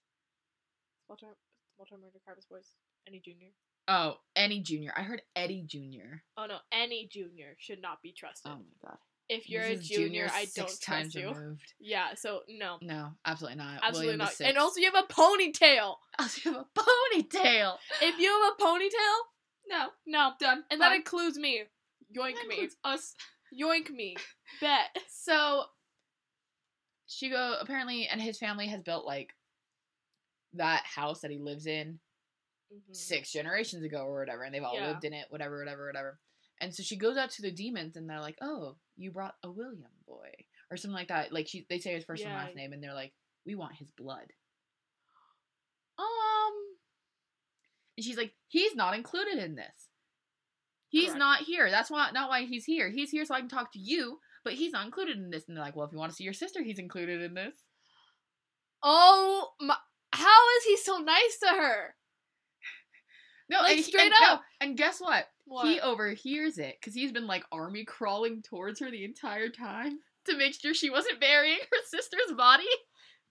Walter, 1.08 1.26
Walter 1.78 1.96
Murder 1.96 2.18
Carver's 2.24 2.46
voice. 2.50 2.70
Eddie 3.06 3.22
Jr. 3.24 3.52
Oh, 3.86 4.16
Eddie 4.34 4.60
Jr. 4.60 4.90
I 4.96 5.02
heard 5.02 5.22
Eddie 5.36 5.64
Jr. 5.66 6.22
Oh 6.36 6.46
no, 6.46 6.58
any 6.72 7.06
junior 7.06 7.54
should 7.58 7.82
not 7.82 8.02
be 8.02 8.12
trusted. 8.12 8.50
Oh 8.50 8.56
my 8.56 8.88
god. 8.88 8.98
If 9.28 9.48
you're 9.48 9.62
a 9.62 9.72
is 9.72 9.86
junior, 9.88 10.28
I 10.32 10.46
don't 10.54 10.66
trust 10.66 10.82
times 10.82 11.14
you. 11.14 11.28
removed. 11.28 11.72
Yeah, 11.80 12.14
so 12.14 12.40
no, 12.48 12.78
No, 12.82 13.10
absolutely 13.26 13.58
not. 13.58 13.80
absolutely 13.82 14.06
William 14.16 14.18
not. 14.18 14.40
And 14.40 14.56
also, 14.58 14.80
you 14.80 14.90
have 14.92 15.04
a 15.04 15.12
ponytail. 15.12 15.96
also 16.18 16.40
you 16.50 16.52
have 16.56 16.64
a 16.74 16.80
ponytail. 16.80 17.76
If 18.00 18.18
you 18.18 18.30
have 18.30 18.52
a 18.58 18.62
ponytail, 18.62 19.18
No, 19.68 19.88
no, 20.06 20.32
done. 20.40 20.64
and 20.70 20.80
that 20.80 20.94
includes 20.94 21.38
me. 21.38 21.62
Yoink 22.16 22.34
That 22.34 22.48
me, 22.48 22.68
us. 22.84 23.14
yoink 23.60 23.90
me. 23.90 24.16
Bet. 24.60 24.96
So 25.08 25.64
she 27.06 27.28
go 27.30 27.56
apparently, 27.60 28.06
and 28.08 28.20
his 28.20 28.38
family 28.38 28.66
has 28.68 28.82
built 28.82 29.04
like 29.04 29.34
that 30.54 30.84
house 30.84 31.20
that 31.20 31.30
he 31.30 31.38
lives 31.38 31.66
in 31.66 31.98
Mhm. 32.72 32.96
six 32.96 33.30
generations 33.30 33.84
ago 33.84 34.04
or 34.06 34.20
whatever, 34.20 34.42
and 34.42 34.54
they've 34.54 34.62
all 34.64 34.74
Yeah. 34.76 34.88
lived 34.88 35.04
in 35.04 35.12
it, 35.12 35.30
whatever, 35.30 35.58
whatever, 35.58 35.86
whatever. 35.86 36.18
And 36.60 36.74
so 36.74 36.82
she 36.82 36.96
goes 36.96 37.16
out 37.16 37.30
to 37.32 37.42
the 37.42 37.50
demons, 37.50 37.96
and 37.96 38.08
they're 38.08 38.20
like, 38.20 38.38
"Oh, 38.40 38.76
you 38.96 39.10
brought 39.10 39.34
a 39.42 39.50
William 39.50 39.84
boy, 40.06 40.30
or 40.70 40.76
something 40.76 40.94
like 40.94 41.08
that." 41.08 41.32
Like 41.32 41.48
she, 41.48 41.66
they 41.68 41.78
say 41.78 41.94
his 41.94 42.04
first 42.04 42.22
and 42.22 42.32
Yeah. 42.32 42.38
last 42.44 42.54
name, 42.54 42.72
and 42.72 42.82
they're 42.82 42.94
like, 42.94 43.12
"We 43.44 43.54
want 43.54 43.74
his 43.76 43.90
blood." 43.90 44.32
Um, 45.98 46.52
And 47.96 48.04
she's 48.04 48.16
like, 48.16 48.34
"He's 48.48 48.74
not 48.74 48.94
included 48.94 49.38
in 49.38 49.54
this. 49.54 49.88
He's 50.88 51.06
Correct. 51.06 51.18
not 51.18 51.40
here. 51.42 51.70
That's 51.70 51.90
why 51.90 52.10
not 52.12 52.28
why 52.28 52.44
he's 52.44 52.64
here. 52.64 52.88
He's 52.90 53.10
here 53.10 53.24
so 53.24 53.34
I 53.34 53.40
can 53.40 53.48
talk 53.48 53.72
to 53.72 53.78
you, 53.78 54.20
but 54.44 54.54
he's 54.54 54.72
not 54.72 54.84
included 54.86 55.16
in 55.18 55.30
this." 55.30 55.46
And 55.48 55.56
they're 55.56 55.64
like, 55.64 55.76
"Well, 55.76 55.86
if 55.86 55.92
you 55.92 55.98
want 55.98 56.10
to 56.10 56.16
see 56.16 56.24
your 56.24 56.32
sister, 56.32 56.62
he's 56.62 56.78
included 56.78 57.20
in 57.22 57.34
this." 57.34 57.54
oh 58.86 59.54
my, 59.60 59.76
how 60.12 60.48
is 60.58 60.64
he 60.64 60.76
so 60.76 60.98
nice 60.98 61.38
to 61.40 61.48
her? 61.48 61.96
No, 63.48 63.60
Like, 63.60 63.76
and, 63.76 63.84
straight 63.84 64.12
and- 64.12 64.14
no, 64.20 64.26
up. 64.34 64.42
and 64.60 64.76
guess 64.76 65.00
what? 65.00 65.26
What? 65.46 65.66
He 65.66 65.80
overhears 65.80 66.58
it 66.58 66.76
because 66.80 66.94
he's 66.94 67.12
been 67.12 67.26
like 67.26 67.44
army 67.52 67.84
crawling 67.84 68.42
towards 68.42 68.80
her 68.80 68.90
the 68.90 69.04
entire 69.04 69.50
time 69.50 69.98
to 70.26 70.36
make 70.36 70.54
sure 70.54 70.72
she 70.72 70.90
wasn't 70.90 71.20
burying 71.20 71.58
her 71.58 71.78
sister's 71.86 72.34
body. 72.36 72.64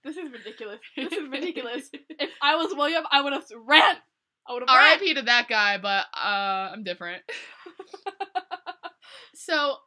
this 0.03 0.17
is 0.17 0.31
ridiculous. 0.31 0.79
This 0.95 1.11
is 1.11 1.29
ridiculous. 1.29 1.89
if 2.09 2.29
I 2.41 2.55
was 2.55 2.73
William, 2.75 3.03
I 3.11 3.21
would 3.21 3.33
have 3.33 3.45
ran. 3.65 3.95
I 4.47 4.53
would 4.53 4.61
have. 4.61 4.69
R.I.P. 4.69 5.15
to 5.15 5.21
that 5.23 5.47
guy, 5.47 5.77
but 5.77 6.05
uh, 6.13 6.71
I'm 6.73 6.83
different. 6.83 7.23
so 9.35 9.77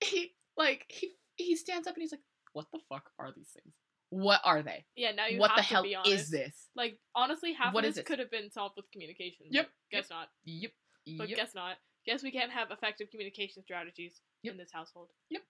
he 0.00 0.32
like 0.56 0.84
he 0.88 1.12
he 1.36 1.56
stands 1.56 1.86
up 1.86 1.94
and 1.94 2.02
he's 2.02 2.12
like, 2.12 2.20
"What 2.52 2.66
the 2.72 2.80
fuck 2.88 3.10
are 3.18 3.32
these 3.34 3.48
things? 3.48 3.74
What 4.10 4.40
are 4.44 4.62
they? 4.62 4.84
Yeah, 4.96 5.12
now 5.12 5.26
you 5.26 5.38
what 5.38 5.50
have 5.52 5.56
the 5.58 5.62
to 5.62 5.68
hell 5.68 5.82
be 5.82 5.94
honest. 5.94 6.10
What 6.10 6.14
the 6.14 6.18
hell 6.18 6.20
is 6.20 6.30
this?" 6.30 6.68
Like 6.76 6.98
honestly, 7.14 7.52
half 7.54 7.72
What 7.72 7.84
of 7.84 7.88
this 7.90 7.96
this? 7.96 8.04
could 8.06 8.18
have 8.18 8.30
been 8.30 8.50
solved 8.50 8.74
with 8.76 8.90
communication. 8.92 9.46
Yep, 9.50 9.68
Guess 9.92 10.10
not. 10.10 10.28
Yep. 10.44 10.72
But 11.18 11.28
yep. 11.28 11.36
guess 11.38 11.54
not. 11.54 11.76
Guess 12.06 12.22
we 12.22 12.30
can't 12.30 12.50
have 12.50 12.70
effective 12.70 13.08
communication 13.10 13.62
strategies 13.62 14.20
Yep. 14.42 14.52
in 14.52 14.58
this 14.58 14.70
household. 14.72 15.08
Yep. 15.30 15.42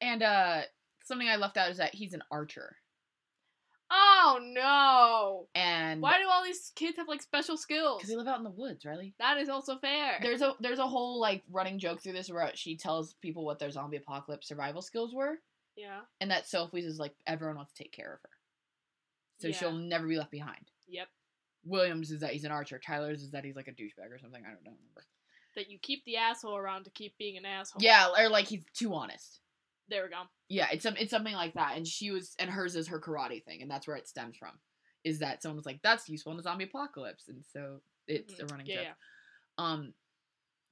And 0.00 0.22
uh, 0.22 0.62
something 1.04 1.28
I 1.28 1.36
left 1.36 1.56
out 1.56 1.70
is 1.70 1.78
that 1.78 1.94
he's 1.94 2.12
an 2.14 2.22
archer, 2.30 2.76
Oh 3.90 4.38
no! 4.42 5.48
and 5.58 6.02
Why 6.02 6.18
do 6.18 6.28
all 6.28 6.44
these 6.44 6.72
kids 6.76 6.98
have 6.98 7.08
like 7.08 7.22
special 7.22 7.56
skills? 7.56 7.98
because 7.98 8.10
they 8.10 8.16
live 8.16 8.28
out 8.28 8.36
in 8.38 8.44
the 8.44 8.50
woods, 8.50 8.84
Riley. 8.84 9.14
That 9.18 9.38
is 9.38 9.48
also 9.48 9.78
fair. 9.78 10.18
There's 10.22 10.42
a 10.42 10.54
there's 10.60 10.78
a 10.78 10.86
whole 10.86 11.18
like 11.20 11.42
running 11.50 11.78
joke 11.78 12.02
through 12.02 12.12
this 12.12 12.30
where 12.30 12.50
she 12.54 12.76
tells 12.76 13.14
people 13.22 13.44
what 13.46 13.58
their 13.58 13.70
zombie 13.70 13.96
apocalypse 13.96 14.46
survival 14.46 14.82
skills 14.82 15.14
were, 15.14 15.38
yeah. 15.78 16.00
and 16.20 16.30
that 16.30 16.46
Sophie's 16.48 16.84
is 16.84 16.98
like 16.98 17.14
everyone 17.26 17.56
wants 17.56 17.72
to 17.72 17.82
take 17.82 17.92
care 17.92 18.12
of 18.14 18.20
her, 18.22 18.30
so 19.38 19.48
Yeah. 19.48 19.54
she'll 19.56 19.72
never 19.72 20.06
be 20.06 20.16
left 20.18 20.30
behind. 20.30 20.70
Yep. 20.88 21.08
Williams 21.64 22.10
is 22.10 22.20
that 22.20 22.32
he's 22.32 22.44
an 22.44 22.50
archer. 22.52 22.78
Tyler's 22.78 23.22
is 23.22 23.30
that 23.32 23.44
he's 23.44 23.56
like 23.56 23.68
a 23.68 23.72
douchebag 23.72 24.10
or 24.12 24.18
something. 24.18 24.42
I 24.44 24.48
don't 24.52 24.64
know. 24.64 24.70
Remember. 24.72 25.04
That 25.56 25.70
you 25.70 25.78
keep 25.78 26.04
the 26.04 26.16
asshole 26.16 26.56
around 26.56 26.84
to 26.84 26.90
keep 26.90 27.16
being 27.18 27.36
an 27.36 27.44
asshole. 27.44 27.82
Yeah, 27.82 28.08
or 28.16 28.28
like 28.28 28.46
he's 28.46 28.64
too 28.74 28.94
honest. 28.94 29.40
There 29.88 30.04
we 30.04 30.10
go. 30.10 30.22
Yeah, 30.48 30.68
it's 30.72 30.82
some 30.82 30.96
it's 30.96 31.10
something 31.10 31.34
like 31.34 31.54
that. 31.54 31.76
And 31.76 31.86
she 31.86 32.10
was 32.10 32.34
and 32.38 32.48
hers 32.50 32.76
is 32.76 32.88
her 32.88 33.00
karate 33.00 33.42
thing, 33.44 33.62
and 33.62 33.70
that's 33.70 33.86
where 33.86 33.96
it 33.96 34.06
stems 34.08 34.36
from. 34.36 34.52
Is 35.04 35.18
that 35.20 35.42
someone 35.42 35.56
was 35.56 35.66
like, 35.66 35.80
That's 35.82 36.08
useful 36.08 36.32
in 36.32 36.38
a 36.38 36.42
zombie 36.42 36.64
apocalypse, 36.64 37.28
and 37.28 37.44
so 37.44 37.80
it's 38.06 38.34
Mhm. 38.34 38.42
a 38.42 38.46
running 38.46 38.66
Yeah, 38.66 38.74
joke. 38.76 38.84
yeah. 38.84 38.94
Um 39.64 39.94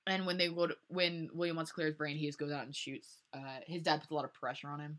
and 0.06 0.26
when 0.26 0.36
they 0.38 0.48
to, 0.48 0.76
when 0.88 1.28
William 1.32 1.56
wants 1.56 1.70
to 1.70 1.74
clear 1.74 1.86
his 1.88 1.96
brain, 1.96 2.16
he 2.16 2.26
just 2.26 2.38
goes 2.38 2.52
out 2.52 2.64
and 2.64 2.74
shoots. 2.74 3.22
Uh 3.32 3.58
his 3.66 3.82
dad 3.82 4.00
puts 4.00 4.10
a 4.10 4.14
lot 4.14 4.24
of 4.24 4.34
pressure 4.34 4.68
on 4.68 4.80
him. 4.80 4.98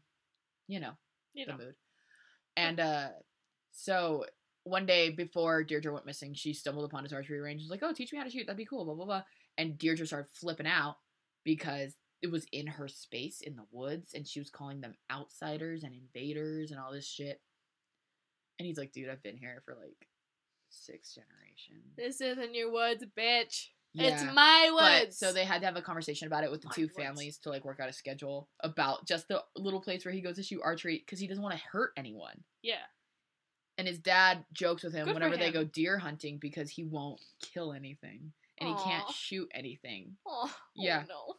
You 0.68 0.80
know, 0.80 0.92
You 1.34 1.46
the 1.46 1.52
know. 1.54 1.58
mood. 1.58 1.76
And 2.56 2.80
uh 2.80 3.10
so 3.72 4.26
one 4.64 4.86
day 4.86 5.12
before 5.12 5.64
Deirdre 5.64 5.94
went 5.94 6.06
missing, 6.06 6.34
she 6.34 6.54
stumbled 6.54 6.84
upon 6.86 7.04
his 7.04 7.14
archery 7.14 7.40
range. 7.40 7.62
She's 7.62 7.70
like, 7.72 7.84
"Oh, 7.84 7.94
teach 7.94 8.12
me 8.12 8.18
how 8.18 8.26
to 8.26 8.30
shoot. 8.30 8.46
That'd 8.48 8.58
be 8.58 8.66
cool." 8.66 8.84
Blah 8.86 8.96
blah 8.96 9.06
blah. 9.06 9.24
And 9.58 9.78
Deirdre 9.78 10.06
started 10.06 10.30
flipping 10.32 10.68
out 10.68 10.98
because 11.46 11.96
it 12.22 12.32
was 12.32 12.46
in 12.52 12.68
her 12.68 12.88
space 12.88 13.40
in 13.42 13.56
the 13.56 13.66
woods, 13.72 14.14
and 14.14 14.28
she 14.28 14.40
was 14.40 14.50
calling 14.50 14.82
them 14.82 14.96
outsiders 15.12 15.84
and 15.84 15.94
invaders 15.94 16.72
and 16.72 16.80
all 16.80 16.92
this 16.92 17.08
shit. 17.08 17.40
And 18.60 18.66
he's 18.66 18.78
like, 18.78 18.92
"Dude, 18.92 19.08
I've 19.10 19.24
been 19.24 19.38
here 19.38 19.62
for 19.64 19.76
like 19.76 20.08
six 20.70 21.14
generations." 21.16 21.96
This 21.96 22.20
isn't 22.20 22.56
your 22.56 22.72
woods, 22.72 23.06
bitch. 23.18 23.68
Yeah. 23.98 24.10
It's 24.14 24.24
my 24.34 24.70
But 24.78 25.02
woods. 25.04 25.18
so 25.18 25.32
they 25.34 25.46
had 25.46 25.60
to 25.62 25.66
have 25.66 25.76
a 25.76 25.82
conversation 25.82 26.28
about 26.28 26.44
it 26.44 26.52
with 26.52 26.62
the 26.62 26.68
My 26.68 26.74
two 26.76 26.82
woods. 26.84 26.96
families 26.96 27.38
to 27.40 27.50
like 27.50 27.66
work 27.66 27.80
out 27.80 27.90
a 27.90 27.94
schedule 27.94 28.50
about 28.62 29.06
just 29.08 29.28
the 29.28 29.44
little 29.56 29.82
place 29.82 30.06
where 30.06 30.14
he 30.14 30.22
goes 30.22 30.36
to 30.38 30.44
shoot 30.44 30.62
archery 30.64 31.00
because 31.06 31.20
he 31.20 31.28
doesn't 31.28 31.44
want 31.44 31.56
to 31.56 31.62
hurt 31.72 31.92
anyone. 31.98 32.44
Yeah. 32.62 32.76
And 33.78 33.88
his 33.88 34.00
dad 34.00 34.44
jokes 34.54 34.84
with 34.84 34.94
him 34.94 35.06
Good 35.06 35.12
for 35.12 35.14
whenever 35.16 35.38
they 35.38 35.52
go 35.52 35.64
deer 35.64 35.98
hunting 35.98 36.38
because 36.40 36.70
he 36.70 36.84
won't 36.84 37.22
kill 37.54 37.74
anything 37.74 38.32
and 38.60 38.70
he 38.70 38.76
can't 38.84 39.10
shoot 39.12 39.50
anything. 39.54 40.18
Oh, 40.26 40.52
Yeah. 40.76 41.04
no. 41.08 41.36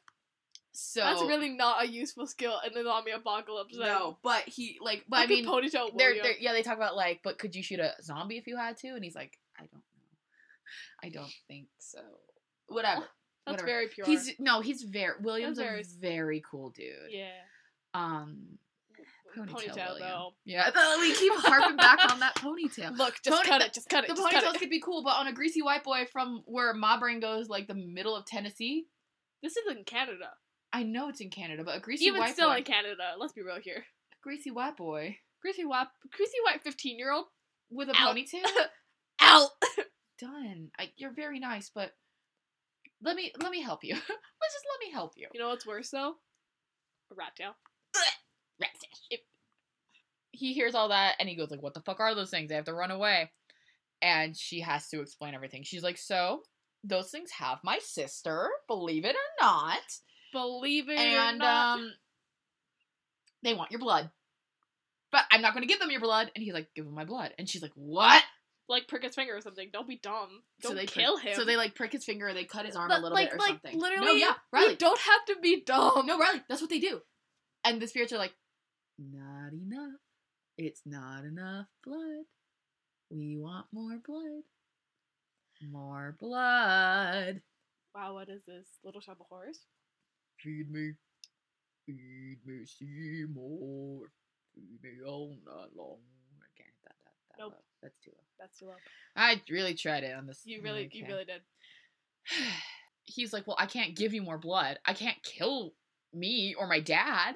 So 0.72 1.00
That's 1.00 1.22
really 1.22 1.48
not 1.48 1.82
a 1.82 1.88
useful 1.88 2.28
skill 2.28 2.60
in 2.64 2.72
the 2.72 2.84
zombie 2.84 3.10
apocalypse. 3.10 3.76
then. 3.76 3.86
no, 3.88 4.18
but 4.22 4.44
he 4.48 4.78
like, 4.80 5.04
but 5.08 5.18
Look 5.20 5.26
I 5.26 5.28
mean, 5.30 5.44
ponytail 5.44 5.96
they're, 5.98 6.10
William. 6.10 6.22
they're 6.22 6.38
yeah 6.38 6.52
they 6.52 6.62
talk 6.62 6.76
about 6.76 6.94
like, 6.94 7.20
but 7.24 7.36
could 7.38 7.56
you 7.56 7.62
shoot 7.64 7.80
a 7.80 7.94
zombie 8.00 8.38
if 8.38 8.46
you 8.46 8.56
had 8.56 8.76
to? 8.78 8.88
And 8.88 9.02
he's 9.02 9.16
like, 9.16 9.36
I 9.56 9.62
don't 9.62 9.72
know, 9.74 9.80
I 11.02 11.08
don't 11.08 11.32
think 11.48 11.66
so. 11.80 11.98
Whatever. 12.68 13.00
That's 13.46 13.62
whatever. 13.62 13.66
very 13.66 13.88
pure. 13.88 14.06
He's 14.06 14.30
no, 14.38 14.60
he's 14.60 14.82
very 14.82 15.14
William's 15.22 15.56
That's 15.56 15.66
a 15.68 15.70
very- 15.70 15.84
very 16.00 16.42
cool 16.50 16.70
dude. 16.70 16.86
yeah. 17.10 17.30
Um, 17.94 18.58
ponytail, 19.36 19.48
Ponytail, 19.48 19.76
William. 19.76 19.98
though. 20.00 20.30
Yeah, 20.44 20.70
we 21.00 21.14
keep 21.14 21.32
harping 21.34 21.76
back 21.76 21.98
on 22.12 22.20
that 22.20 22.34
ponytail. 22.34 22.96
Look, 22.96 23.14
just 23.24 23.36
Pony- 23.36 23.48
cut 23.48 23.62
it. 23.62 23.72
Just 23.72 23.88
cut 23.88 24.04
it. 24.04 24.14
The 24.14 24.20
ponytails 24.20 24.54
it. 24.54 24.58
could 24.60 24.68
be 24.70 24.80
cool, 24.80 25.02
but 25.02 25.16
on 25.16 25.26
a 25.26 25.32
greasy 25.32 25.62
white 25.62 25.82
boy 25.84 26.06
from 26.12 26.42
where 26.44 26.74
my 26.74 26.98
brain 26.98 27.20
goes, 27.20 27.48
like 27.48 27.66
the 27.68 27.74
middle 27.74 28.14
of 28.14 28.26
Tennessee. 28.26 28.86
This 29.42 29.56
is 29.56 29.64
in 29.74 29.84
Canada. 29.84 30.30
I 30.72 30.82
know 30.82 31.08
it's 31.08 31.20
in 31.22 31.30
Canada, 31.30 31.62
but 31.64 31.76
a 31.76 31.80
greasy 31.80 32.10
white 32.10 32.12
boy. 32.12 32.16
Even 32.16 32.20
white 32.20 32.34
still 32.34 32.50
boy, 32.50 32.56
in 32.58 32.64
Canada. 32.64 33.14
Let's 33.18 33.32
be 33.32 33.42
real 33.42 33.58
here. 33.62 33.84
greasy 34.22 34.50
white 34.50 34.76
boy 34.76 35.16
Greasy 35.40 35.64
white, 35.64 35.86
greasy 36.14 36.36
white 36.44 36.62
fifteen 36.62 36.98
year 36.98 37.12
old. 37.12 37.26
with 37.70 37.88
a 37.88 37.92
Ow. 37.96 38.12
ponytail. 38.12 38.44
Out. 39.22 39.50
Done. 40.20 40.70
I, 40.78 40.90
you're 40.96 41.14
very 41.14 41.38
nice, 41.38 41.70
but 41.74 41.92
let 43.02 43.16
me 43.16 43.32
let 43.40 43.50
me 43.50 43.62
help 43.62 43.84
you. 43.84 43.94
Let's 43.94 44.54
just 44.54 44.66
let 44.72 44.86
me 44.86 44.92
help 44.92 45.12
you. 45.16 45.28
You 45.32 45.40
know 45.40 45.48
what's 45.48 45.66
worse 45.66 45.90
though? 45.90 46.14
A 47.10 47.14
rat 47.14 47.34
tail. 47.36 47.54
It- 49.10 49.24
he 50.30 50.52
hears 50.52 50.74
all 50.74 50.88
that 50.90 51.16
and 51.18 51.28
he 51.28 51.34
goes 51.34 51.50
like, 51.50 51.62
"What 51.62 51.74
the 51.74 51.80
fuck 51.80 52.00
are 52.00 52.14
those 52.14 52.30
things? 52.30 52.48
They 52.48 52.54
have 52.54 52.66
to 52.66 52.74
run 52.74 52.90
away." 52.90 53.30
And 54.02 54.36
she 54.36 54.60
has 54.60 54.88
to 54.90 55.00
explain 55.00 55.34
everything. 55.34 55.62
She's 55.64 55.82
like, 55.82 55.98
"So 55.98 56.42
those 56.84 57.10
things 57.10 57.30
have 57.32 57.58
my 57.64 57.78
sister, 57.80 58.48
believe 58.68 59.04
it 59.04 59.16
or 59.16 59.44
not." 59.44 59.80
Believe 60.32 60.88
it 60.88 60.92
or 60.94 60.96
and 61.20 61.38
not. 61.38 61.78
um 61.78 61.92
they 63.42 63.54
want 63.54 63.70
your 63.70 63.80
blood 63.80 64.10
but 65.10 65.24
i'm 65.30 65.40
not 65.40 65.54
going 65.54 65.62
to 65.62 65.68
give 65.68 65.80
them 65.80 65.90
your 65.90 66.00
blood 66.00 66.30
and 66.34 66.44
he's 66.44 66.52
like 66.52 66.68
give 66.74 66.84
them 66.84 66.94
my 66.94 67.04
blood 67.04 67.32
and 67.38 67.48
she's 67.48 67.62
like 67.62 67.72
what 67.74 68.22
like 68.68 68.86
prick 68.88 69.02
his 69.02 69.14
finger 69.14 69.36
or 69.36 69.40
something. 69.40 69.70
Don't 69.72 69.88
be 69.88 69.98
dumb. 70.02 70.42
Don't 70.62 70.72
so 70.72 70.76
they 70.76 70.86
kill 70.86 71.16
prick- 71.18 71.28
him. 71.28 71.34
so 71.36 71.44
they 71.44 71.56
like 71.56 71.74
prick 71.74 71.92
his 71.92 72.04
finger 72.04 72.32
they 72.34 72.44
cut 72.44 72.66
his 72.66 72.76
arm 72.76 72.88
But, 72.88 72.98
a 72.98 73.02
little 73.02 73.14
like, 73.16 73.30
bit 73.30 73.34
or 73.36 73.38
like, 73.38 73.48
something 73.48 73.78
Literally, 73.80 74.06
no 74.06 74.12
yeah 74.14 74.34
riley 74.52 74.70
You 74.72 74.76
don't 74.76 74.98
have 75.00 75.24
to 75.26 75.36
be 75.40 75.62
dumb. 75.64 76.06
no 76.06 76.18
riley 76.18 76.42
that's 76.48 76.60
what 76.60 76.70
they 76.70 76.78
do 76.80 77.00
and 77.64 77.80
the 77.80 77.86
spirits 77.88 78.12
are 78.12 78.18
like 78.18 78.34
not 78.98 79.52
enough 79.52 80.00
it's 80.56 80.82
not 80.84 81.24
enough 81.24 81.66
blood 81.84 82.24
we 83.10 83.36
want 83.38 83.66
more 83.72 83.98
blood 84.06 84.42
More 85.72 86.16
blood. 86.20 87.40
Wow, 87.94 88.14
what 88.14 88.28
is 88.28 88.44
this? 88.46 88.66
Little 88.84 89.00
Shop 89.00 89.16
of 89.20 89.26
Horrors? 89.28 89.60
Feed 90.40 90.70
me. 90.70 90.92
Feed 91.86 92.38
me 92.46 92.64
see 92.64 93.24
more. 93.32 94.06
Feed 94.54 94.78
me 94.82 94.90
all 95.06 95.36
night 95.46 95.70
long. 95.74 95.98
I 96.38 96.46
can't 96.56 96.68
hit 96.68 96.84
that, 96.84 96.94
that, 97.02 97.14
that 97.30 97.42
Nope. 97.42 97.52
low. 97.54 97.58
That's 97.82 97.98
low. 98.62 98.74
That's. 99.16 99.40
I 99.40 99.52
really 99.52 99.74
tried 99.74 100.04
it 100.04 100.14
on 100.16 100.26
this. 100.26 100.42
You 100.44 100.62
really, 100.62 100.88
the 100.90 100.98
you 100.98 101.06
really 101.06 101.24
did. 101.24 101.40
He's 103.04 103.32
like, 103.32 103.46
well, 103.46 103.56
I 103.58 103.66
can't 103.66 103.96
give 103.96 104.12
you 104.12 104.22
more 104.22 104.38
blood. 104.38 104.78
I 104.84 104.92
can't 104.92 105.16
kill 105.22 105.72
me 106.12 106.54
or 106.58 106.66
my 106.66 106.80
dad. 106.80 107.34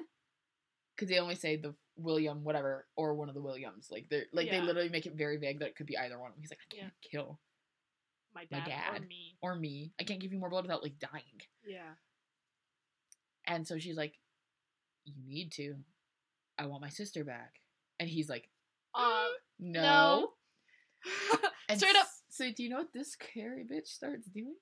Because 0.95 1.09
they 1.09 1.19
only 1.19 1.33
say 1.35 1.55
the 1.57 1.73
William, 1.97 2.43
whatever, 2.43 2.85
or 2.95 3.15
one 3.15 3.27
of 3.27 3.33
the 3.35 3.41
Williams. 3.41 3.87
Like 3.91 4.05
they're 4.09 4.25
like 4.31 4.49
they 4.51 4.61
literally 4.61 4.89
make 4.89 5.07
it 5.07 5.15
very 5.15 5.37
vague 5.37 5.59
that 5.59 5.69
it 5.69 5.75
could 5.75 5.87
be 5.87 5.97
either 5.97 6.19
one 6.19 6.29
of 6.29 6.35
them. 6.35 6.41
He's 6.41 6.51
like, 6.51 6.59
I 6.71 6.75
can't 6.75 6.93
kill 7.11 7.39
My 8.35 8.45
My 8.51 8.59
dad, 8.63 8.97
or 9.01 9.05
me. 9.07 9.35
or 9.41 9.55
me. 9.55 9.91
I 9.99 10.03
can't 10.03 10.19
give 10.19 10.31
you 10.31 10.37
more 10.39 10.49
blood 10.51 10.63
without 10.65 10.83
like 10.83 10.99
dying. 10.99 11.41
Yeah. 11.65 11.93
And 13.45 13.67
so 13.67 13.79
she's 13.79 13.97
like, 13.97 14.13
You 15.05 15.13
need 15.25 15.51
to. 15.53 15.75
I 16.59 16.67
want 16.67 16.81
my 16.83 16.89
sister 16.89 17.23
back. 17.23 17.53
And 17.99 18.07
he's 18.07 18.29
like, 18.29 18.49
Um, 18.93 19.29
No. 19.59 19.81
no. 19.81 20.32
And 21.69 21.79
Straight 21.79 21.95
up. 21.95 22.07
So 22.29 22.51
do 22.51 22.63
you 22.63 22.69
know 22.69 22.77
what 22.77 22.93
this 22.93 23.13
scary 23.13 23.63
bitch 23.63 23.87
starts 23.87 24.27
doing? 24.27 24.55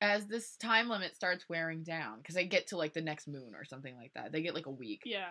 As 0.00 0.26
this 0.26 0.56
time 0.56 0.88
limit 0.88 1.16
starts 1.16 1.48
wearing 1.48 1.82
down, 1.82 2.18
because 2.18 2.34
they 2.34 2.46
get 2.46 2.68
to 2.68 2.76
like 2.76 2.92
the 2.92 3.00
next 3.00 3.26
moon 3.26 3.52
or 3.54 3.64
something 3.64 3.96
like 3.96 4.12
that. 4.14 4.30
They 4.30 4.42
get 4.42 4.54
like 4.54 4.66
a 4.66 4.70
week. 4.70 5.02
Yeah. 5.04 5.30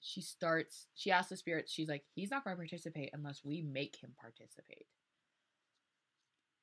She 0.00 0.20
starts. 0.20 0.86
She 0.94 1.10
asks 1.10 1.30
the 1.30 1.36
spirits. 1.36 1.72
She's 1.72 1.88
like, 1.88 2.04
"He's 2.14 2.30
not 2.30 2.44
going 2.44 2.56
to 2.56 2.60
participate 2.60 3.10
unless 3.12 3.44
we 3.44 3.62
make 3.62 3.96
him 4.02 4.14
participate. 4.20 4.86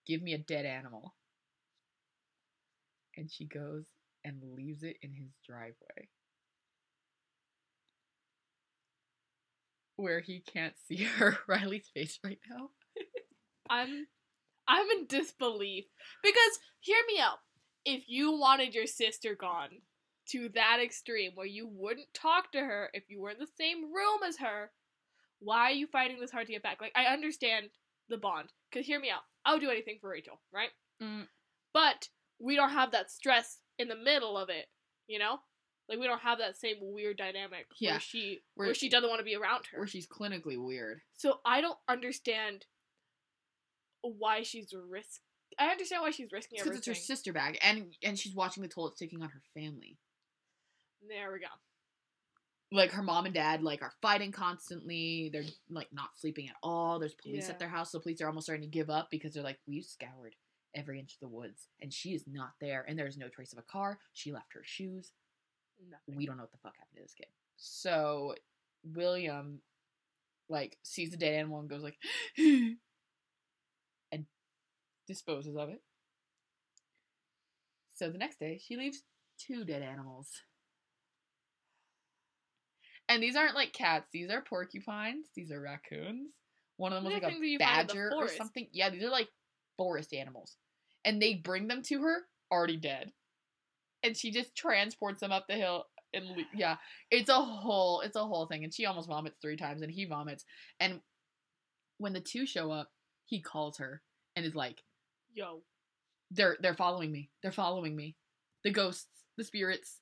Give 0.05 0.21
me 0.21 0.34
a 0.34 0.39
dead 0.39 0.65
animal." 0.65 1.15
And 3.15 3.32
she 3.32 3.45
goes 3.45 3.86
and 4.23 4.41
leaves 4.55 4.84
it 4.84 4.97
in 5.01 5.13
his 5.13 5.32
driveway, 5.47 6.09
where 9.97 10.21
he 10.21 10.39
can't 10.39 10.75
see 10.87 11.03
her 11.17 11.37
Riley's 11.47 11.89
face 11.93 12.19
right 12.23 12.39
now. 12.49 12.69
I'm 13.69 14.07
I'm 14.67 14.89
in 14.91 15.07
disbelief 15.07 15.85
because 16.23 16.59
hear 16.79 16.99
me 17.07 17.19
out. 17.19 17.39
If 17.85 18.03
you 18.07 18.37
wanted 18.37 18.73
your 18.73 18.87
sister 18.87 19.35
gone 19.35 19.69
to 20.29 20.49
that 20.55 20.79
extreme 20.83 21.31
where 21.35 21.45
you 21.45 21.69
wouldn't 21.71 22.13
talk 22.13 22.51
to 22.51 22.59
her 22.59 22.89
if 22.93 23.03
you 23.09 23.21
were 23.21 23.29
in 23.29 23.39
the 23.39 23.47
same 23.57 23.93
room 23.93 24.19
as 24.27 24.37
her, 24.37 24.71
why 25.39 25.71
are 25.71 25.71
you 25.71 25.87
fighting 25.87 26.19
this 26.19 26.31
hard 26.31 26.47
to 26.47 26.53
get 26.53 26.63
back? 26.63 26.81
Like 26.81 26.91
I 26.95 27.05
understand 27.05 27.67
the 28.09 28.17
bond. 28.17 28.49
Cause 28.73 28.85
hear 28.85 28.99
me 28.99 29.09
out. 29.09 29.21
I 29.45 29.53
would 29.53 29.61
do 29.61 29.69
anything 29.69 29.99
for 30.01 30.09
Rachel, 30.09 30.41
right? 30.53 30.69
Mm. 31.01 31.27
But 31.73 32.09
we 32.39 32.55
don't 32.55 32.71
have 32.71 32.91
that 32.91 33.11
stress 33.11 33.59
in 33.79 33.87
the 33.87 33.95
middle 33.95 34.37
of 34.37 34.49
it, 34.49 34.65
you 35.07 35.19
know? 35.19 35.39
Like 35.89 35.99
we 35.99 36.05
don't 36.05 36.19
have 36.21 36.39
that 36.39 36.57
same 36.57 36.77
weird 36.81 37.17
dynamic 37.17 37.67
Yeah. 37.79 37.91
where 37.93 37.99
she 37.99 38.41
Where- 38.55 38.67
where 38.67 38.73
she 38.75 38.89
doesn't 38.89 39.09
want 39.09 39.19
to 39.19 39.23
be 39.25 39.35
around 39.35 39.67
her. 39.67 39.77
Where 39.79 39.88
she's 39.88 40.07
clinically 40.07 40.61
weird. 40.61 41.01
So 41.15 41.39
I 41.45 41.61
don't 41.61 41.79
understand 41.88 42.65
why 44.01 44.43
she's 44.43 44.73
risk. 44.73 45.21
I 45.59 45.67
understand 45.69 46.01
why 46.03 46.11
she's 46.11 46.31
risking 46.31 46.59
Because 46.61 46.77
it's 46.77 46.88
her 46.88 46.93
sister 46.95 47.33
bag, 47.33 47.57
and 47.61 47.95
and 48.03 48.17
she's 48.19 48.35
watching 48.35 48.63
the 48.63 48.69
toll 48.69 48.88
it's 48.88 48.99
taking 48.99 49.21
on 49.23 49.29
her 49.29 49.41
family. 49.53 49.97
There 51.07 51.31
we 51.31 51.39
go. 51.39 51.47
like 52.69 52.91
her 52.91 53.01
mom 53.01 53.25
and 53.25 53.33
dad 53.33 53.63
like 53.63 53.81
are 53.81 53.93
fighting 54.01 54.29
constantly 54.33 55.29
they're 55.31 55.45
like 55.69 55.88
not 55.93 56.09
sleeping 56.17 56.49
at 56.49 56.55
all 56.61 56.99
there's 56.99 57.13
police 57.13 57.45
Yeah. 57.45 57.51
at 57.51 57.59
their 57.59 57.69
house 57.69 57.91
so 57.93 57.99
police 57.99 58.19
are 58.19 58.27
almost 58.27 58.45
starting 58.47 58.69
to 58.69 58.77
give 58.77 58.89
up 58.89 59.09
because 59.09 59.33
they're 59.33 59.41
like 59.43 59.59
we've 59.65 59.85
scoured 59.85 60.35
every 60.75 60.99
inch 60.99 61.13
of 61.13 61.19
the 61.21 61.29
woods 61.29 61.69
and 61.81 61.93
she 61.93 62.13
is 62.13 62.25
not 62.27 62.55
there 62.59 62.83
and 62.85 62.99
there's 62.99 63.15
no 63.17 63.29
trace 63.29 63.53
of 63.53 63.57
a 63.57 63.61
car 63.61 63.99
she 64.11 64.33
left 64.33 64.51
her 64.53 64.63
shoes 64.65 65.13
Nothing. 65.80 66.15
we 66.15 66.25
don't 66.25 66.38
know 66.38 66.43
what 66.43 66.51
the 66.51 66.57
fuck 66.57 66.75
happened 66.78 66.97
to 66.97 67.01
this 67.03 67.13
kid. 67.13 67.28
So 67.57 68.36
william 68.95 69.59
like 70.49 70.78
sees 70.84 71.11
the 71.11 71.17
dead 71.17 71.34
animal 71.34 71.59
and 71.59 71.69
goes 71.69 71.84
like 71.84 71.97
and 72.38 72.78
disposes 75.07 75.55
of 75.55 75.69
it. 75.69 75.82
So 77.95 78.09
the 78.09 78.17
next 78.17 78.39
day 78.39 78.59
she 78.63 78.78
leaves 78.78 79.03
two 79.39 79.65
dead 79.65 79.82
animals. 79.82 80.30
And 83.09 83.23
these 83.23 83.38
aren't 83.38 83.55
like 83.55 83.71
cats. 83.71 84.07
These 84.11 84.30
are 84.30 84.41
porcupines. 84.41 85.28
These 85.34 85.51
are 85.51 85.61
raccoons. 85.61 86.32
One 86.75 86.91
of 86.91 87.03
them 87.03 87.05
was 87.05 87.13
like 87.13 87.23
a 87.23 87.28
things 87.28 87.39
that 87.41 87.47
you 87.47 87.57
find 87.59 87.82
in 87.82 87.88
the 87.88 87.93
badger 87.93 88.11
or 88.15 88.28
something. 88.28 88.67
Yeah 88.71 88.89
these 88.89 89.03
are 89.03 89.09
like 89.09 89.30
forest 89.78 90.13
animals. 90.13 90.57
And 91.05 91.21
they 91.21 91.36
bring 91.36 91.67
them 91.67 91.82
to 91.84 92.01
her 92.01 92.23
already 92.51 92.78
dead 92.78 93.11
and 94.08 94.18
she 94.18 94.32
just 94.32 94.55
transports 94.55 95.20
them 95.20 95.32
up 95.32 95.45
the 95.47 95.53
hill 95.55 95.86
and 96.14 96.26
le- 96.26 96.43
yeah. 96.55 96.78
It's 97.12 97.30
a 97.30 97.34
whole 97.41 98.01
it's 98.01 98.16
a 98.16 98.24
whole 98.26 98.47
thing 98.47 98.64
and 98.64 98.74
she 98.74 98.86
almost 98.86 99.08
vomits 99.10 99.38
three 99.41 99.58
times 99.58 99.82
and 99.82 99.91
he 99.91 100.05
vomits 100.05 100.43
and 100.80 101.01
when 101.99 102.14
the 102.14 102.20
two 102.22 102.45
show 102.45 102.72
up 102.72 102.89
he 103.26 103.41
calls 103.41 103.78
her 103.78 104.01
and 104.36 104.45
is 104.45 104.55
like 104.55 104.82
Yo. 105.34 105.62
they're 106.32 106.58
they're 106.62 106.74
following 106.74 107.12
me 107.12 107.30
they're 107.43 107.51
following 107.51 107.95
me. 107.95 108.16
The 108.64 108.72
ghosts 108.72 109.08
the 109.38 109.43
spirits 109.43 109.99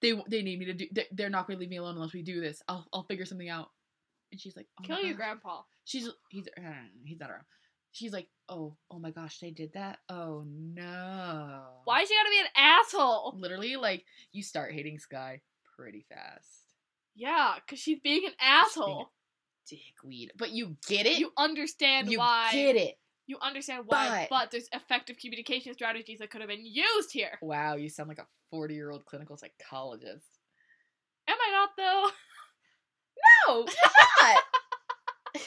they 0.00 0.12
they 0.28 0.42
need 0.42 0.58
me 0.58 0.64
to 0.66 0.72
do 0.74 0.86
they- 0.92 1.08
they're 1.12 1.30
not 1.30 1.46
going 1.46 1.56
to 1.58 1.60
leave 1.60 1.70
me 1.70 1.76
alone 1.76 1.94
unless 1.96 2.12
we 2.14 2.22
do 2.22 2.40
this. 2.40 2.62
I'll 2.68 2.86
i'll 2.92 3.04
figure 3.04 3.24
something 3.26 3.48
out. 3.48 3.70
And 4.30 4.40
she's 4.40 4.56
like 4.56 4.66
oh 4.80 4.84
Kill 4.84 5.00
your 5.02 5.14
grandpa. 5.16 5.62
she's 5.84 6.08
he's 6.30 6.46
uh, 6.56 6.62
he's 7.04 7.20
not 7.20 7.30
around 7.30 7.44
she's 7.92 8.12
like 8.12 8.28
oh 8.48 8.76
oh 8.90 8.98
my 8.98 9.10
gosh 9.10 9.38
they 9.38 9.50
did 9.50 9.72
that 9.74 9.98
oh 10.08 10.44
no 10.46 11.62
Why 11.84 12.00
is 12.00 12.08
she 12.08 12.16
gotta 12.16 12.30
be 12.30 12.40
an 12.40 12.46
asshole? 12.56 13.34
literally 13.38 13.76
like 13.76 14.04
you 14.32 14.42
start 14.42 14.72
hating 14.72 14.98
sky 14.98 15.40
pretty 15.76 16.04
fast 16.08 16.48
Yeah, 17.14 17.54
because 17.64 17.78
she's 17.78 18.00
being 18.00 18.24
an 18.26 18.32
asshole. 18.40 19.10
dickweed 19.68 20.32
but 20.38 20.50
you 20.52 20.76
get 20.88 21.06
it 21.06 21.18
You 21.18 21.32
understand 21.38 22.10
you 22.10 22.18
why. 22.18 22.50
get 22.52 22.76
it 22.76 22.98
You 23.26 23.36
understand 23.40 23.84
why, 23.86 24.26
But- 24.28 24.34
but 24.36 24.50
there's 24.50 24.68
effective 24.72 25.16
communication 25.18 25.72
strategies 25.74 26.18
that 26.18 26.30
could 26.30 26.40
have 26.40 26.48
been 26.50 26.64
used 26.66 27.12
here. 27.12 27.38
wow 27.42 27.76
you 27.76 27.88
sound 27.88 28.08
like 28.08 28.18
a 28.18 28.26
40 28.50 28.74
year 28.74 28.90
old 28.90 29.04
clinical 29.06 29.36
psychologist 29.36 30.38
Am 31.28 31.36
I 31.40 31.50
not 31.52 31.70
though? 31.76 32.10
no 33.48 33.58
you're 33.58 33.66
not 34.22 34.42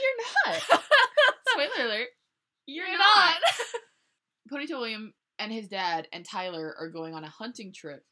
you're 0.00 0.18
not 0.46 0.62
spoiler 1.48 1.86
alert 1.86 2.08
you're, 2.66 2.86
You're 2.86 2.98
not. 2.98 3.36
Ponytail 4.52 4.78
William 4.80 5.14
and 5.38 5.52
his 5.52 5.68
dad 5.68 6.08
and 6.12 6.24
Tyler 6.24 6.74
are 6.78 6.88
going 6.88 7.14
on 7.14 7.24
a 7.24 7.28
hunting 7.28 7.72
trip, 7.72 8.04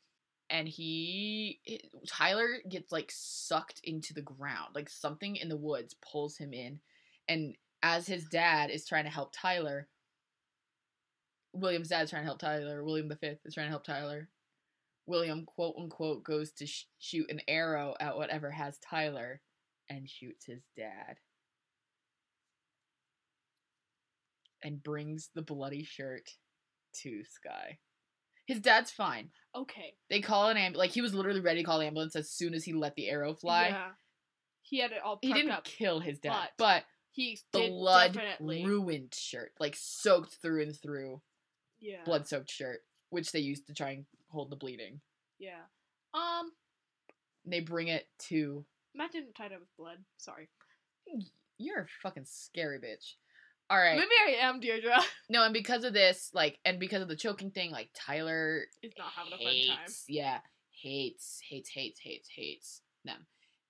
and 0.49 0.67
he 0.67 1.61
Tyler 2.09 2.59
gets 2.69 2.91
like 2.91 3.11
sucked 3.15 3.81
into 3.85 4.13
the 4.15 4.23
ground, 4.23 4.75
like 4.75 4.89
something 4.89 5.37
in 5.37 5.49
the 5.49 5.57
woods 5.57 5.95
pulls 5.95 6.37
him 6.37 6.53
in, 6.53 6.81
and 7.29 7.55
as 7.83 8.07
his 8.07 8.25
dad 8.25 8.71
is 8.71 8.87
trying 8.87 9.05
to 9.05 9.11
help 9.11 9.33
Tyler, 9.33 9.89
William's 11.53 11.89
dad's 11.89 12.11
trying 12.11 12.23
to 12.23 12.27
help 12.27 12.41
Tyler. 12.41 12.85
William 12.85 13.09
the 13.09 13.17
Fifth 13.17 13.41
is 13.45 13.55
trying 13.55 13.67
to 13.67 13.71
help 13.71 13.85
Tyler. 13.85 14.29
William 15.07 15.45
quote 15.45 15.77
unquote 15.79 16.25
goes 16.25 16.53
to 16.53 16.67
sh- 16.67 16.87
shoot 16.99 17.31
an 17.31 17.41
arrow 17.49 17.95
at 18.01 18.17
whatever 18.17 18.51
has 18.51 18.79
Tyler, 18.79 19.41
and 19.89 20.09
shoots 20.09 20.47
his 20.47 20.63
dad. 20.77 21.19
And 24.63 24.83
brings 24.83 25.31
the 25.35 25.43
bloody 25.43 25.85
shirt 25.85 26.31
to 27.03 27.23
Sky. 27.25 27.79
His 28.47 28.61
dad's 28.61 28.91
fine. 28.91 29.31
Okay. 29.55 29.95
They 30.09 30.21
call 30.21 30.49
an 30.49 30.57
ambulance. 30.57 30.79
Like 30.79 30.91
he 30.91 31.03
was 31.03 31.15
literally 31.15 31.41
ready 31.41 31.61
to 31.61 31.67
call 31.67 31.79
the 31.79 31.87
ambulance 31.87 32.17
as 32.17 32.31
soon 32.31 32.53
as 32.55 32.65
he 32.65 32.73
let 32.73 32.95
the 32.97 33.09
arrow 33.09 33.35
fly. 33.35 33.69
Yeah. 33.69 33.91
He 34.63 34.79
had 34.81 34.93
it 34.93 34.99
all 35.05 35.19
He 35.23 35.33
didn't 35.33 35.53
up. 35.53 35.65
kill 35.65 36.01
his 36.01 36.19
dad, 36.19 36.49
but 36.59 36.65
but, 36.65 36.85
He 37.13 37.39
did 37.53 37.71
blood 37.71 38.13
definitely. 38.15 38.65
ruined 38.65 39.15
shirt, 39.15 39.53
like 39.61 39.75
soaked 39.77 40.35
through 40.43 40.63
and 40.63 40.77
through, 40.77 41.21
yeah. 41.81 42.05
blood 42.05 42.27
soaked 42.29 42.51
shirt, 42.51 42.81
which 43.11 43.33
they 43.33 43.41
used 43.41 43.67
to 43.69 43.75
try 43.75 43.91
and 43.91 44.05
hold 44.31 44.51
the 44.51 44.57
bleeding. 44.57 45.01
Yeah. 45.39 45.63
Um. 46.15 46.51
They 47.47 47.61
bring 47.61 47.89
it 47.89 48.07
to. 48.29 48.65
Imagine 48.95 49.29
tied 49.37 49.53
up 49.53 49.61
with 49.61 49.77
blood. 49.79 49.99
Sorry. 50.19 50.49
You're 51.59 51.83
a 51.83 51.87
fucking 52.03 52.27
scary 52.27 52.79
bitch. 52.79 53.15
All 53.71 53.79
right. 53.79 53.97
Maybe 53.97 54.37
I 54.37 54.47
am 54.47 54.59
Deirdre. 54.61 54.99
No, 55.31 55.45
and 55.45 55.55
because 55.55 55.85
of 55.85 55.93
this, 55.93 56.31
like, 56.35 56.59
and 56.65 56.81
because 56.81 57.03
of 57.03 57.09
the 57.09 57.15
choking 57.15 57.53
thing, 57.53 57.71
like 57.71 57.91
Tyler 57.95 58.65
Is 58.83 58.93
not 58.99 59.13
having 59.17 59.33
a 59.33 59.37
fun 59.37 59.47
hates, 59.47 59.69
time. 59.69 60.07
Yeah, 60.09 60.39
hates, 60.73 61.41
hates, 61.49 61.71
hates, 61.71 62.01
hates, 62.01 62.29
hates 62.35 62.83
them. 63.05 63.27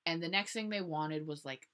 And 0.06 0.22
the 0.22 0.28
next 0.28 0.52
thing 0.54 0.70
they 0.70 0.80
wanted 0.80 1.26
was 1.26 1.44
like 1.44 1.68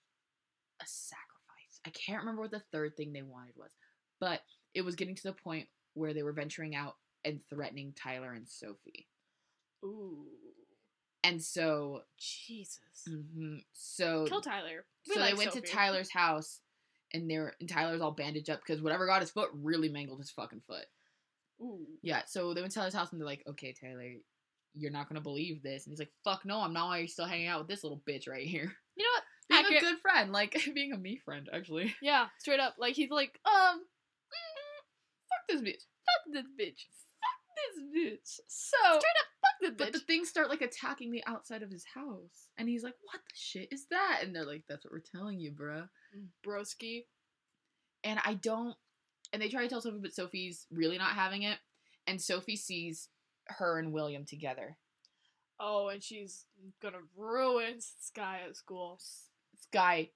a 0.82 0.84
sacrifice. 0.86 1.80
I 1.86 1.90
can't 1.90 2.18
remember 2.18 2.42
what 2.42 2.50
the 2.50 2.62
third 2.72 2.96
thing 2.96 3.12
they 3.12 3.22
wanted 3.22 3.54
was, 3.56 3.70
but 4.18 4.40
it 4.74 4.82
was 4.82 4.96
getting 4.96 5.14
to 5.14 5.22
the 5.22 5.32
point 5.32 5.68
where 5.94 6.12
they 6.12 6.24
were 6.24 6.32
venturing 6.32 6.74
out 6.74 6.96
and 7.24 7.40
threatening 7.48 7.94
Tyler 7.94 8.32
and 8.32 8.48
Sophie. 8.48 9.06
Ooh. 9.84 10.26
And 11.22 11.40
so, 11.42 12.02
Jesus. 12.18 12.80
mhm, 13.08 13.62
so, 13.72 14.26
Kill 14.26 14.40
Tyler. 14.40 14.84
We 15.08 15.14
so 15.14 15.20
like 15.20 15.30
they 15.30 15.38
went 15.38 15.52
Sophie. 15.52 15.66
to 15.66 15.72
Tyler's 15.72 16.10
house, 16.10 16.60
and 17.12 17.30
they're 17.30 17.54
and 17.60 17.68
Tyler's 17.68 18.00
all 18.00 18.10
bandaged 18.12 18.50
up 18.50 18.60
because 18.64 18.82
whatever 18.82 19.06
got 19.06 19.20
his 19.20 19.30
foot 19.30 19.50
really 19.54 19.88
mangled 19.88 20.18
his 20.20 20.30
fucking 20.30 20.62
foot. 20.66 20.86
Ooh. 21.60 21.86
Yeah, 22.02 22.22
so 22.26 22.52
they 22.52 22.60
went 22.60 22.72
to 22.72 22.78
Tyler's 22.78 22.94
house 22.94 23.12
and 23.12 23.20
they're 23.20 23.26
like, 23.26 23.42
"Okay, 23.48 23.72
Tyler, 23.72 24.12
you're 24.74 24.90
not 24.90 25.08
gonna 25.08 25.20
believe 25.20 25.62
this," 25.62 25.86
and 25.86 25.92
he's 25.92 25.98
like, 25.98 26.12
"Fuck 26.24 26.44
no, 26.44 26.60
I'm 26.60 26.72
not. 26.72 26.88
Why 26.88 26.98
are 26.98 27.02
you 27.02 27.08
still 27.08 27.24
hanging 27.26 27.46
out 27.48 27.60
with 27.60 27.68
this 27.68 27.82
little 27.82 28.02
bitch 28.08 28.28
right 28.28 28.46
here?" 28.46 28.72
You 28.96 29.04
know 29.04 29.10
what? 29.14 29.22
Being 29.48 29.60
Accurate. 29.64 29.82
a 29.82 29.86
good 29.86 30.00
friend, 30.00 30.32
like 30.32 30.58
being 30.74 30.92
a 30.92 30.98
me 30.98 31.18
friend, 31.24 31.48
actually. 31.52 31.94
Yeah, 32.02 32.26
straight 32.40 32.58
up. 32.60 32.74
Like 32.78 32.94
he's 32.96 33.10
like, 33.10 33.38
um, 33.46 33.80
Fuck 35.28 35.46
this 35.48 35.60
bitch. 35.62 35.82
fuck 36.04 36.32
this 36.32 36.46
bitch. 36.58 36.82
Fuck 37.22 37.40
this 37.56 37.84
bitch. 37.94 38.40
So, 38.48 38.76
Straight 38.82 39.20
up, 39.20 39.30
this 39.60 39.72
but 39.76 39.92
the 39.92 40.00
things 40.00 40.28
start 40.28 40.48
like 40.48 40.62
attacking 40.62 41.10
the 41.10 41.24
outside 41.26 41.62
of 41.62 41.70
his 41.70 41.84
house, 41.84 42.48
and 42.58 42.68
he's 42.68 42.82
like, 42.82 42.94
"What 43.02 43.20
the 43.20 43.34
shit 43.34 43.68
is 43.72 43.86
that?" 43.90 44.20
And 44.22 44.34
they're 44.34 44.46
like, 44.46 44.64
"That's 44.68 44.84
what 44.84 44.92
we're 44.92 45.00
telling 45.00 45.38
you, 45.38 45.52
bruh." 45.52 45.88
Mm, 46.16 46.28
broski. 46.44 47.06
And 48.04 48.20
I 48.24 48.34
don't. 48.34 48.76
And 49.32 49.42
they 49.42 49.48
try 49.48 49.62
to 49.62 49.68
tell 49.68 49.80
Sophie, 49.80 49.98
but 50.00 50.14
Sophie's 50.14 50.66
really 50.70 50.98
not 50.98 51.12
having 51.12 51.42
it. 51.42 51.58
And 52.06 52.20
Sophie 52.20 52.56
sees 52.56 53.08
her 53.48 53.78
and 53.78 53.92
William 53.92 54.24
together. 54.24 54.76
Oh, 55.58 55.88
and 55.88 56.02
she's 56.02 56.44
gonna 56.80 57.02
ruin 57.16 57.80
Sky 57.80 58.42
at 58.46 58.56
school. 58.56 59.00
Sky, 59.62 60.10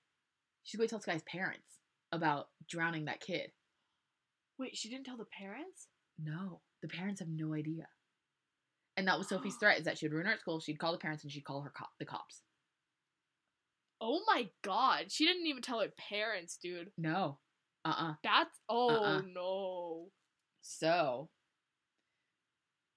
she's 0.63 0.79
going 0.79 0.89
to 0.89 0.93
tell 0.93 1.01
Sky's 1.01 1.23
parents 1.23 1.79
about 2.13 2.49
drowning 2.69 3.07
that 3.07 3.21
kid. 3.21 3.53
Wait, 4.59 4.77
she 4.77 4.89
didn't 4.89 5.07
tell 5.07 5.17
the 5.17 5.25
parents? 5.25 5.89
No, 6.19 6.61
the 6.83 6.89
parents 6.89 7.21
have 7.21 7.29
no 7.29 7.55
idea. 7.55 7.89
And 8.97 9.07
that 9.09 9.19
was 9.19 9.29
Sophie's 9.29 9.57
threat: 9.61 9.79
is 9.79 9.85
that 9.85 9.99
she'd 9.99 10.13
ruin 10.13 10.27
her 10.27 10.33
at 10.33 10.41
school. 10.41 10.61
She'd 10.61 10.79
call 10.79 10.93
the 10.93 10.99
parents 10.99 11.23
and 11.23 11.33
she'd 11.33 11.45
call 11.45 11.63
her 11.63 11.71
cop, 11.71 11.91
the 11.99 12.05
cops. 12.07 12.43
Oh 14.01 14.21
my 14.27 14.49
god, 14.63 15.07
she 15.13 15.27
didn't 15.27 15.47
even 15.47 15.63
tell 15.63 15.81
her 15.81 15.93
parents, 16.09 16.57
dude. 16.63 16.91
No, 16.97 17.39
uh, 17.85 17.95
uh 17.97 18.15
That's 18.23 18.59
oh 18.69 18.89
Uh-uh. 18.91 19.23
no. 19.35 20.07
So 20.63 21.29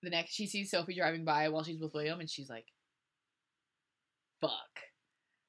the 0.02 0.10
next, 0.10 0.34
she 0.34 0.48
sees 0.48 0.72
Sophie 0.72 0.96
driving 0.96 1.24
by 1.26 1.50
while 1.50 1.64
she's 1.64 1.80
with 1.80 1.94
William, 1.94 2.20
and 2.20 2.30
she's 2.30 2.50
like, 2.50 2.68
"Fuck." 4.42 4.52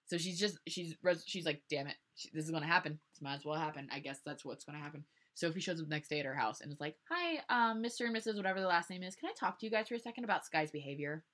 So 0.06 0.18
she's 0.18 0.38
just 0.38 0.58
she's 0.68 0.94
she's 1.26 1.46
like, 1.46 1.62
"Damn 1.70 1.86
it, 1.86 1.96
this 2.32 2.44
is 2.44 2.50
gonna 2.50 2.66
happen. 2.66 3.00
This 3.12 3.22
might 3.22 3.34
as 3.36 3.44
well 3.44 3.58
happen. 3.58 3.88
I 3.92 4.00
guess 4.00 4.20
that's 4.24 4.44
what's 4.44 4.64
gonna 4.64 4.78
happen." 4.78 5.04
Sophie 5.34 5.60
shows 5.60 5.80
up 5.80 5.86
the 5.86 5.94
next 5.94 6.08
day 6.08 6.20
at 6.20 6.26
her 6.26 6.34
house 6.34 6.60
and 6.60 6.72
is 6.72 6.80
like, 6.80 6.96
"Hi, 7.10 7.42
um, 7.48 7.82
Mr. 7.82 8.06
and 8.06 8.16
Mrs. 8.16 8.36
whatever 8.36 8.60
the 8.60 8.66
last 8.66 8.90
name 8.90 9.02
is. 9.02 9.16
Can 9.16 9.28
I 9.28 9.34
talk 9.38 9.58
to 9.58 9.66
you 9.66 9.70
guys 9.70 9.88
for 9.88 9.94
a 9.94 9.98
second 9.98 10.24
about 10.24 10.46
Sky's 10.46 10.70
behavior?" 10.70 11.24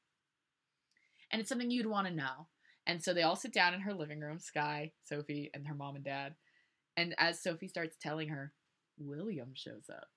And 1.30 1.40
it's 1.40 1.48
something 1.48 1.70
you'd 1.70 1.86
want 1.86 2.09
to 2.09 2.14
know. 2.14 2.48
And 2.86 3.03
so 3.03 3.14
they 3.14 3.22
all 3.22 3.36
sit 3.36 3.53
down 3.53 3.74
in 3.74 3.80
her 3.82 3.94
living 3.94 4.20
room, 4.20 4.40
Sky, 4.40 4.92
Sophie, 5.05 5.51
and 5.55 5.66
her 5.66 5.74
mom 5.74 5.96
and 5.96 6.05
dad. 6.05 6.34
And 6.96 7.14
as 7.18 7.42
Sophie 7.42 7.68
starts 7.68 7.96
telling 8.01 8.28
her, 8.30 8.53
William 8.98 9.53
shows 9.55 9.88
up. 9.88 10.09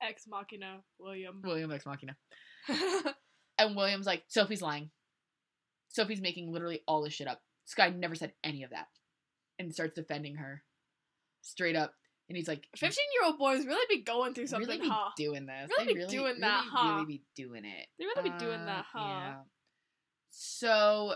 Ex 0.00 0.26
Machina, 0.26 0.82
William. 0.98 1.42
William 1.44 1.72
Ex 1.72 1.84
Machina. 1.84 2.16
And 3.58 3.76
William's 3.76 4.06
like, 4.06 4.24
Sophie's 4.28 4.62
lying. 4.62 4.90
Sophie's 5.88 6.20
making 6.20 6.52
literally 6.52 6.82
all 6.86 7.02
this 7.02 7.14
shit 7.14 7.28
up. 7.28 7.40
Sky 7.64 7.88
never 7.88 8.14
said 8.14 8.32
any 8.44 8.62
of 8.62 8.70
that. 8.70 8.86
And 9.58 9.72
starts 9.72 9.94
defending 9.94 10.36
her. 10.36 10.62
Straight 11.46 11.76
up. 11.76 11.92
And 12.28 12.36
he's 12.36 12.48
like, 12.48 12.66
Fifteen 12.76 13.04
year 13.14 13.28
old 13.30 13.38
boys 13.38 13.64
really 13.64 13.86
be 13.88 14.02
going 14.02 14.34
through 14.34 14.48
something, 14.48 14.68
really 14.68 14.80
be 14.82 14.88
huh? 14.88 15.10
doing 15.16 15.46
this. 15.46 15.70
Really 15.70 15.84
they 15.86 15.92
be 15.94 15.98
really, 16.00 16.16
doing 16.16 16.40
that, 16.40 16.58
really, 16.64 16.70
huh? 16.72 16.94
Really 16.94 17.06
be 17.06 17.22
doing 17.36 17.64
it. 17.64 17.86
They 17.98 18.04
really 18.04 18.30
be 18.30 18.36
doing 18.38 18.64
that, 18.66 18.80
Uh, 18.80 18.98
huh? 18.98 19.08
Yeah. 19.08 19.34
So, 20.30 21.14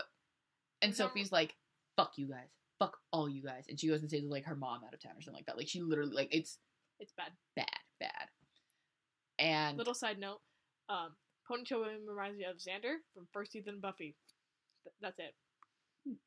and. 0.81 0.95
Sophie's 0.95 1.31
like, 1.31 1.53
fuck 1.97 2.13
you 2.17 2.27
guys. 2.29 2.47
Fuck 2.79 2.97
all 3.11 3.29
you 3.29 3.43
guys. 3.43 3.65
And 3.69 3.79
she 3.79 3.87
goes 3.87 4.01
and 4.01 4.09
says 4.09 4.23
like 4.23 4.45
her 4.45 4.55
mom 4.55 4.81
out 4.87 4.93
of 4.93 5.01
town 5.01 5.11
or 5.17 5.21
something 5.21 5.37
like 5.37 5.45
that. 5.47 5.57
Like 5.57 5.67
she 5.67 5.81
literally, 5.81 6.13
like, 6.15 6.33
it's 6.33 6.57
It's 6.99 7.11
bad. 7.11 7.31
bad, 7.55 7.67
bad. 7.99 8.27
And 9.37 9.77
Little 9.77 9.93
side 9.93 10.17
note, 10.17 10.39
um, 10.89 11.09
Ponytail 11.49 11.79
William 11.81 12.01
reminds 12.07 12.37
me 12.37 12.45
of 12.45 12.55
Xander 12.57 12.95
from 13.13 13.27
First 13.33 13.51
Season 13.51 13.79
Buffy. 13.81 14.15
Th- 14.83 14.93
that's 15.01 15.19
it. 15.19 15.35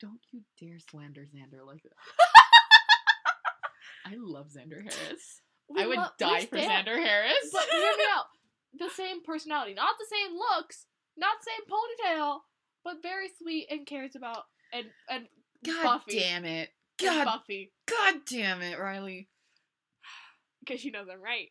Don't 0.01 0.21
you 0.31 0.43
dare 0.61 0.79
slander 0.79 1.23
Xander 1.23 1.67
like 1.67 1.83
that. 1.83 1.93
I 4.05 4.15
love 4.19 4.49
Xander 4.49 4.83
Harris. 4.83 5.41
We 5.69 5.83
I 5.83 5.87
would 5.87 5.97
lo- 5.99 6.09
die 6.19 6.45
for 6.47 6.59
stand- 6.59 6.87
Xander 6.87 6.97
Harris. 7.03 7.49
But 7.53 7.65
hear 7.71 7.81
me 7.97 8.05
out. 8.15 8.25
The 8.77 8.91
same 8.91 9.23
personality, 9.23 9.73
not 9.75 9.95
the 10.01 10.07
same 10.11 10.37
looks, 10.37 10.87
not 11.17 11.37
the 11.39 11.49
same 11.49 12.17
ponytail, 12.19 12.39
but 12.83 13.03
very 13.05 13.29
sweet 13.41 13.69
and 13.71 13.87
cares 13.87 14.17
about 14.17 14.43
and 14.73 14.87
and 15.09 15.29
God 15.65 15.85
Buffy. 15.85 16.19
damn 16.19 16.45
it. 16.45 16.71
and 17.01 17.09
God, 17.09 17.25
Buffy 17.25 17.73
God 17.89 18.15
damn 18.29 18.63
it, 18.63 18.77
Riley. 18.81 19.29
because 20.61 20.81
she 20.81 20.91
knows 20.91 21.07
I'm 21.09 21.23
right. 21.23 21.51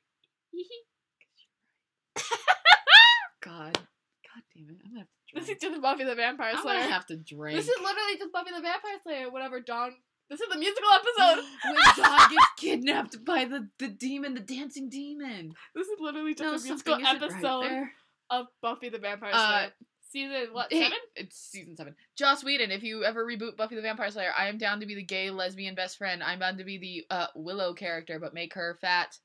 God. 3.42 3.74
God 3.74 4.44
damn 4.56 4.70
it. 4.70 4.78
I'm 4.86 4.92
gonna 4.92 5.00
have 5.00 5.08
to 5.08 5.14
this 5.40 5.50
is 5.50 5.58
just 5.62 5.82
Buffy 5.82 6.04
the 6.04 6.16
Vampire 6.16 6.52
I'm 6.56 6.62
Slayer. 6.62 6.80
gonna 6.82 6.92
have 6.92 7.06
to 7.08 7.16
drink. 7.18 7.58
This 7.58 7.68
is 7.68 7.78
literally 7.80 8.18
just 8.20 8.32
Buffy 8.34 8.52
the 8.56 8.62
Vampire 8.62 9.00
Slayer. 9.04 9.30
Whatever 9.32 9.60
Dawn. 9.60 9.94
This 10.30 10.40
is 10.42 10.50
the 10.52 10.58
musical 10.58 10.90
episode. 10.96 11.44
when 11.66 11.76
Dawn 11.98 12.30
gets 12.30 12.46
kidnapped 12.58 13.26
by 13.26 13.46
the, 13.46 13.68
the 13.80 13.88
demon, 13.90 14.34
the 14.34 14.40
dancing 14.40 14.90
demon. 14.90 15.54
this 15.76 15.88
is 15.88 16.00
literally 16.00 16.34
just 16.34 16.42
No, 16.44 16.50
a 16.56 16.60
musical 16.74 16.94
isn't 16.96 17.06
right 17.06 17.22
episode 17.22 17.84
of 18.30 18.48
Buffy 18.62 18.90
the 18.90 18.98
Vampire 19.00 19.32
Uh, 19.34 19.48
Slayer. 19.60 19.72
Season 20.12 20.54
what 20.54 20.72
Hey, 20.72 20.84
seven? 20.84 20.98
It's 21.16 21.38
season 21.38 21.76
seven. 21.76 21.96
Joss 22.16 22.44
Whedon, 22.44 22.72
if 22.72 22.84
you 22.84 23.04
ever 23.04 23.26
reboot 23.26 23.58
Buffy 23.58 23.76
the 23.76 23.82
Vampire 23.82 24.12
Slayer, 24.12 24.32
I 24.38 24.48
am 24.48 24.58
down 24.58 24.80
to 24.80 24.86
be 24.86 24.96
the 24.96 25.04
gay 25.04 25.30
lesbian 25.32 25.74
best 25.76 25.98
friend. 25.98 26.22
I'm 26.24 26.40
down 26.40 26.58
to 26.58 26.64
be 26.64 26.78
the 26.78 27.16
uh, 27.16 27.28
Willow 27.36 27.74
character, 27.74 28.20
but 28.20 28.34
make 28.34 28.54
her 28.54 28.78
fat. 28.80 29.18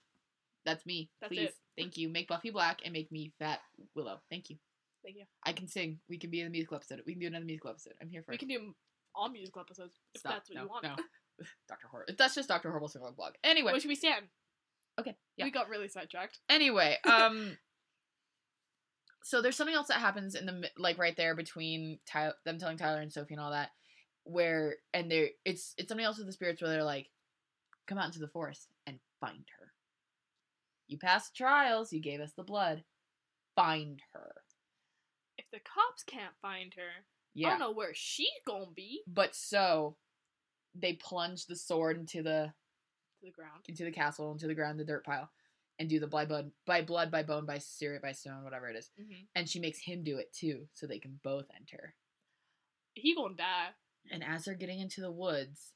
That's 0.65 0.85
me. 0.87 1.11
That's 1.21 1.33
Please. 1.33 1.49
it. 1.49 1.55
Thank 1.77 1.97
you. 1.97 2.09
Make 2.09 2.29
Buffy 2.29 2.51
black 2.51 2.81
and 2.85 2.93
make 2.93 3.13
me 3.13 3.33
fat 3.39 3.61
Willow. 3.95 4.21
Thank 4.31 4.51
you. 4.51 4.57
Thank 5.05 5.17
you. 5.19 5.25
I 5.45 5.53
can 5.53 5.69
sing. 5.69 6.01
We 6.09 6.19
can 6.19 6.31
be 6.31 6.41
in 6.41 6.47
the 6.47 6.51
musical 6.51 6.77
episode. 6.77 7.03
We 7.07 7.13
can 7.13 7.21
do 7.21 7.27
another 7.29 7.45
musical 7.45 7.71
episode. 7.71 7.93
I'm 8.03 8.09
here 8.09 8.23
for 8.23 8.33
We 8.33 8.37
it. 8.37 8.43
We 8.43 8.55
can 8.55 8.65
do 8.67 8.75
all 9.19 9.29
musical 9.29 9.61
episodes 9.61 9.99
if 10.15 10.21
Stop. 10.21 10.33
that's 10.33 10.51
what 10.51 10.57
no, 10.57 10.63
you 10.63 10.69
want. 10.69 10.85
No. 10.85 10.91
Dr. 11.69 11.89
Horrible. 11.91 12.15
That's 12.17 12.35
just 12.35 12.49
Dr. 12.49 12.69
Horrible's 12.69 12.93
Sing-Along 12.93 13.15
Blog. 13.15 13.35
Anyway. 13.45 13.73
Which 13.73 13.85
we 13.87 13.95
stand. 13.95 14.27
Okay, 14.99 15.15
yeah. 15.37 15.45
We 15.45 15.51
got 15.51 15.69
really 15.69 15.89
sidetracked. 15.89 16.39
Anyway, 16.49 16.97
um 17.05 17.57
so 19.23 19.43
there's 19.43 19.57
something 19.57 19.75
else 19.75 19.89
that 19.89 20.01
happens 20.01 20.35
in 20.35 20.47
the 20.47 20.71
like 20.79 20.99
right 20.99 21.17
there 21.17 21.35
between 21.35 21.99
Ty- 22.07 22.33
them 22.45 22.59
telling 22.59 22.79
Tyler 22.79 23.01
and 23.01 23.13
Sophie 23.13 23.35
and 23.35 23.41
all 23.43 23.51
that 23.51 23.71
where 24.25 24.77
and 24.93 25.11
they're 25.11 25.29
it's 25.45 25.75
it's 25.77 25.89
something 25.89 26.05
else 26.05 26.19
with 26.19 26.27
the 26.27 26.33
spirits 26.33 26.61
where 26.61 26.71
they're 26.71 26.83
like 26.85 27.09
come 27.87 27.99
out 27.99 28.07
into 28.07 28.19
the 28.21 28.29
forest 28.29 28.69
and 28.87 28.99
find 29.21 29.45
her. 29.59 29.73
You 30.87 30.99
passed 30.99 31.37
trials, 31.37 31.93
you 31.93 32.01
gave 32.01 32.21
us 32.21 32.33
the 32.37 32.43
blood. 32.43 32.85
Find 33.55 34.01
her. 34.13 34.33
If 35.37 35.47
the 35.51 35.59
cops 35.59 36.03
can't 36.05 36.35
find 36.41 36.73
her, 36.75 37.05
I 37.47 37.51
don't 37.51 37.59
know 37.61 37.73
where 37.73 37.95
she's 37.95 38.29
gonna 38.47 38.71
be. 38.75 39.03
But 39.07 39.35
so 39.35 39.97
they 40.75 40.95
plunge 40.95 41.47
the 41.47 41.57
sword 41.57 41.97
into 41.99 42.23
the 42.23 42.53
To 43.21 43.27
the 43.27 43.31
ground. 43.33 43.65
into 43.69 43.85
the 43.85 43.93
castle, 43.93 44.33
into 44.33 44.47
the 44.47 44.55
ground, 44.55 44.79
the 44.79 44.85
dirt 44.85 45.05
pile, 45.05 45.31
and 45.79 45.89
do 45.89 45.99
the 46.01 46.07
by 46.07 46.25
blood 46.25 46.53
by 46.67 46.83
blood, 46.83 47.11
by 47.11 47.23
bone, 47.23 47.47
by 47.47 47.59
spirit, 47.59 48.03
by 48.03 48.13
stone, 48.13 48.45
whatever 48.45 48.69
it 48.69 48.77
is. 48.77 48.91
Mm-hmm. 49.01 49.23
And 49.35 49.49
she 49.49 49.61
makes 49.61 49.79
him 49.79 50.03
do 50.05 50.19
it 50.19 50.33
too, 50.33 50.69
so 50.75 50.87
they 50.87 50.99
can 50.99 51.21
both 51.23 51.47
enter. 51.57 51.95
He 52.95 53.15
gonna 53.15 53.35
die. 53.35 53.69
And 54.11 54.25
as 54.25 54.45
they're 54.45 54.55
getting 54.55 54.81
into 54.81 55.01
the 55.01 55.11
woods, 55.13 55.73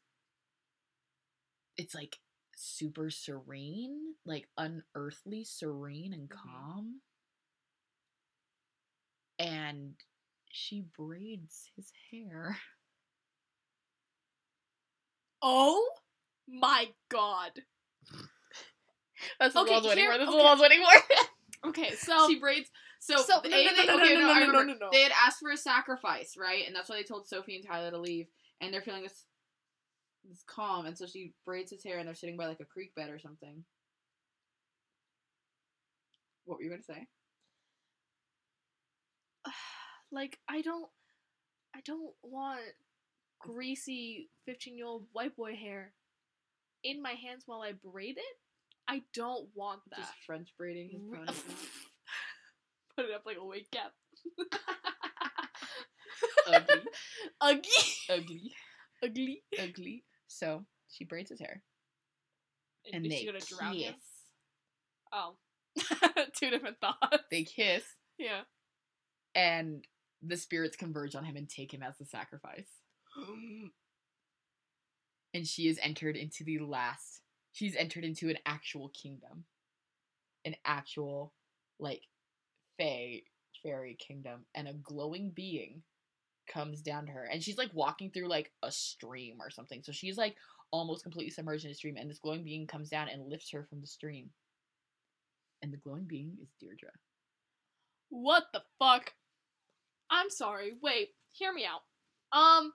it's 1.76 1.94
like 1.94 2.18
super 2.56 3.10
serene, 3.10 4.14
like 4.24 4.48
unearthly 4.56 5.44
serene 5.44 6.12
and 6.12 6.28
Mhm. 6.28 6.36
calm. 6.36 7.02
And 9.38 9.94
she 10.52 10.84
braids 10.96 11.68
his 11.76 11.90
hair. 12.10 12.56
Oh 15.44 15.88
my 16.48 16.86
god. 17.08 17.50
That's 19.40 19.56
Okay, 19.56 19.72
I 19.74 19.78
was 19.78 19.86
waiting 19.88 20.04
here- 20.04 20.12
for. 20.12 20.18
That's 20.18 20.28
okay. 20.28 20.36
what 20.38 20.46
I 20.46 20.52
was 20.52 20.60
waiting. 20.60 20.84
Okay, 21.66 21.94
so 21.96 22.28
she 22.28 22.38
braids. 22.38 22.70
So, 23.00 23.16
So- 23.16 23.40
no, 23.44 23.50
no, 23.50 23.56
no, 23.56 23.84
no, 23.84 23.94
okay, 24.02 24.14
no, 24.14 24.20
no, 24.20 24.34
no, 24.34 24.46
no, 24.46 24.52
no, 24.52 24.62
no, 24.62 24.74
no. 24.74 24.88
They 24.92 25.02
had 25.02 25.10
asked 25.26 25.40
for 25.40 25.50
a 25.50 25.56
sacrifice, 25.56 26.36
right? 26.36 26.64
And 26.64 26.76
that's 26.76 26.88
why 26.88 26.94
they 26.96 27.02
told 27.02 27.26
Sophie 27.26 27.56
and 27.56 27.66
Tyler 27.66 27.90
to 27.90 27.98
leave. 27.98 28.28
And 28.60 28.72
they're 28.72 28.82
feeling 28.82 29.02
this, 29.02 29.24
this 30.28 30.44
calm, 30.46 30.86
and 30.86 30.96
so 30.96 31.06
she 31.06 31.34
braids 31.44 31.72
his 31.72 31.82
hair, 31.82 31.98
and 31.98 32.06
they're 32.06 32.14
sitting 32.14 32.36
by 32.36 32.46
like 32.46 32.60
a 32.60 32.64
creek 32.64 32.94
bed 32.94 33.10
or 33.10 33.18
something. 33.18 33.64
What 36.44 36.58
were 36.58 36.62
you 36.62 36.70
gonna 36.70 36.82
say? 36.84 37.06
like 40.12 40.38
I 40.48 40.60
don't 40.62 40.88
I 41.74 41.80
don't 41.84 42.12
want 42.22 42.60
greasy 43.40 44.28
15-year-old 44.48 45.06
white 45.12 45.34
boy 45.36 45.54
hair 45.56 45.92
in 46.84 47.02
my 47.02 47.12
hands 47.12 47.42
while 47.46 47.62
I 47.62 47.72
braid 47.72 48.16
it. 48.18 48.36
I 48.88 49.02
don't 49.14 49.48
want 49.54 49.80
that. 49.90 50.00
Just 50.00 50.12
French 50.26 50.48
braiding 50.58 50.90
his 50.92 51.02
ponytail. 51.02 51.34
Put 52.96 53.06
it 53.06 53.14
up 53.14 53.22
like 53.24 53.38
a 53.40 53.44
wig 53.44 53.64
cap. 53.72 53.92
ugly, 56.46 56.82
Ugly. 57.40 57.72
ugly, 58.10 58.52
Ugly. 59.02 59.42
ugly. 59.60 60.04
So 60.26 60.64
she 60.88 61.04
braids 61.04 61.30
his 61.30 61.40
hair, 61.40 61.62
and 62.92 63.04
is 63.06 63.10
they 63.12 63.18
she 63.20 63.26
gonna 63.26 63.40
drown 63.40 63.74
kiss. 63.74 63.94
Oh. 65.12 65.36
Two 66.38 66.50
different 66.50 66.76
thoughts. 66.80 67.24
They 67.30 67.44
kiss, 67.44 67.82
Yeah. 68.18 68.42
and 69.34 69.84
the 70.22 70.36
spirits 70.36 70.76
converge 70.76 71.14
on 71.14 71.24
him 71.24 71.36
and 71.36 71.48
take 71.48 71.72
him 71.72 71.82
as 71.82 71.96
the 71.98 72.04
sacrifice. 72.04 72.68
and 75.34 75.46
she 75.46 75.68
is 75.68 75.78
entered 75.82 76.16
into 76.16 76.44
the 76.44 76.58
last. 76.58 77.22
She's 77.52 77.76
entered 77.76 78.04
into 78.04 78.28
an 78.28 78.38
actual 78.46 78.90
kingdom, 78.90 79.44
an 80.44 80.56
actual 80.64 81.32
like 81.78 82.02
fae 82.78 83.22
fairy 83.62 83.96
kingdom, 83.96 84.46
and 84.54 84.68
a 84.68 84.74
glowing 84.74 85.30
being 85.30 85.82
comes 86.52 86.80
down 86.80 87.06
to 87.06 87.12
her, 87.12 87.24
and 87.24 87.42
she's 87.42 87.58
like 87.58 87.70
walking 87.72 88.10
through 88.10 88.28
like 88.28 88.52
a 88.62 88.70
stream 88.70 89.36
or 89.40 89.50
something. 89.50 89.82
So 89.82 89.92
she's 89.92 90.16
like 90.16 90.36
almost 90.70 91.02
completely 91.02 91.30
submerged 91.30 91.64
in 91.64 91.70
a 91.70 91.74
stream, 91.74 91.96
and 91.98 92.08
this 92.08 92.18
glowing 92.18 92.44
being 92.44 92.66
comes 92.66 92.88
down 92.88 93.08
and 93.08 93.28
lifts 93.28 93.50
her 93.50 93.64
from 93.68 93.80
the 93.80 93.86
stream. 93.86 94.30
And 95.60 95.72
the 95.72 95.78
glowing 95.78 96.04
being 96.04 96.36
is 96.42 96.48
Deirdre. 96.58 96.90
What 98.08 98.44
the 98.52 98.62
fuck? 98.78 99.12
I'm 100.12 100.30
sorry. 100.30 100.74
Wait, 100.82 101.08
hear 101.32 101.52
me 101.52 101.64
out. 101.66 101.80
Um, 102.38 102.72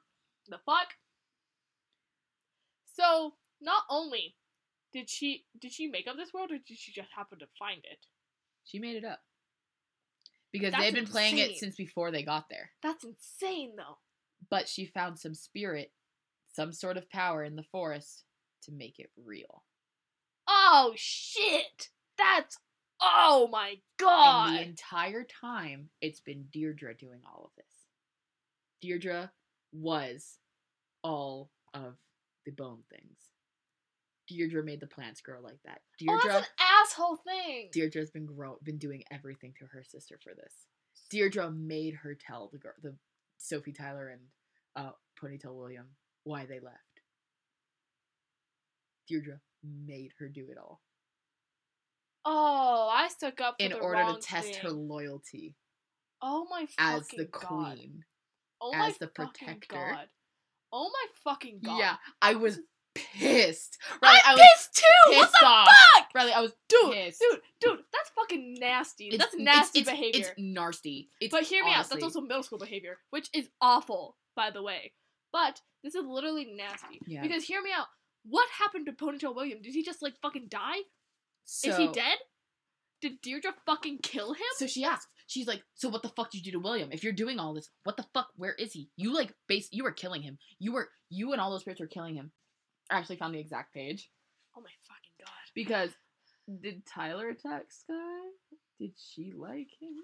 the 0.50 0.58
fuck? 0.66 0.88
So, 2.96 3.34
not 3.62 3.84
only 3.90 4.36
did 4.94 5.10
she 5.10 5.46
did 5.62 5.72
she 5.72 5.88
make 5.88 6.08
up 6.08 6.16
this 6.18 6.34
world 6.34 6.52
or 6.52 6.58
did 6.58 6.78
she 6.78 6.92
just 6.92 7.10
happen 7.16 7.40
to 7.40 7.46
find 7.60 7.80
it? 7.84 8.00
She 8.66 8.80
made 8.80 8.96
it 8.96 9.06
up 9.06 9.20
because 10.52 10.72
That's 10.72 10.84
they've 10.84 10.94
been 10.94 11.06
playing 11.06 11.38
it 11.38 11.58
since 11.58 11.76
before 11.76 12.12
they 12.12 12.24
got 12.24 12.46
there. 12.50 12.72
That's 12.82 13.04
insane 13.04 13.74
though. 13.78 13.98
but 14.50 14.68
she 14.68 14.86
found 14.86 15.20
some 15.20 15.36
spirit, 15.36 15.92
some 16.54 16.74
sort 16.74 16.98
of 16.98 17.10
power 17.10 17.44
in 17.44 17.56
the 17.56 17.64
forest 17.72 18.24
to 18.64 18.72
make 18.72 18.98
it 19.00 19.12
real. 19.24 19.64
Oh 20.48 20.94
shit! 20.96 21.90
That's 22.18 22.58
oh 23.02 23.50
my 23.52 23.76
god! 23.98 24.50
And 24.50 24.58
the 24.58 24.64
entire 24.64 25.24
time, 25.24 25.90
it's 26.02 26.20
been 26.20 26.46
Deirdre 26.52 26.96
doing 26.96 27.20
all 27.26 27.46
of 27.46 27.52
this. 27.56 27.66
Deirdre 28.82 29.32
was 29.72 30.40
all 31.04 31.50
of 31.74 31.96
the 32.46 32.52
bone 32.52 32.84
things. 32.90 33.18
Deirdre 34.28 34.64
made 34.64 34.82
the 34.82 34.88
plants 34.88 35.22
grow 35.22 35.40
like 35.42 35.60
that. 35.66 35.82
oh, 35.82 35.96
Deirdre, 36.00 36.34
that's 36.34 36.48
an 36.48 36.54
asshole 36.84 37.18
thing. 37.18 37.70
Deirdre's 37.72 38.12
been 38.12 38.26
grow, 38.26 38.58
been 38.64 38.78
doing 38.78 39.04
everything 39.10 39.54
to 39.60 39.66
her 39.68 39.84
sister 39.84 40.20
for 40.22 40.34
this. 40.36 40.54
Deirdre 41.10 41.50
made 41.52 41.96
her 41.96 42.16
tell 42.16 42.50
the 42.52 42.58
girl, 42.58 42.74
the 42.84 42.96
Sophie 43.38 43.72
Tyler 43.72 44.10
and 44.10 44.22
uh, 44.76 44.92
Ponytail 45.22 45.56
William 45.56 45.88
why 46.24 46.46
they 46.46 46.60
left. 46.60 46.78
Deirdre 49.08 49.40
made 49.64 50.12
her 50.20 50.28
do 50.28 50.50
it 50.52 50.58
all 50.58 50.82
oh, 52.30 52.90
I 52.94 53.08
stuck 53.08 53.40
up 53.42 53.56
for 53.60 53.66
in 53.66 53.74
order 53.74 54.14
to 54.14 54.20
test 54.20 54.56
her 54.58 54.70
loyalty 54.70 55.56
Oh 56.22 56.46
my 56.50 56.66
fucking 56.66 57.00
as 57.00 57.08
the 57.10 57.26
god. 57.26 57.78
queen. 57.78 58.04
Oh 58.62 58.72
as 58.74 58.80
my 58.80 58.94
the 59.00 59.08
protector. 59.08 59.76
God. 59.76 60.08
Oh 60.74 60.90
my 60.92 61.32
fucking 61.32 61.60
god. 61.64 61.78
Yeah, 61.78 61.96
I 62.22 62.34
was 62.36 62.60
pissed. 62.96 63.78
Right, 64.02 64.20
I 64.26 64.32
I'm 64.32 64.38
was 64.38 64.48
pissed 64.56 64.76
too. 64.76 65.16
What 65.16 65.32
the 65.40 65.46
off. 65.46 65.68
fuck? 65.68 66.08
Riley, 66.16 66.34
I 66.34 66.42
was 66.42 66.54
Dude, 66.70 66.92
pissed. 66.94 67.20
dude, 67.22 67.40
dude, 67.62 67.80
that's 67.94 68.10
fucking 68.16 68.58
nasty. 68.60 69.10
It's- 69.10 69.20
that's 69.20 69.36
nasty 69.38 69.80
it's, 69.82 69.90
behavior. 69.90 70.22
It's 70.22 70.32
nasty. 70.38 71.10
It's 71.22 71.32
but 71.32 71.44
hear 71.44 71.64
me 71.64 71.72
out. 71.72 71.88
That's 71.90 72.02
also 72.04 72.22
middle 72.22 72.42
school 72.44 72.58
behavior, 72.60 72.98
which 73.12 73.30
is 73.34 73.48
awful, 73.62 74.18
by 74.36 74.50
the 74.50 74.64
way. 74.64 74.94
But 75.32 75.62
this 75.84 75.94
is 75.94 76.04
literally 76.06 76.46
nasty. 76.56 77.00
Yeah. 77.06 77.22
Because 77.22 77.44
hear 77.44 77.62
me 77.62 77.70
out. 77.78 77.86
What 78.24 78.48
happened 78.58 78.88
to 78.88 78.92
Ponytail 78.92 79.36
William? 79.36 79.62
Did 79.62 79.74
he 79.76 79.84
just 79.84 80.02
like 80.02 80.16
fucking 80.22 80.48
die? 80.50 80.80
So, 81.48 81.70
is 81.70 81.78
he 81.78 81.88
dead? 81.88 82.18
Did 83.02 83.22
Deirdre 83.22 83.54
fucking 83.66 84.00
kill 84.04 84.34
him? 84.34 84.46
So 84.58 84.68
she 84.68 84.84
asks. 84.84 85.08
She's 85.28 85.48
like, 85.48 85.62
"So 85.76 85.90
what 85.90 86.04
the 86.04 86.10
fuck 86.10 86.32
did 86.32 86.46
you 86.46 86.52
do 86.52 86.58
to 86.58 86.64
William? 86.64 86.92
If 86.92 87.04
you're 87.04 87.14
doing 87.14 87.40
all 87.40 87.54
this, 87.54 87.70
what 87.84 87.98
the 87.98 88.06
fuck? 88.14 88.30
Where 88.36 88.54
is 88.54 88.74
he? 88.74 88.90
You 88.96 89.14
like 89.14 89.34
base. 89.48 89.68
You 89.72 89.84
were 89.84 89.92
killing 89.92 90.22
him. 90.22 90.38
You 90.60 90.74
were 90.74 90.90
you 91.10 91.32
and 91.32 91.42
all 91.42 91.52
those 91.52 91.62
spirits 91.62 91.82
were 91.82 91.88
killing 91.88 92.16
him." 92.16 92.32
I 92.90 92.98
actually 92.98 93.18
found 93.18 93.36
the 93.36 93.40
exact 93.40 93.74
page 93.74 94.10
oh 94.58 94.62
my 94.62 94.70
fucking 94.88 95.16
god. 95.20 95.52
because 95.54 95.92
did 96.62 96.86
Tyler 96.86 97.30
attack 97.30 97.66
Sky? 97.70 97.94
Did 98.80 98.92
she 98.96 99.34
like 99.36 99.70
him? 99.80 99.96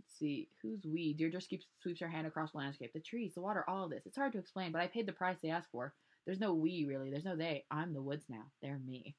Let's 0.00 0.18
see. 0.18 0.48
Who's 0.62 0.84
we? 0.84 1.14
Deirdre 1.14 1.40
sweeps, 1.40 1.66
sweeps 1.80 2.00
her 2.00 2.08
hand 2.08 2.26
across 2.26 2.52
the 2.52 2.58
landscape. 2.58 2.92
The 2.92 3.00
trees, 3.00 3.34
the 3.34 3.40
water, 3.40 3.64
all 3.68 3.84
of 3.84 3.90
this. 3.90 4.04
It's 4.06 4.16
hard 4.16 4.32
to 4.32 4.38
explain, 4.38 4.72
but 4.72 4.80
I 4.80 4.86
paid 4.86 5.06
the 5.06 5.12
price 5.12 5.38
they 5.42 5.50
asked 5.50 5.70
for. 5.72 5.94
There's 6.26 6.40
no 6.40 6.52
we 6.52 6.84
really. 6.86 7.10
There's 7.10 7.24
no 7.24 7.36
they. 7.36 7.64
I'm 7.70 7.94
the 7.94 8.02
woods 8.02 8.26
now. 8.28 8.42
They're 8.60 8.78
me. 8.78 9.16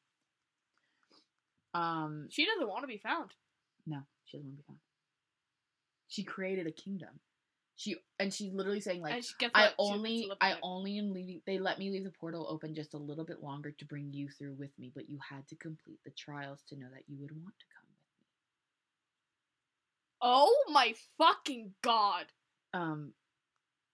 Um, 1.74 2.28
She 2.30 2.45
doesn't 2.45 2.68
want 2.68 2.82
to 2.84 2.88
be 2.88 2.97
found. 2.97 3.32
no, 3.86 3.99
she 4.26 4.38
doesn't 4.38 4.47
want 4.49 4.57
to 4.57 4.63
be 4.63 4.68
found. 4.68 4.80
She 6.07 6.24
created 6.24 6.68
a 6.68 6.72
kingdom. 6.72 7.20
She 7.76 7.95
and 8.18 8.34
she's 8.34 8.51
literally 8.53 8.80
saying 8.82 9.01
like, 9.03 9.13
and 9.13 9.24
she 9.24 9.34
gets 9.38 9.51
I 9.53 9.61
what- 9.63 9.70
she 9.70 9.76
gets 9.76 9.89
to 9.89 9.93
only, 9.93 10.32
I 10.41 10.55
only 10.63 10.97
am 10.97 11.11
leaving. 11.13 11.41
They 11.45 11.59
let 11.59 11.78
me 11.78 11.91
leave 11.91 12.05
the 12.05 12.11
portal 12.11 12.47
open 12.49 12.74
just 12.74 12.93
a 12.95 12.97
little 12.97 13.26
bit 13.26 13.43
longer 13.43 13.72
to 13.72 13.86
bring 13.86 14.11
you 14.11 14.30
through 14.30 14.55
with 14.55 14.72
me, 14.80 14.91
but 14.95 15.09
you 15.09 15.20
had 15.30 15.47
to 15.49 15.55
complete 15.55 15.99
the 16.03 16.11
trials 16.11 16.63
to 16.70 16.76
know 16.76 16.88
that 16.91 17.03
you 17.07 17.18
would 17.20 17.32
want 17.32 17.53
to 17.59 17.65
come 17.76 17.88
with 17.88 17.99
me. 18.20 18.26
Oh 20.22 20.65
my 20.72 20.95
fucking 21.20 21.74
god. 21.84 22.26
Um, 22.74 23.13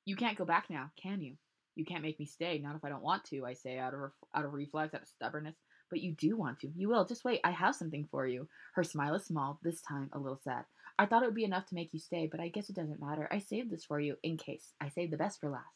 you 0.05 0.15
can't 0.15 0.37
go 0.37 0.45
back 0.45 0.69
now, 0.69 0.91
can 1.01 1.21
you? 1.21 1.35
You 1.75 1.83
can't 1.85 2.03
make 2.03 2.19
me 2.19 2.25
stay. 2.25 2.59
Not 2.59 2.75
if 2.75 2.85
I 2.85 2.89
don't 2.89 3.03
want 3.03 3.25
to. 3.25 3.45
I 3.45 3.53
say 3.53 3.77
out 3.79 3.93
of 3.93 3.99
ref- 3.99 4.11
out 4.33 4.45
of 4.45 4.53
reflex, 4.53 4.93
out 4.93 5.01
of 5.01 5.07
stubbornness. 5.07 5.55
But 5.93 6.01
you 6.01 6.13
do 6.13 6.35
want 6.35 6.59
to. 6.61 6.71
You 6.75 6.89
will. 6.89 7.05
Just 7.05 7.23
wait. 7.23 7.39
I 7.43 7.51
have 7.51 7.75
something 7.75 8.07
for 8.09 8.25
you. 8.25 8.47
Her 8.73 8.83
smile 8.83 9.13
is 9.13 9.25
small, 9.25 9.59
this 9.61 9.79
time 9.79 10.09
a 10.11 10.17
little 10.17 10.39
sad. 10.43 10.65
I 10.97 11.05
thought 11.05 11.21
it 11.21 11.27
would 11.27 11.35
be 11.35 11.43
enough 11.43 11.67
to 11.67 11.75
make 11.75 11.93
you 11.93 11.99
stay, 11.99 12.25
but 12.25 12.39
I 12.39 12.47
guess 12.47 12.67
it 12.67 12.75
doesn't 12.75 12.99
matter. 12.99 13.27
I 13.29 13.37
saved 13.37 13.69
this 13.69 13.85
for 13.85 13.99
you 13.99 14.17
in 14.23 14.37
case. 14.37 14.73
I 14.81 14.89
saved 14.89 15.13
the 15.13 15.17
best 15.17 15.39
for 15.39 15.51
last. 15.51 15.67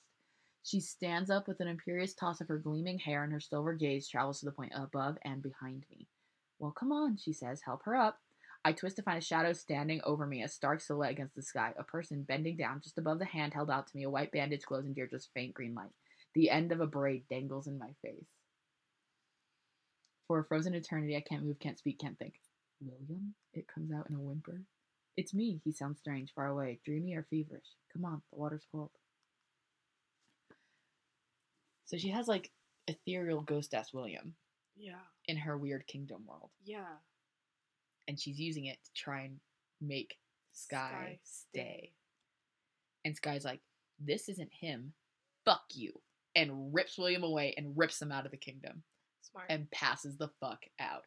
She 0.64 0.80
stands 0.80 1.30
up 1.30 1.48
with 1.48 1.60
an 1.60 1.68
imperious 1.68 2.16
toss 2.16 2.42
of 2.42 2.48
her 2.48 2.58
gleaming 2.58 2.98
hair, 2.98 3.24
and 3.24 3.32
her 3.32 3.40
silver 3.40 3.76
gaze 3.76 4.08
travels 4.08 4.40
to 4.40 4.48
the 4.48 4.52
point 4.52 4.72
above 4.76 5.20
and 5.24 5.44
behind 5.44 5.86
me. 5.92 6.08
Well, 6.58 6.72
come 6.72 6.92
on, 6.92 7.18
she 7.18 7.32
says. 7.32 7.62
Help 7.64 7.84
her 7.84 7.96
up. 7.96 8.18
I 8.66 8.74
twist 8.74 8.96
to 8.96 9.04
find 9.04 9.20
a 9.20 9.22
shadow 9.22 9.54
standing 9.54 10.02
over 10.04 10.26
me, 10.26 10.42
a 10.42 10.48
stark 10.48 10.82
silhouette 10.82 11.12
against 11.12 11.36
the 11.36 11.44
sky. 11.44 11.74
A 11.78 11.84
person 11.84 12.24
bending 12.24 12.58
down 12.58 12.82
just 12.82 12.98
above 12.98 13.20
the 13.20 13.26
hand 13.26 13.54
held 13.54 13.70
out 13.70 13.86
to 13.86 13.96
me. 13.96 14.02
A 14.02 14.10
white 14.10 14.32
bandage 14.32 14.64
glows 14.64 14.88
in 14.88 14.96
Deirdre's 14.96 15.30
faint 15.32 15.54
green 15.54 15.76
light. 15.76 15.94
The 16.34 16.50
end 16.50 16.72
of 16.72 16.82
a 16.82 16.88
braid 16.88 17.26
dangles 17.30 17.68
in 17.68 17.78
my 17.78 17.92
face. 18.02 18.26
For 20.28 20.40
a 20.40 20.46
frozen 20.46 20.74
eternity, 20.76 21.16
I 21.16 21.22
can't 21.22 21.44
move, 21.44 21.60
can't 21.60 21.78
speak, 21.78 22.00
can't 22.00 22.18
think. 22.20 22.34
William? 22.82 23.34
It 23.54 23.68
comes 23.68 23.92
out 23.92 24.10
in 24.10 24.16
a 24.16 24.20
whimper. 24.20 24.62
It's 25.16 25.34
me. 25.34 25.62
He 25.64 25.72
sounds 25.72 26.00
strange, 26.00 26.32
far 26.36 26.48
away, 26.48 26.80
dreamy 26.86 27.16
or 27.16 27.26
feverish. 27.30 27.66
Come 27.94 28.06
on, 28.06 28.22
the 28.32 28.38
water's 28.40 28.66
cold. 28.72 28.92
So 31.86 31.98
she 31.98 32.10
has 32.10 32.28
like 32.28 32.52
ethereal 32.88 33.42
ghost 33.42 33.74
ass 33.74 33.94
William 33.94 34.36
Yeah. 34.76 35.00
in 35.26 35.38
her 35.38 35.58
weird 35.58 35.88
kingdom 35.88 36.26
world. 36.26 36.52
Yeah. 36.64 36.98
and 38.10 38.18
she's 38.18 38.40
using 38.40 38.68
it 38.68 38.82
to 38.86 38.94
try 38.94 39.24
and 39.24 39.38
make 39.82 40.18
Sky, 40.54 40.88
Sky 40.90 41.20
stay. 41.24 41.60
stay. 41.62 41.94
And 43.04 43.14
Sky's 43.18 43.44
like, 43.44 43.62
"This 44.00 44.30
isn't 44.30 44.54
him. 44.54 44.94
Fuck 45.44 45.76
you." 45.76 46.02
And 46.34 46.74
rips 46.74 46.98
William 46.98 47.24
away 47.26 47.54
and 47.58 47.78
rips 47.78 48.02
him 48.02 48.14
out 48.14 48.24
of 48.26 48.32
the 48.32 48.38
kingdom 48.38 48.86
Smart. 49.32 49.48
and 49.50 49.70
passes 49.72 50.18
the 50.18 50.30
fuck 50.40 50.64
out. 50.80 51.04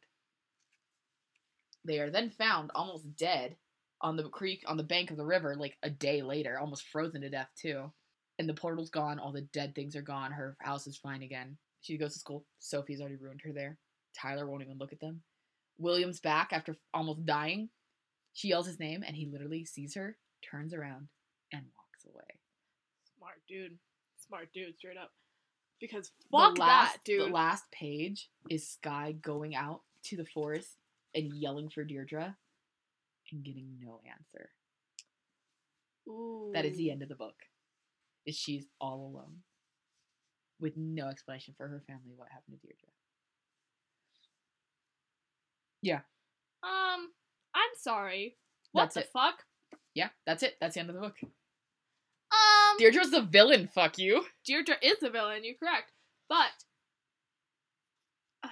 They 1.84 1.98
are 1.98 2.10
then 2.10 2.30
found 2.30 2.70
almost 2.74 3.16
dead 3.16 3.56
on 4.00 4.16
the 4.16 4.28
creek 4.28 4.64
on 4.66 4.76
the 4.76 4.82
bank 4.82 5.10
of 5.10 5.16
the 5.16 5.24
river 5.24 5.56
like 5.56 5.76
a 5.82 5.90
day 5.90 6.22
later, 6.22 6.58
almost 6.58 6.88
frozen 6.88 7.22
to 7.22 7.30
death 7.30 7.50
too. 7.56 7.92
And 8.38 8.48
the 8.48 8.54
portal's 8.54 8.90
gone, 8.90 9.18
all 9.18 9.32
the 9.32 9.42
dead 9.42 9.74
things 9.74 9.94
are 9.96 10.02
gone, 10.02 10.32
her 10.32 10.56
house 10.60 10.86
is 10.86 10.96
fine 10.96 11.22
again. 11.22 11.58
She 11.82 11.98
goes 11.98 12.14
to 12.14 12.18
school. 12.18 12.44
Sophie's 12.58 13.00
already 13.00 13.16
ruined 13.16 13.40
her 13.44 13.52
there. 13.52 13.78
Tyler 14.14 14.46
won't 14.46 14.62
even 14.62 14.78
look 14.78 14.92
at 14.92 15.00
them. 15.00 15.22
William's 15.78 16.20
back 16.20 16.50
after 16.52 16.76
almost 16.92 17.24
dying. 17.24 17.70
She 18.34 18.48
yells 18.48 18.66
his 18.66 18.78
name 18.78 19.02
and 19.06 19.16
he 19.16 19.26
literally 19.26 19.64
sees 19.64 19.94
her, 19.94 20.16
turns 20.42 20.74
around, 20.74 21.08
and 21.52 21.62
walks 21.76 22.04
away. 22.04 22.38
Smart 23.16 23.40
dude. 23.48 23.78
Smart 24.26 24.48
dude, 24.52 24.76
straight 24.76 24.96
up. 24.96 25.10
Because 25.80 26.12
fuck 26.30 26.56
the 26.56 26.60
last, 26.60 26.92
that, 26.92 27.04
dude. 27.04 27.28
The 27.28 27.32
last 27.32 27.64
page 27.72 28.28
is 28.50 28.68
Sky 28.68 29.14
going 29.20 29.54
out 29.56 29.80
to 30.04 30.16
the 30.16 30.26
forest 30.26 30.76
and 31.14 31.32
yelling 31.32 31.70
for 31.70 31.84
Deirdre 31.84 32.36
and 33.32 33.44
getting 33.44 33.78
no 33.80 34.00
answer. 34.06 34.50
Ooh. 36.08 36.50
That 36.52 36.64
is 36.64 36.76
the 36.76 36.90
end 36.90 37.02
of 37.02 37.08
the 37.08 37.14
book. 37.14 37.36
Is 38.26 38.36
she's 38.36 38.66
all 38.80 39.12
alone 39.12 39.38
with 40.60 40.76
no 40.76 41.08
explanation 41.08 41.54
for 41.56 41.66
her 41.66 41.82
family 41.86 42.12
what 42.16 42.28
happened 42.28 42.58
to 42.60 42.66
Deirdre. 42.66 42.88
Yeah. 45.82 46.00
Um, 46.62 47.08
I'm 47.54 47.70
sorry. 47.78 48.36
What 48.72 48.82
That's 48.82 48.94
the 48.94 49.00
it. 49.00 49.10
fuck? 49.12 49.44
Yeah, 49.94 50.10
that's 50.26 50.42
it. 50.42 50.56
That's 50.60 50.74
the 50.74 50.80
end 50.80 50.90
of 50.90 50.94
the 50.94 51.00
book. 51.00 51.16
Um, 52.70 52.76
Deirdre's 52.78 53.10
the 53.10 53.22
villain. 53.22 53.68
Fuck 53.68 53.98
you. 53.98 54.24
Deirdre 54.44 54.76
is 54.82 54.98
the 55.00 55.10
villain. 55.10 55.44
You're 55.44 55.56
correct, 55.56 55.92
but 56.28 56.50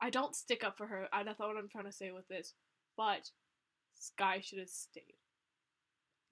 I 0.00 0.10
don't 0.10 0.34
stick 0.34 0.64
up 0.64 0.76
for 0.76 0.86
her. 0.86 1.08
I 1.12 1.22
that's 1.22 1.38
not 1.38 1.48
what 1.48 1.56
I'm 1.56 1.68
trying 1.68 1.84
to 1.86 1.92
say 1.92 2.10
with 2.10 2.28
this. 2.28 2.54
But 2.96 3.30
Sky 3.98 4.40
should 4.42 4.58
have 4.60 4.68
stayed 4.68 5.14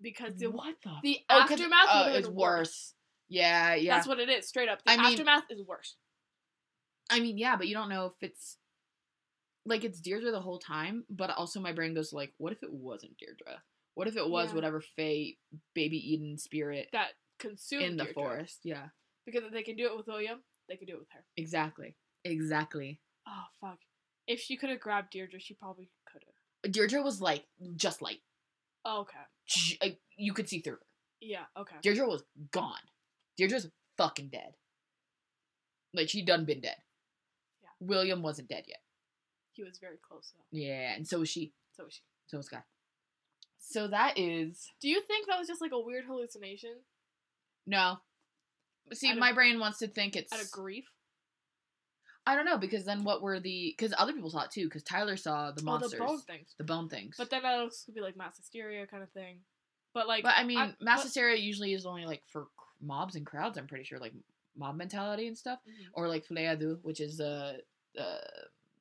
because 0.00 0.34
the 0.36 0.46
what 0.50 0.74
the? 0.82 0.90
the 1.02 1.18
Oh, 1.30 1.40
aftermath 1.40 2.06
would've 2.06 2.20
is 2.20 2.26
been 2.28 2.36
worse. 2.36 2.94
Yeah, 3.28 3.74
yeah. 3.74 3.94
That's 3.94 4.06
what 4.06 4.20
it 4.20 4.28
is, 4.28 4.46
straight 4.48 4.68
up. 4.68 4.80
The 4.84 4.92
I 4.92 4.96
mean- 4.96 5.06
aftermath 5.12 5.44
is 5.50 5.62
worse. 5.66 5.96
I 7.10 7.20
mean, 7.20 7.36
yeah, 7.36 7.56
but 7.56 7.66
you 7.68 7.74
don't 7.74 7.88
know 7.88 8.06
if 8.06 8.12
it's 8.22 8.56
like 9.66 9.84
it's 9.84 10.00
Deirdre 10.00 10.30
the 10.30 10.40
whole 10.40 10.58
time. 10.58 11.04
But 11.10 11.30
also, 11.30 11.60
my 11.60 11.72
brain 11.72 11.94
goes 11.94 12.12
like, 12.12 12.32
what 12.38 12.52
if 12.52 12.62
it 12.62 12.72
wasn't 12.72 13.16
Deirdre? 13.18 13.62
What 13.94 14.08
if 14.08 14.16
it 14.16 14.28
was 14.28 14.48
Yeah. 14.50 14.54
whatever 14.54 14.80
Faye, 14.80 15.38
Baby 15.74 15.98
Eden 16.12 16.38
spirit 16.38 16.88
That 16.92 17.12
consumed 17.38 17.84
in 17.84 17.96
the 17.96 18.06
forest? 18.06 18.60
Yeah, 18.64 18.88
because 19.26 19.44
if 19.44 19.52
they 19.52 19.62
can 19.62 19.76
do 19.76 19.86
it 19.86 19.96
with 19.96 20.06
William, 20.06 20.42
they 20.68 20.76
can 20.76 20.86
do 20.86 20.94
it 20.94 21.00
with 21.00 21.10
her. 21.10 21.24
exactly, 21.36 21.96
exactly. 22.24 23.00
Oh 23.26 23.44
fuck! 23.60 23.78
If 24.26 24.40
she 24.40 24.56
could 24.56 24.70
have 24.70 24.80
grabbed 24.80 25.10
Deirdre, 25.10 25.38
she 25.40 25.54
probably 25.54 25.90
could 26.10 26.22
have. 26.24 26.72
Deirdre 26.72 27.02
was 27.02 27.20
like 27.20 27.44
just 27.76 28.00
light. 28.02 28.22
okay. 28.86 29.18
Sh- 29.44 29.76
like, 29.82 30.00
you 30.16 30.32
could 30.32 30.48
see 30.48 30.60
through 30.60 30.74
her. 30.74 30.86
Yeah. 31.20 31.44
Okay. 31.56 31.76
Deirdre 31.82 32.06
was 32.06 32.22
gone. 32.50 32.80
Deirdre's 33.36 33.68
fucking 33.98 34.28
dead. 34.28 34.54
Like 35.94 36.08
she 36.08 36.22
done 36.24 36.44
been 36.44 36.60
dead. 36.60 36.76
Yeah. 37.62 37.68
William 37.80 38.22
wasn't 38.22 38.48
dead 38.48 38.64
yet. 38.66 38.80
He 39.52 39.62
was 39.62 39.78
very 39.78 39.98
close 39.98 40.32
though. 40.34 40.44
Yeah, 40.58 40.94
and 40.94 41.06
so 41.06 41.18
was 41.20 41.28
she. 41.28 41.52
So 41.76 41.84
was 41.84 41.94
she. 41.94 42.02
So 42.26 42.38
was 42.38 42.46
Sky. 42.46 42.62
So 43.64 43.86
that 43.88 44.18
is 44.18 44.68
Do 44.80 44.88
you 44.88 45.00
think 45.02 45.26
that 45.28 45.38
was 45.38 45.46
just 45.48 45.60
like 45.60 45.72
a 45.72 45.78
weird 45.80 46.04
hallucination 46.04 46.74
no. 47.64 47.98
See, 48.92 49.06
Out 49.08 49.12
of- 49.14 49.18
my 49.20 49.32
brain 49.32 49.60
wants 49.60 49.78
to 49.78 49.86
think 49.86 50.16
it's. 50.16 50.32
out 50.32 50.42
of 50.42 50.50
grief? 50.50 50.84
I 52.26 52.34
don't 52.36 52.44
know 52.44 52.58
because 52.58 52.84
then 52.84 53.04
what 53.04 53.22
were 53.22 53.38
the? 53.40 53.72
Because 53.76 53.94
other 53.96 54.12
people 54.12 54.30
saw 54.30 54.42
it 54.42 54.50
too. 54.50 54.64
Because 54.64 54.82
Tyler 54.82 55.16
saw 55.16 55.52
the 55.52 55.62
Oh, 55.62 55.64
monsters, 55.64 55.92
the 55.92 55.98
bone 55.98 56.20
things. 56.20 56.54
the 56.58 56.64
bone 56.64 56.88
things. 56.88 57.14
But 57.16 57.30
then 57.30 57.42
that 57.42 57.60
also 57.60 57.86
could 57.86 57.94
be 57.94 58.00
like 58.00 58.16
mass 58.16 58.36
hysteria 58.36 58.86
kind 58.86 59.02
of 59.02 59.10
thing. 59.10 59.38
But 59.94 60.08
like, 60.08 60.22
but 60.24 60.34
I 60.36 60.42
mean, 60.44 60.58
I- 60.58 60.74
mass 60.80 60.98
but- 61.00 61.04
hysteria 61.04 61.36
usually 61.36 61.72
is 61.72 61.86
only 61.86 62.04
like 62.04 62.22
for 62.26 62.48
mobs 62.80 63.14
and 63.14 63.24
crowds. 63.26 63.56
I'm 63.58 63.66
pretty 63.68 63.84
sure, 63.84 63.98
like 64.00 64.12
mob 64.56 64.76
mentality 64.76 65.26
and 65.28 65.38
stuff, 65.38 65.60
Mhm. 65.66 65.86
or 65.94 66.08
like 66.08 66.24
folie 66.26 66.42
à 66.46 66.58
deux, 66.58 66.78
which 66.82 67.00
is 67.00 67.20
uh, 67.20 67.58
uh, 67.98 68.20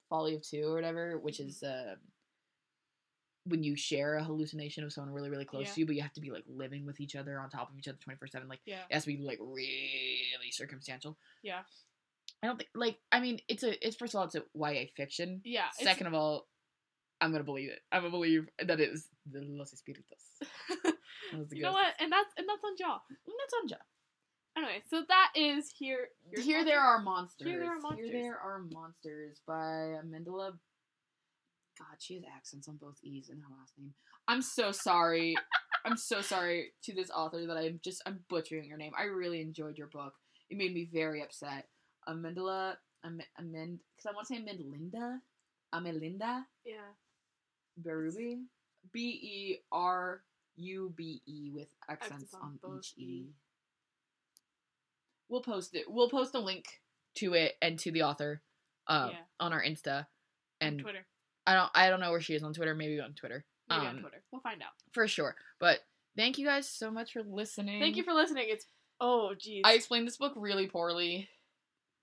folly 0.09 0.33
of 0.35 0.41
two 0.43 0.63
or 0.67 0.73
whatever, 0.73 1.17
which 1.19 1.37
Mhm. 1.37 1.47
is 1.49 1.61
uh, 1.63 1.95
when 3.45 3.63
you 3.63 3.75
share 3.75 4.15
a 4.15 4.23
hallucination 4.23 4.83
of 4.83 4.93
someone 4.93 5.13
really 5.13 5.29
really 5.29 5.45
close 5.45 5.67
Yeah. 5.67 5.73
to 5.73 5.79
you, 5.81 5.85
but 5.87 5.95
you 5.95 6.01
have 6.01 6.13
to 6.13 6.21
be 6.21 6.31
like 6.31 6.43
living 6.47 6.85
with 6.85 6.99
each 6.99 7.15
other 7.15 7.39
on 7.39 7.49
top 7.49 7.71
of 7.71 7.77
each 7.77 7.87
other 7.87 7.97
twenty 7.99 8.17
four 8.17 8.27
seven. 8.27 8.47
Like 8.47 8.61
yeah, 8.65 8.81
it 8.89 8.93
has 8.93 9.03
to 9.05 9.07
be 9.15 9.17
like 9.21 9.39
really 9.41 10.51
circumstantial. 10.51 11.17
yeah, 11.43 11.61
I 12.43 12.47
don't 12.47 12.57
think 12.57 12.69
like 12.75 12.97
I 13.11 13.19
mean 13.19 13.39
it's 13.47 13.63
a 13.63 13.85
it's 13.85 13.95
first 13.95 14.13
of 14.13 14.19
all 14.19 14.25
it's 14.25 14.35
a 14.35 14.43
YA 14.53 14.85
fiction. 14.95 15.41
yeah. 15.43 15.69
Second 15.73 16.07
of 16.07 16.13
all, 16.13 16.47
I'm 17.19 17.31
gonna 17.31 17.43
believe 17.43 17.69
it. 17.69 17.79
I'm 17.91 18.01
gonna 18.01 18.11
believe 18.11 18.47
that 18.63 18.79
it 18.79 18.89
is 18.89 19.07
the 19.31 19.41
Los 19.41 19.73
Espíritus. 19.73 20.91
You 21.53 21.61
know 21.61 21.71
what? 21.71 21.93
And 21.99 22.11
that's 22.11 22.27
and 22.37 22.45
that's 22.49 22.61
on 22.63 22.75
Jaw. 22.77 22.95
Mm, 23.09 23.31
That's 23.39 23.53
on 23.61 23.67
Jaw. 23.69 23.83
Anyway, 24.57 24.81
so 24.89 25.03
that 25.07 25.31
is 25.33 25.71
here. 25.77 26.09
Here 26.35 26.57
monster- 26.57 26.65
there 26.65 26.79
are 26.81 27.01
monsters. 27.01 27.47
Here 27.47 27.59
There 27.59 27.71
Are 27.71 27.79
monsters. 27.79 28.09
Here 28.11 28.21
there 28.23 28.37
are 28.37 28.59
monsters 28.69 29.39
by 29.47 29.95
Amandla. 30.03 30.57
God, 31.91 31.97
she 32.01 32.15
has 32.15 32.23
accents 32.35 32.67
on 32.69 32.77
both 32.77 32.97
E's 33.03 33.29
in 33.29 33.37
her 33.37 33.47
last 33.59 33.73
name. 33.77 33.93
I'm 34.27 34.41
so 34.41 34.71
sorry. 34.71 35.35
I'm 35.85 35.97
so 35.97 36.21
sorry 36.21 36.71
to 36.83 36.93
this 36.93 37.09
author 37.11 37.45
that 37.45 37.57
I'm 37.57 37.79
just 37.83 38.01
I'm 38.05 38.19
butchering 38.29 38.65
your 38.65 38.77
name. 38.77 38.93
I 38.97 39.03
really 39.03 39.41
enjoyed 39.41 39.77
your 39.77 39.87
book. 39.87 40.13
It 40.49 40.57
made 40.57 40.73
me 40.73 40.89
very 40.91 41.21
upset. 41.21 41.67
Amandla, 42.07 42.75
Am- 43.03 43.19
Amend, 43.39 43.79
because 43.95 44.09
I 44.09 44.13
want 44.13 44.27
to 44.27 44.35
say 44.35 44.41
Amelinda, 44.41 45.17
Amelinda 45.73 46.43
Yeah. 46.65 46.93
Bérubé, 47.81 48.43
B 48.91 48.99
E 48.99 49.57
R 49.71 50.21
U 50.57 50.93
B 50.95 51.21
E 51.25 51.51
with 51.53 51.67
accents 51.89 52.13
Accents 52.13 52.33
on 52.35 52.41
on 52.41 52.59
both 52.61 52.79
each 52.79 52.93
E. 52.97 53.01
E. 53.03 53.25
We'll 55.29 55.41
post 55.41 55.75
it. 55.75 55.85
We'll 55.89 56.09
post 56.09 56.35
a 56.35 56.39
link 56.39 56.65
to 57.15 57.33
it 57.33 57.55
and 57.61 57.77
to 57.79 57.91
the 57.91 58.03
author, 58.03 58.41
uh, 58.87 59.09
Yeah. 59.11 59.17
on 59.39 59.53
our 59.53 59.63
Insta. 59.63 60.07
And 60.59 60.79
Twitter. 60.79 61.05
I 61.45 61.53
don't, 61.53 61.69
I 61.73 61.89
don't 61.89 61.99
know 61.99 62.11
where 62.11 62.21
she 62.21 62.35
is 62.35 62.43
on 62.43 62.53
Twitter. 62.53 62.75
Maybe 62.75 62.99
on 62.99 63.13
Twitter, 63.13 63.45
Maybe 63.69 63.81
um, 63.81 63.87
on 63.87 63.99
Twitter. 64.01 64.23
We'll 64.31 64.41
find 64.41 64.61
out. 64.61 64.69
for 64.91 65.07
sure. 65.07 65.35
But 65.59 65.79
thank 66.15 66.37
you 66.37 66.45
guys 66.45 66.67
so 66.69 66.91
much 66.91 67.13
for 67.13 67.23
listening. 67.23 67.79
Thank 67.81 67.95
you 67.95 68.03
for 68.03 68.13
listening. 68.13 68.45
It's 68.47 68.65
oh 68.99 69.31
jeez. 69.37 69.61
I 69.63 69.73
explained 69.73 70.07
this 70.07 70.17
book 70.17 70.33
really 70.35 70.67
poorly. 70.67 71.29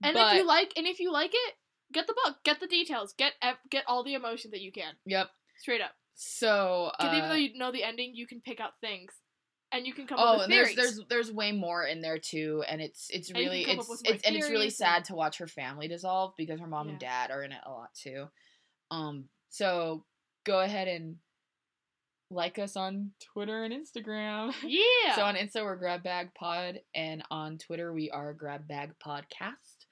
and 0.03 0.15
but, 0.15 0.33
if 0.33 0.39
you 0.41 0.47
like, 0.47 0.73
and 0.77 0.87
if 0.87 1.01
you 1.01 1.13
like 1.13 1.31
it, 1.33 1.55
get 1.93 2.07
the 2.07 2.15
book. 2.25 2.37
Get 2.45 2.61
the 2.61 2.67
details. 2.67 3.15
Get 3.17 3.33
get 3.71 3.85
all 3.87 4.03
the 4.05 4.15
emotion 4.15 4.51
that 4.53 4.61
you 4.61 4.73
can. 4.73 4.95
yep. 5.07 5.29
Straight 5.59 5.81
up. 5.81 5.93
So, 6.21 6.91
Because 6.99 7.15
even 7.15 7.25
uh, 7.27 7.29
though 7.29 7.35
you 7.35 7.59
know 7.59 7.71
the 7.71 7.85
ending, 7.85 8.13
you 8.15 8.27
can 8.27 8.41
pick 8.41 8.59
out 8.59 8.73
things, 8.81 9.13
and 9.71 9.87
you 9.87 9.95
can 9.95 10.07
come 10.07 10.19
oh, 10.21 10.25
up 10.25 10.37
with 10.37 10.45
and 10.45 10.53
there's 10.53 10.75
theories. 10.75 10.97
there's 10.97 11.09
there's 11.09 11.33
way 11.33 11.53
more 11.53 11.85
in 11.85 12.01
there 12.01 12.19
too, 12.19 12.65
and 12.69 12.81
it's 12.81 13.09
it's 13.11 13.31
And 13.31 13.39
you 13.39 13.45
can 13.45 13.53
really 13.53 13.65
it's 13.65 14.03
it's 14.05 14.25
and 14.25 14.37
it's 14.37 14.49
really 14.49 14.67
and- 14.67 14.73
sad 14.73 15.05
to 15.07 15.15
watch 15.15 15.39
her 15.39 15.47
family 15.47 15.87
dissolve 15.87 16.35
because 16.37 16.59
her 16.61 16.67
mom 16.67 16.89
and 16.89 16.99
dad 16.99 17.31
are 17.31 17.45
in 17.45 17.53
it 17.53 17.61
a 17.65 17.71
lot 17.71 17.95
too. 17.95 18.27
Um, 18.91 19.25
so 19.51 20.05
go 20.45 20.61
ahead 20.61 20.89
and 20.89 21.17
like 22.31 22.59
us 22.59 22.77
on 22.77 23.13
Twitter 23.33 23.65
and 23.65 23.73
Instagram. 23.73 24.53
yeah. 24.65 25.15
So 25.15 25.23
on 25.23 25.35
Insta 25.35 25.63
we're 25.65 25.77
Grab 25.77 26.03
Bag 26.03 26.31
Pod, 26.35 26.81
and 26.95 27.23
on 27.31 27.59
Twitter 27.59 27.93
we 27.93 28.11
are 28.11 28.33
Grab 28.33 28.69
Bag 28.69 28.93
Podcast. 29.05 29.87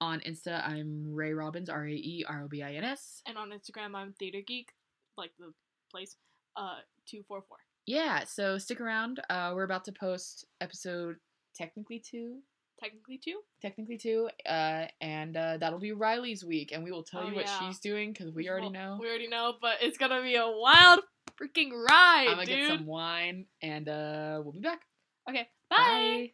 On 0.00 0.20
Insta 0.20 0.64
I'm 0.66 1.12
Rae 1.12 1.32
Robins, 1.32 1.68
R 1.68 1.86
A 1.86 1.90
E 1.92 2.24
R 2.28 2.44
O 2.44 2.48
B 2.48 2.62
I 2.62 2.74
N 2.74 2.84
S. 2.84 3.22
and 3.26 3.36
on 3.36 3.50
Instagram, 3.50 3.96
I'm 3.96 4.12
Theater 4.18 4.40
Geek, 4.46 4.68
like 5.16 5.32
the 5.38 5.52
place. 5.90 6.16
Uh, 6.56 6.78
two 7.06 7.22
four 7.26 7.42
four. 7.48 7.58
Yeah, 7.86 8.24
so 8.24 8.58
stick 8.58 8.80
around. 8.80 9.20
Uh, 9.30 9.52
we're 9.54 9.64
about 9.64 9.84
to 9.86 9.92
post 9.92 10.44
episode 10.60 11.16
technically 11.56 11.98
two 11.98 12.38
Technically 12.80 13.18
two. 13.18 13.40
technically 13.60 13.98
two, 13.98 14.28
uh, 14.46 14.86
and 15.00 15.36
uh, 15.36 15.56
that'll 15.58 15.80
be 15.80 15.92
Riley's 15.92 16.44
week, 16.44 16.70
and 16.72 16.84
we 16.84 16.90
will 16.92 17.02
tell 17.02 17.22
Oh, 17.22 17.28
you 17.28 17.34
what 17.34 17.46
yeah. 17.46 17.58
she's 17.68 17.80
doing 17.80 18.12
because 18.12 18.32
we 18.32 18.48
already 18.48 18.66
Well, 18.66 18.72
know. 18.72 18.98
We 19.00 19.08
already 19.08 19.26
know, 19.28 19.54
but 19.60 19.78
it's 19.82 19.98
gonna 19.98 20.22
be 20.22 20.36
a 20.36 20.46
wild 20.48 21.00
freaking 21.40 21.70
ride, 21.72 22.26
I'm 22.28 22.34
gonna 22.36 22.46
dude. 22.46 22.68
get 22.68 22.78
some 22.78 22.86
wine, 22.86 23.46
and 23.62 23.88
uh, 23.88 24.40
we'll 24.44 24.52
be 24.52 24.60
back. 24.60 24.80
Okay, 25.28 25.48
bye. 25.68 25.76
Bye. 25.76 26.32